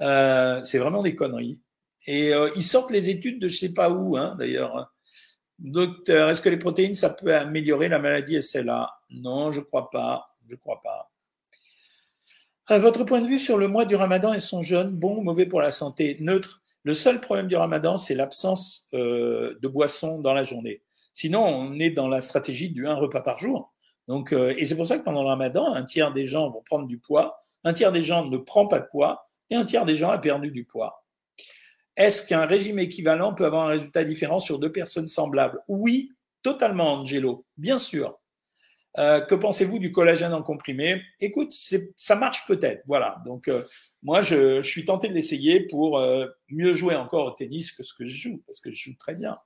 Euh, 0.00 0.62
c'est 0.64 0.78
vraiment 0.78 1.02
des 1.02 1.14
conneries. 1.14 1.60
Et 2.06 2.32
euh, 2.32 2.50
ils 2.56 2.64
sortent 2.64 2.90
les 2.90 3.10
études 3.10 3.40
de 3.40 3.48
je 3.48 3.58
sais 3.58 3.74
pas 3.74 3.90
où, 3.90 4.16
hein, 4.16 4.36
d'ailleurs. 4.38 4.92
Docteur, 5.58 6.30
est-ce 6.30 6.40
que 6.40 6.48
les 6.48 6.56
protéines, 6.56 6.94
ça 6.94 7.10
peut 7.10 7.34
améliorer 7.34 7.88
la 7.88 7.98
maladie 7.98 8.40
SLA 8.40 8.90
Non, 9.10 9.50
je 9.50 9.60
crois 9.60 9.90
pas. 9.90 10.24
Je 10.48 10.54
crois 10.54 10.80
pas. 10.82 11.10
À 12.66 12.78
votre 12.78 13.04
point 13.04 13.20
de 13.20 13.26
vue 13.26 13.38
sur 13.38 13.58
le 13.58 13.66
mois 13.66 13.84
du 13.84 13.96
ramadan 13.96 14.34
et 14.34 14.38
son 14.38 14.62
jeûne, 14.62 14.90
bon 14.90 15.16
ou 15.16 15.22
mauvais 15.22 15.46
pour 15.46 15.60
la 15.60 15.72
santé? 15.72 16.16
Neutre. 16.20 16.62
Le 16.84 16.94
seul 16.94 17.20
problème 17.20 17.48
du 17.48 17.56
ramadan, 17.56 17.96
c'est 17.96 18.14
l'absence 18.14 18.86
euh, 18.94 19.58
de 19.60 19.68
boisson 19.68 20.20
dans 20.20 20.32
la 20.32 20.44
journée. 20.44 20.82
Sinon, 21.12 21.44
on 21.44 21.78
est 21.80 21.90
dans 21.90 22.08
la 22.08 22.20
stratégie 22.20 22.70
du 22.70 22.86
un 22.86 22.94
repas 22.94 23.20
par 23.20 23.38
jour. 23.38 23.74
Donc, 24.06 24.32
euh, 24.32 24.54
et 24.56 24.64
c'est 24.64 24.76
pour 24.76 24.86
ça 24.86 24.98
que 24.98 25.04
pendant 25.04 25.22
le 25.22 25.28
ramadan, 25.28 25.74
un 25.74 25.82
tiers 25.84 26.12
des 26.12 26.26
gens 26.26 26.50
vont 26.50 26.62
prendre 26.62 26.86
du 26.86 26.98
poids, 26.98 27.44
un 27.64 27.72
tiers 27.72 27.90
des 27.90 28.02
gens 28.02 28.24
ne 28.24 28.38
prend 28.38 28.66
pas 28.66 28.78
de 28.78 28.86
poids, 28.86 29.28
et 29.50 29.56
un 29.56 29.64
tiers 29.64 29.84
des 29.84 29.96
gens 29.96 30.10
a 30.10 30.18
perdu 30.18 30.50
du 30.50 30.64
poids. 30.64 31.04
Est-ce 31.98 32.24
qu'un 32.24 32.46
régime 32.46 32.78
équivalent 32.78 33.34
peut 33.34 33.44
avoir 33.44 33.66
un 33.66 33.70
résultat 33.70 34.04
différent 34.04 34.38
sur 34.38 34.60
deux 34.60 34.70
personnes 34.70 35.08
semblables? 35.08 35.60
Oui, 35.66 36.12
totalement, 36.42 36.94
Angelo, 36.94 37.44
bien 37.56 37.76
sûr. 37.76 38.16
Euh, 38.98 39.20
que 39.20 39.34
pensez-vous 39.34 39.80
du 39.80 39.90
collagène 39.90 40.32
en 40.32 40.44
comprimé? 40.44 41.02
Écoute, 41.18 41.52
ça 41.96 42.14
marche 42.14 42.46
peut-être. 42.46 42.82
Voilà. 42.86 43.20
Donc 43.26 43.48
euh, 43.48 43.64
moi, 44.04 44.22
je, 44.22 44.62
suis 44.62 44.84
tenté 44.84 45.08
de 45.08 45.14
l'essayer 45.14 45.66
pour 45.66 45.98
euh, 45.98 46.26
mieux 46.50 46.72
jouer 46.72 46.94
encore 46.94 47.26
au 47.26 47.30
tennis 47.32 47.72
que 47.72 47.82
ce 47.82 47.92
que 47.94 48.06
je 48.06 48.16
joue, 48.16 48.42
parce 48.46 48.60
que 48.60 48.70
je 48.70 48.76
joue 48.76 48.96
très 48.96 49.16
bien. 49.16 49.36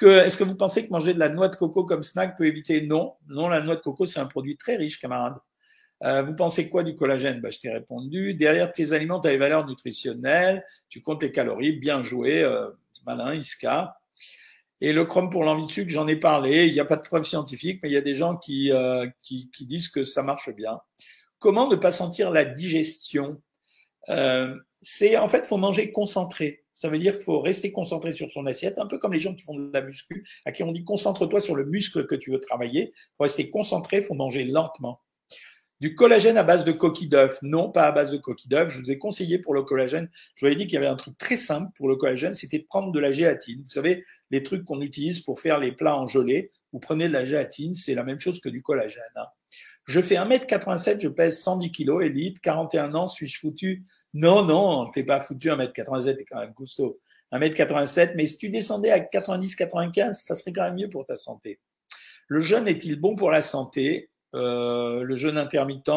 Est-ce 0.00 0.36
que 0.36 0.44
vous 0.44 0.56
pensez 0.56 0.86
que 0.86 0.92
manger 0.92 1.14
de 1.14 1.18
la 1.18 1.30
noix 1.30 1.48
de 1.48 1.56
coco 1.56 1.84
comme 1.84 2.02
snack 2.02 2.36
peut 2.36 2.46
éviter? 2.46 2.82
Non, 2.82 3.14
non, 3.28 3.48
la 3.48 3.62
noix 3.62 3.76
de 3.76 3.80
coco 3.80 4.04
c'est 4.04 4.20
un 4.20 4.26
produit 4.26 4.58
très 4.58 4.76
riche, 4.76 5.00
camarade. 5.00 5.38
Euh, 6.04 6.22
vous 6.22 6.34
pensez 6.34 6.68
quoi 6.68 6.84
du 6.84 6.94
collagène? 6.94 7.40
Bah, 7.40 7.50
Je 7.50 7.58
t'ai 7.58 7.70
répondu. 7.70 8.34
Derrière 8.34 8.72
tes 8.72 8.92
aliments, 8.92 9.20
tu 9.20 9.28
as 9.28 9.32
les 9.32 9.38
valeurs 9.38 9.66
nutritionnelles, 9.66 10.64
tu 10.88 11.00
comptes 11.00 11.20
tes 11.20 11.32
calories, 11.32 11.72
bien 11.72 12.02
joué, 12.02 12.42
euh, 12.42 12.68
malin, 13.04 13.34
Iska. 13.34 13.98
Et 14.80 14.92
le 14.92 15.04
chrome 15.04 15.28
pour 15.28 15.42
l'envie 15.42 15.66
de 15.66 15.70
sucre, 15.70 15.90
j'en 15.90 16.06
ai 16.06 16.16
parlé. 16.16 16.66
Il 16.66 16.72
n'y 16.72 16.80
a 16.80 16.84
pas 16.84 16.96
de 16.96 17.02
preuve 17.02 17.24
scientifique, 17.24 17.80
mais 17.82 17.88
il 17.90 17.92
y 17.92 17.96
a 17.96 18.00
des 18.00 18.14
gens 18.14 18.36
qui, 18.36 18.70
euh, 18.72 19.08
qui, 19.24 19.50
qui, 19.50 19.66
disent 19.66 19.88
que 19.88 20.04
ça 20.04 20.22
marche 20.22 20.50
bien. 20.54 20.80
Comment 21.40 21.68
ne 21.68 21.76
pas 21.76 21.90
sentir 21.90 22.30
la 22.30 22.44
digestion? 22.44 23.42
Euh, 24.08 24.54
C'est 24.82 25.16
en 25.16 25.28
fait, 25.28 25.46
faut 25.46 25.56
manger 25.56 25.90
concentré. 25.90 26.64
Ça 26.72 26.88
veut 26.88 26.98
dire 27.00 27.14
qu'il 27.14 27.24
faut 27.24 27.40
rester 27.40 27.72
concentré 27.72 28.12
sur 28.12 28.30
son 28.30 28.46
assiette, 28.46 28.78
un 28.78 28.86
peu 28.86 28.98
comme 28.98 29.12
les 29.12 29.18
gens 29.18 29.34
qui 29.34 29.42
font 29.42 29.56
de 29.58 29.72
la 29.72 29.82
muscu, 29.82 30.24
à 30.44 30.52
qui 30.52 30.62
on 30.62 30.70
dit 30.70 30.84
concentre-toi 30.84 31.40
sur 31.40 31.56
le 31.56 31.64
muscle 31.64 32.06
que 32.06 32.14
tu 32.14 32.30
veux 32.30 32.38
travailler. 32.38 32.92
Il 32.94 33.16
faut 33.16 33.24
rester 33.24 33.50
concentré, 33.50 34.00
faut 34.02 34.14
manger 34.14 34.44
lentement. 34.44 35.00
Du 35.80 35.94
collagène 35.94 36.36
à 36.36 36.42
base 36.42 36.64
de 36.64 36.72
coquille 36.72 37.08
d'œuf 37.08 37.38
Non, 37.42 37.70
pas 37.70 37.86
à 37.86 37.92
base 37.92 38.10
de 38.10 38.16
coquille 38.16 38.48
d'œuf. 38.48 38.72
Je 38.72 38.80
vous 38.80 38.90
ai 38.90 38.98
conseillé 38.98 39.38
pour 39.38 39.54
le 39.54 39.62
collagène. 39.62 40.08
Je 40.34 40.40
vous 40.40 40.46
avais 40.46 40.56
dit 40.56 40.66
qu'il 40.66 40.74
y 40.74 40.76
avait 40.78 40.86
un 40.86 40.96
truc 40.96 41.16
très 41.18 41.36
simple 41.36 41.70
pour 41.76 41.88
le 41.88 41.94
collagène, 41.94 42.34
c'était 42.34 42.58
de 42.58 42.66
prendre 42.66 42.90
de 42.90 42.98
la 42.98 43.12
gélatine. 43.12 43.62
Vous 43.62 43.70
savez, 43.70 44.04
les 44.30 44.42
trucs 44.42 44.64
qu'on 44.64 44.80
utilise 44.80 45.20
pour 45.20 45.40
faire 45.40 45.58
les 45.58 45.72
plats 45.72 45.96
en 45.96 46.08
gelée. 46.08 46.50
Vous 46.72 46.80
prenez 46.80 47.06
de 47.06 47.12
la 47.12 47.24
gélatine, 47.24 47.74
c'est 47.74 47.94
la 47.94 48.02
même 48.02 48.18
chose 48.18 48.40
que 48.40 48.48
du 48.48 48.60
collagène. 48.60 49.02
Hein. 49.16 49.26
Je 49.86 50.00
fais 50.02 50.16
1m87, 50.16 51.00
je 51.00 51.08
pèse 51.08 51.40
110 51.40 51.72
kg, 51.72 52.02
élite, 52.02 52.40
41 52.40 52.94
ans, 52.94 53.08
suis-je 53.08 53.38
foutu? 53.38 53.84
Non, 54.12 54.44
non, 54.44 54.84
t'es 54.84 55.04
pas 55.04 55.20
foutu 55.20 55.48
1m87, 55.48 56.16
t'es 56.16 56.24
quand 56.24 56.40
même 56.40 56.52
costaud. 56.52 57.00
1m87, 57.32 58.12
mais 58.16 58.26
si 58.26 58.36
tu 58.36 58.50
descendais 58.50 58.90
à 58.90 58.98
90-95, 58.98 60.12
ça 60.12 60.34
serait 60.34 60.52
quand 60.52 60.64
même 60.64 60.74
mieux 60.74 60.90
pour 60.90 61.06
ta 61.06 61.16
santé. 61.16 61.60
Le 62.26 62.40
jeûne 62.40 62.68
est-il 62.68 63.00
bon 63.00 63.16
pour 63.16 63.30
la 63.30 63.40
santé? 63.40 64.10
Euh, 64.34 65.02
le 65.02 65.16
jeûne 65.16 65.38
intermittent, 65.38 65.90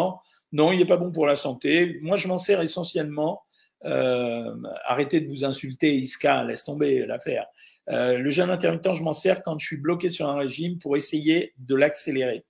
non, 0.51 0.71
il 0.71 0.79
n'est 0.79 0.85
pas 0.85 0.97
bon 0.97 1.11
pour 1.11 1.25
la 1.25 1.35
santé. 1.35 1.99
Moi, 2.01 2.17
je 2.17 2.27
m'en 2.27 2.37
sers 2.37 2.61
essentiellement. 2.61 3.43
Euh, 3.85 4.55
arrêtez 4.85 5.21
de 5.21 5.27
vous 5.27 5.43
insulter, 5.43 5.95
Iska, 5.95 6.43
laisse 6.43 6.63
tomber 6.63 7.05
l'affaire. 7.05 7.47
Euh, 7.89 8.19
le 8.19 8.29
jeûne 8.29 8.49
intermittent, 8.49 8.93
je 8.93 9.03
m'en 9.03 9.13
sers 9.13 9.41
quand 9.43 9.57
je 9.57 9.65
suis 9.65 9.81
bloqué 9.81 10.09
sur 10.09 10.29
un 10.29 10.35
régime 10.35 10.77
pour 10.77 10.97
essayer 10.97 11.53
de 11.57 11.75
l'accélérer. 11.75 12.45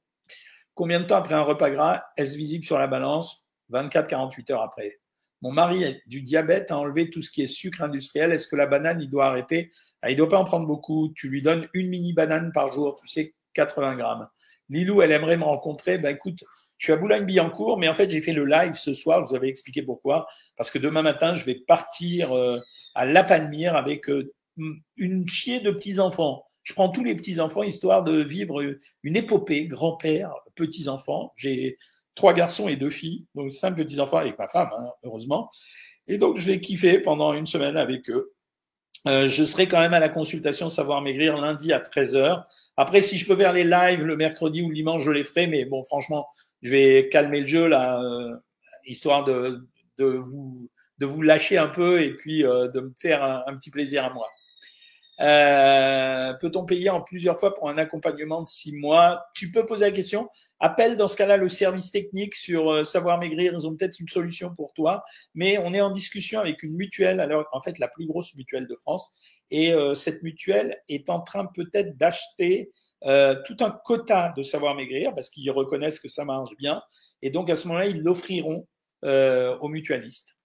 Combien 0.74 1.00
de 1.00 1.06
temps 1.06 1.18
après 1.18 1.36
un 1.36 1.44
repas 1.44 1.70
gras 1.70 2.04
est-ce 2.18 2.36
visible 2.36 2.66
sur 2.66 2.80
la 2.80 2.88
balance? 2.88 3.46
24-48 3.72 4.52
heures 4.52 4.62
après. 4.62 5.00
Mon 5.42 5.52
mari 5.52 5.86
a 5.86 5.92
du 6.06 6.22
diabète, 6.22 6.72
a 6.72 6.78
enlevé 6.78 7.10
tout 7.10 7.22
ce 7.22 7.32
qui 7.32 7.42
est 7.42 7.48
sucre 7.48 7.82
industriel. 7.82 8.32
Est-ce 8.32 8.48
que 8.48 8.56
la 8.56 8.68
banane, 8.68 9.02
il 9.02 9.10
doit 9.10 9.26
arrêter? 9.26 9.72
Ah, 10.02 10.12
Il 10.12 10.18
doit 10.18 10.30
pas 10.30 10.38
en 10.38 10.44
prendre 10.44 10.68
beaucoup. 10.68 11.12
Tu 11.16 11.30
lui 11.30 11.42
donnes 11.42 11.68
une 11.74 11.90
mini 11.90 12.14
banane 12.14 12.52
par 12.54 12.72
jour, 12.72 13.00
tu 13.02 13.08
sais, 13.08 13.34
80 13.54 13.96
grammes. 13.96 14.28
Lilou, 14.72 15.02
elle 15.02 15.12
aimerait 15.12 15.38
me 15.38 15.44
rencontrer. 15.44 15.98
Ben 15.98 16.16
écoute, 16.16 16.44
je 16.78 16.86
suis 16.86 16.94
à 16.94 16.98
Boulogne-Billancourt, 16.98 17.78
mais 17.78 17.88
en 17.88 17.94
fait, 17.94 18.10
j'ai 18.10 18.22
fait 18.22 18.34
le 18.34 18.46
live 18.46 18.74
ce 18.74 18.94
soir. 18.94 19.24
Je 19.24 19.30
vous 19.30 19.36
avais 19.36 19.50
expliqué 19.50 19.84
pourquoi. 19.84 20.26
Parce 20.58 20.72
que 20.72 20.80
demain 20.80 21.04
matin, 21.04 21.36
je 21.36 21.46
vais 21.46 21.56
partir 21.56 22.32
euh, 22.32 22.58
à 22.96 23.06
La 23.06 23.24
Palmyre 23.24 23.76
avec 23.76 24.10
euh, 24.10 24.34
une 24.96 25.28
chier 25.28 25.60
de 25.60 25.72
petits-enfants. 25.72 26.46
Je 26.64 26.74
prends 26.74 26.90
tous 26.90 27.04
les 27.04 27.16
petits-enfants 27.16 27.64
histoire 27.64 28.04
de 28.04 28.24
vivre 28.24 28.62
une 29.04 29.16
épopée, 29.16 29.68
grand-père, 29.68 30.34
petits-enfants. 30.56 31.34
J'ai 31.36 31.78
trois 32.16 32.34
garçons 32.34 32.68
et 32.68 32.76
deux 32.76 32.90
filles, 32.90 33.26
donc 33.36 33.52
cinq 33.52 33.76
petits-enfants 33.76 34.18
avec 34.18 34.38
ma 34.40 34.48
femme, 34.48 34.70
hein, 34.78 34.90
heureusement. 35.04 35.50
Et 36.08 36.18
donc, 36.18 36.38
je 36.38 36.46
vais 36.50 36.60
kiffer 36.60 37.00
pendant 37.00 37.34
une 37.34 37.46
semaine 37.46 37.78
avec 37.78 38.10
eux. 38.10 38.34
Euh, 39.08 39.30
je 39.30 39.44
serai 39.44 39.68
quand 39.68 39.80
même 39.80 39.94
à 39.94 40.00
la 40.00 40.10
consultation 40.10 40.70
Savoir 40.70 41.02
Maigrir 41.02 41.38
lundi 41.38 41.74
à 41.74 41.80
13h. 41.80 42.46
Après, 42.78 43.02
si 43.02 43.18
je 43.18 43.26
peux 43.26 43.36
faire 43.36 43.54
les 43.54 43.64
lives 43.64 44.04
le 44.04 44.16
mercredi 44.16 44.62
ou 44.62 44.70
le 44.70 44.76
dimanche, 44.76 45.04
je 45.04 45.12
les 45.12 45.24
ferai. 45.24 45.48
Mais 45.48 45.66
bon, 45.66 45.84
franchement, 45.84 46.28
je 46.62 46.72
vais 46.72 47.10
calmer 47.10 47.42
le 47.42 47.48
jeu 47.48 47.68
là, 47.68 48.02
euh, 48.02 48.36
histoire 48.86 49.24
de, 49.24 49.68
de, 49.98 50.06
vous, 50.06 50.70
de 51.00 51.06
vous 51.06 51.22
lâcher 51.22 51.58
un 51.58 51.68
peu 51.68 52.04
et 52.04 52.16
puis 52.16 52.46
euh, 52.46 52.68
de 52.68 52.82
me 52.82 52.94
faire 52.98 53.24
un, 53.24 53.56
petit 53.58 53.72
plaisir 53.72 54.06
à 54.06 54.10
moi. 54.12 54.28
Peut-on 56.40 56.66
payer 56.66 56.90
en 56.90 57.02
plusieurs 57.02 57.38
fois 57.38 57.54
pour 57.54 57.70
un 57.70 57.78
accompagnement 57.78 58.42
de 58.42 58.48
six 58.48 58.76
mois? 58.76 59.26
Tu 59.36 59.52
peux 59.52 59.66
poser 59.66 59.86
la 59.86 59.92
question. 59.92 60.30
Appelle 60.64 60.96
dans 60.96 61.08
ce 61.08 61.18
cas-là 61.18 61.38
le 61.38 61.50
service 61.50 61.92
technique 61.92 62.36
sur 62.36 62.72
euh, 62.72 62.84
Savoir 62.84 63.18
Maigrir. 63.18 63.54
Ils 63.54 63.66
ont 63.66 63.76
peut-être 63.76 64.00
une 64.00 64.08
solution 64.08 64.54
pour 64.54 64.74
toi. 64.74 65.04
Mais 65.34 65.58
on 65.58 65.74
est 65.74 65.82
en 65.82 65.90
discussion 65.90 66.40
avec 66.40 66.62
une 66.62 66.76
mutuelle, 66.76 67.20
alors 67.20 67.48
en 67.52 67.60
fait 67.60 67.80
la 67.80 67.88
plus 67.88 68.06
grosse 68.06 68.36
mutuelle 68.36 68.68
de 68.68 68.76
France. 68.76 69.12
Et 69.50 69.74
euh, 69.74 69.96
cette 69.96 70.22
mutuelle 70.22 70.80
est 70.88 71.10
en 71.10 71.20
train 71.22 71.48
peut-être 71.48 71.98
d'acheter 71.98 72.72
euh, 73.06 73.36
tout 73.44 73.58
un 73.62 73.72
quota 73.72 74.34
de 74.38 74.44
Savoir 74.44 74.76
Maigrir 74.76 75.16
parce 75.16 75.32
qu'ils 75.32 75.50
reconnaissent 75.50 76.00
que 76.00 76.10
ça 76.10 76.26
marche 76.26 76.56
bien. 76.60 76.84
Et 77.24 77.32
donc 77.32 77.50
à 77.50 77.56
ce 77.56 77.68
moment-là, 77.68 77.88
ils 77.88 78.02
l'offriront 78.02 78.68
aux 79.04 79.68
mutualistes. 79.68 80.36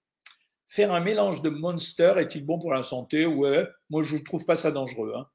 Faire 0.67 0.95
un 0.95 1.01
mélange 1.01 1.43
de 1.43 1.51
Monster 1.51 2.15
est-il 2.17 2.47
bon 2.47 2.59
pour 2.59 2.73
la 2.73 2.83
santé? 2.83 3.27
Ouais, 3.27 3.69
moi 3.91 4.03
je 4.03 4.17
ne 4.17 4.25
trouve 4.25 4.47
pas 4.47 4.57
ça 4.57 4.71
dangereux. 4.71 5.13
Hein. 5.15 5.27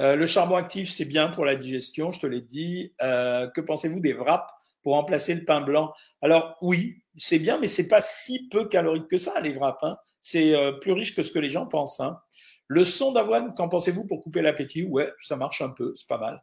Euh, 0.00 0.16
le 0.16 0.26
charbon 0.26 0.56
actif, 0.56 0.90
c'est 0.90 1.04
bien 1.04 1.28
pour 1.28 1.44
la 1.44 1.56
digestion, 1.56 2.10
je 2.10 2.20
te 2.20 2.26
l'ai 2.26 2.40
dit. 2.40 2.94
Euh, 3.02 3.48
que 3.48 3.60
pensez-vous 3.60 4.00
des 4.00 4.14
wraps 4.14 4.50
pour 4.82 4.94
remplacer 4.94 5.34
le 5.34 5.44
pain 5.44 5.60
blanc? 5.60 5.92
Alors 6.22 6.56
oui, 6.62 7.02
c'est 7.16 7.38
bien, 7.38 7.58
mais 7.58 7.68
c'est 7.68 7.88
pas 7.88 8.00
si 8.00 8.48
peu 8.48 8.66
calorique 8.66 9.08
que 9.08 9.18
ça, 9.18 9.38
les 9.40 9.52
wraps. 9.52 9.82
Hein. 9.82 9.98
C'est 10.22 10.54
euh, 10.54 10.72
plus 10.72 10.92
riche 10.92 11.14
que 11.14 11.22
ce 11.22 11.30
que 11.32 11.38
les 11.38 11.50
gens 11.50 11.66
pensent. 11.66 12.00
Hein. 12.00 12.18
Le 12.66 12.84
son 12.84 13.12
d'avoine, 13.12 13.54
qu'en 13.54 13.68
pensez-vous 13.68 14.06
pour 14.06 14.22
couper 14.22 14.40
l'appétit? 14.40 14.84
Ouais, 14.84 15.12
ça 15.20 15.36
marche 15.36 15.60
un 15.60 15.70
peu, 15.70 15.92
c'est 15.96 16.08
pas 16.08 16.18
mal. 16.18 16.42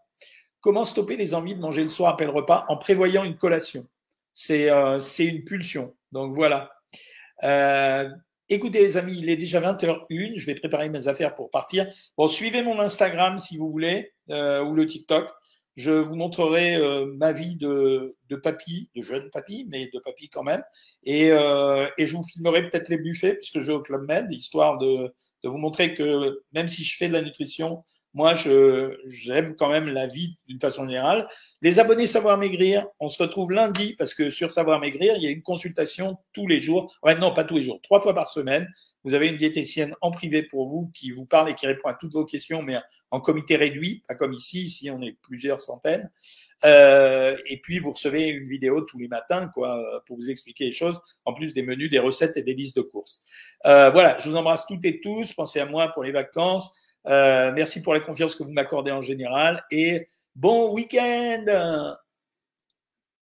Comment 0.59 0.85
stopper 0.85 1.17
les 1.17 1.33
envies 1.33 1.55
de 1.55 1.61
manger 1.61 1.81
le 1.81 1.89
soir 1.89 2.13
après 2.13 2.25
le 2.25 2.31
repas 2.31 2.65
en 2.67 2.77
prévoyant 2.77 3.23
une 3.23 3.37
collation? 3.37 3.87
C'est 4.33 4.69
une 5.19 5.43
pulsion. 5.45 5.95
Donc 6.11 6.35
voilà. 6.35 6.69
Écoutez 8.49 8.79
les 8.79 8.95
amis, 8.95 9.17
il 9.17 9.29
est 9.29 9.35
déjà 9.35 9.59
20h01, 9.59 10.37
je 10.37 10.45
vais 10.45 10.55
préparer 10.55 10.87
mes 10.87 11.09
affaires 11.09 11.35
pour 11.35 11.51
partir. 11.51 11.85
Bon, 12.15 12.29
suivez 12.29 12.63
mon 12.63 12.79
Instagram 12.79 13.39
si 13.39 13.57
vous 13.57 13.69
voulez, 13.69 14.13
euh, 14.29 14.63
ou 14.63 14.73
le 14.73 14.85
TikTok. 14.87 15.29
Je 15.75 15.91
vous 15.91 16.15
montrerai 16.15 16.77
euh, 16.77 17.13
ma 17.17 17.33
vie 17.33 17.57
de, 17.57 18.15
de 18.29 18.35
papy, 18.37 18.89
de 18.95 19.01
jeune 19.01 19.29
papy, 19.31 19.67
mais 19.69 19.89
de 19.93 19.99
papy 19.99 20.29
quand 20.29 20.43
même. 20.43 20.63
Et, 21.03 21.29
euh, 21.31 21.89
et 21.97 22.07
je 22.07 22.15
vous 22.15 22.23
filmerai 22.23 22.69
peut-être 22.69 22.87
les 22.87 22.97
buffets, 22.97 23.35
puisque 23.35 23.59
je 23.59 23.67
vais 23.67 23.73
au 23.73 23.81
Club 23.81 24.07
Med, 24.07 24.31
histoire 24.31 24.77
de, 24.77 25.13
de 25.43 25.49
vous 25.49 25.57
montrer 25.57 25.93
que 25.93 26.41
même 26.53 26.69
si 26.69 26.85
je 26.85 26.95
fais 26.95 27.09
de 27.09 27.13
la 27.13 27.21
nutrition, 27.21 27.83
moi, 28.13 28.33
je, 28.33 28.97
j'aime 29.05 29.55
quand 29.55 29.69
même 29.69 29.87
la 29.87 30.07
vie 30.07 30.37
d'une 30.47 30.59
façon 30.59 30.85
générale. 30.85 31.27
Les 31.61 31.79
abonnés 31.79 32.07
Savoir 32.07 32.37
Maigrir, 32.37 32.87
on 32.99 33.07
se 33.07 33.21
retrouve 33.21 33.51
lundi 33.51 33.95
parce 33.97 34.13
que 34.13 34.29
sur 34.29 34.49
Savoir 34.49 34.79
Maigrir, 34.79 35.15
il 35.17 35.23
y 35.23 35.27
a 35.27 35.31
une 35.31 35.43
consultation 35.43 36.17
tous 36.33 36.47
les 36.47 36.59
jours. 36.59 36.95
Ouais, 37.03 37.15
non, 37.15 37.33
pas 37.33 37.43
tous 37.43 37.57
les 37.57 37.63
jours, 37.63 37.79
trois 37.83 37.99
fois 37.99 38.15
par 38.15 38.29
semaine. 38.29 38.67
Vous 39.03 39.13
avez 39.13 39.29
une 39.29 39.37
diététicienne 39.37 39.95
en 40.01 40.11
privé 40.11 40.43
pour 40.43 40.67
vous 40.67 40.91
qui 40.93 41.11
vous 41.11 41.25
parle 41.25 41.49
et 41.49 41.55
qui 41.55 41.65
répond 41.65 41.87
à 41.87 41.93
toutes 41.93 42.11
vos 42.11 42.25
questions, 42.25 42.61
mais 42.61 42.77
en 43.11 43.21
comité 43.21 43.55
réduit, 43.55 44.03
pas 44.07 44.15
comme 44.15 44.33
ici. 44.33 44.63
Ici, 44.63 44.89
on 44.91 45.01
est 45.01 45.15
plusieurs 45.21 45.61
centaines. 45.61 46.11
Euh, 46.65 47.37
et 47.45 47.61
puis, 47.61 47.79
vous 47.79 47.91
recevez 47.91 48.27
une 48.27 48.49
vidéo 48.49 48.81
tous 48.81 48.97
les 48.97 49.07
matins, 49.07 49.49
quoi, 49.53 49.81
pour 50.05 50.17
vous 50.17 50.29
expliquer 50.29 50.65
les 50.65 50.71
choses, 50.73 50.99
en 51.23 51.33
plus 51.33 51.53
des 51.53 51.61
menus, 51.61 51.89
des 51.89 51.99
recettes 51.99 52.35
et 52.35 52.43
des 52.43 52.53
listes 52.53 52.75
de 52.75 52.81
courses. 52.81 53.23
Euh, 53.65 53.91
voilà, 53.91 54.17
je 54.19 54.29
vous 54.29 54.35
embrasse 54.35 54.65
toutes 54.65 54.83
et 54.83 54.99
tous. 54.99 55.31
Pensez 55.33 55.59
à 55.59 55.65
moi 55.65 55.89
pour 55.89 56.03
les 56.03 56.11
vacances. 56.11 56.75
Euh, 57.05 57.51
merci 57.53 57.81
pour 57.81 57.93
la 57.93 57.99
confiance 57.99 58.35
que 58.35 58.43
vous 58.43 58.51
m'accordez 58.51 58.91
en 58.91 59.01
général 59.01 59.63
et 59.71 60.07
bon 60.35 60.73
week-end 60.73 61.95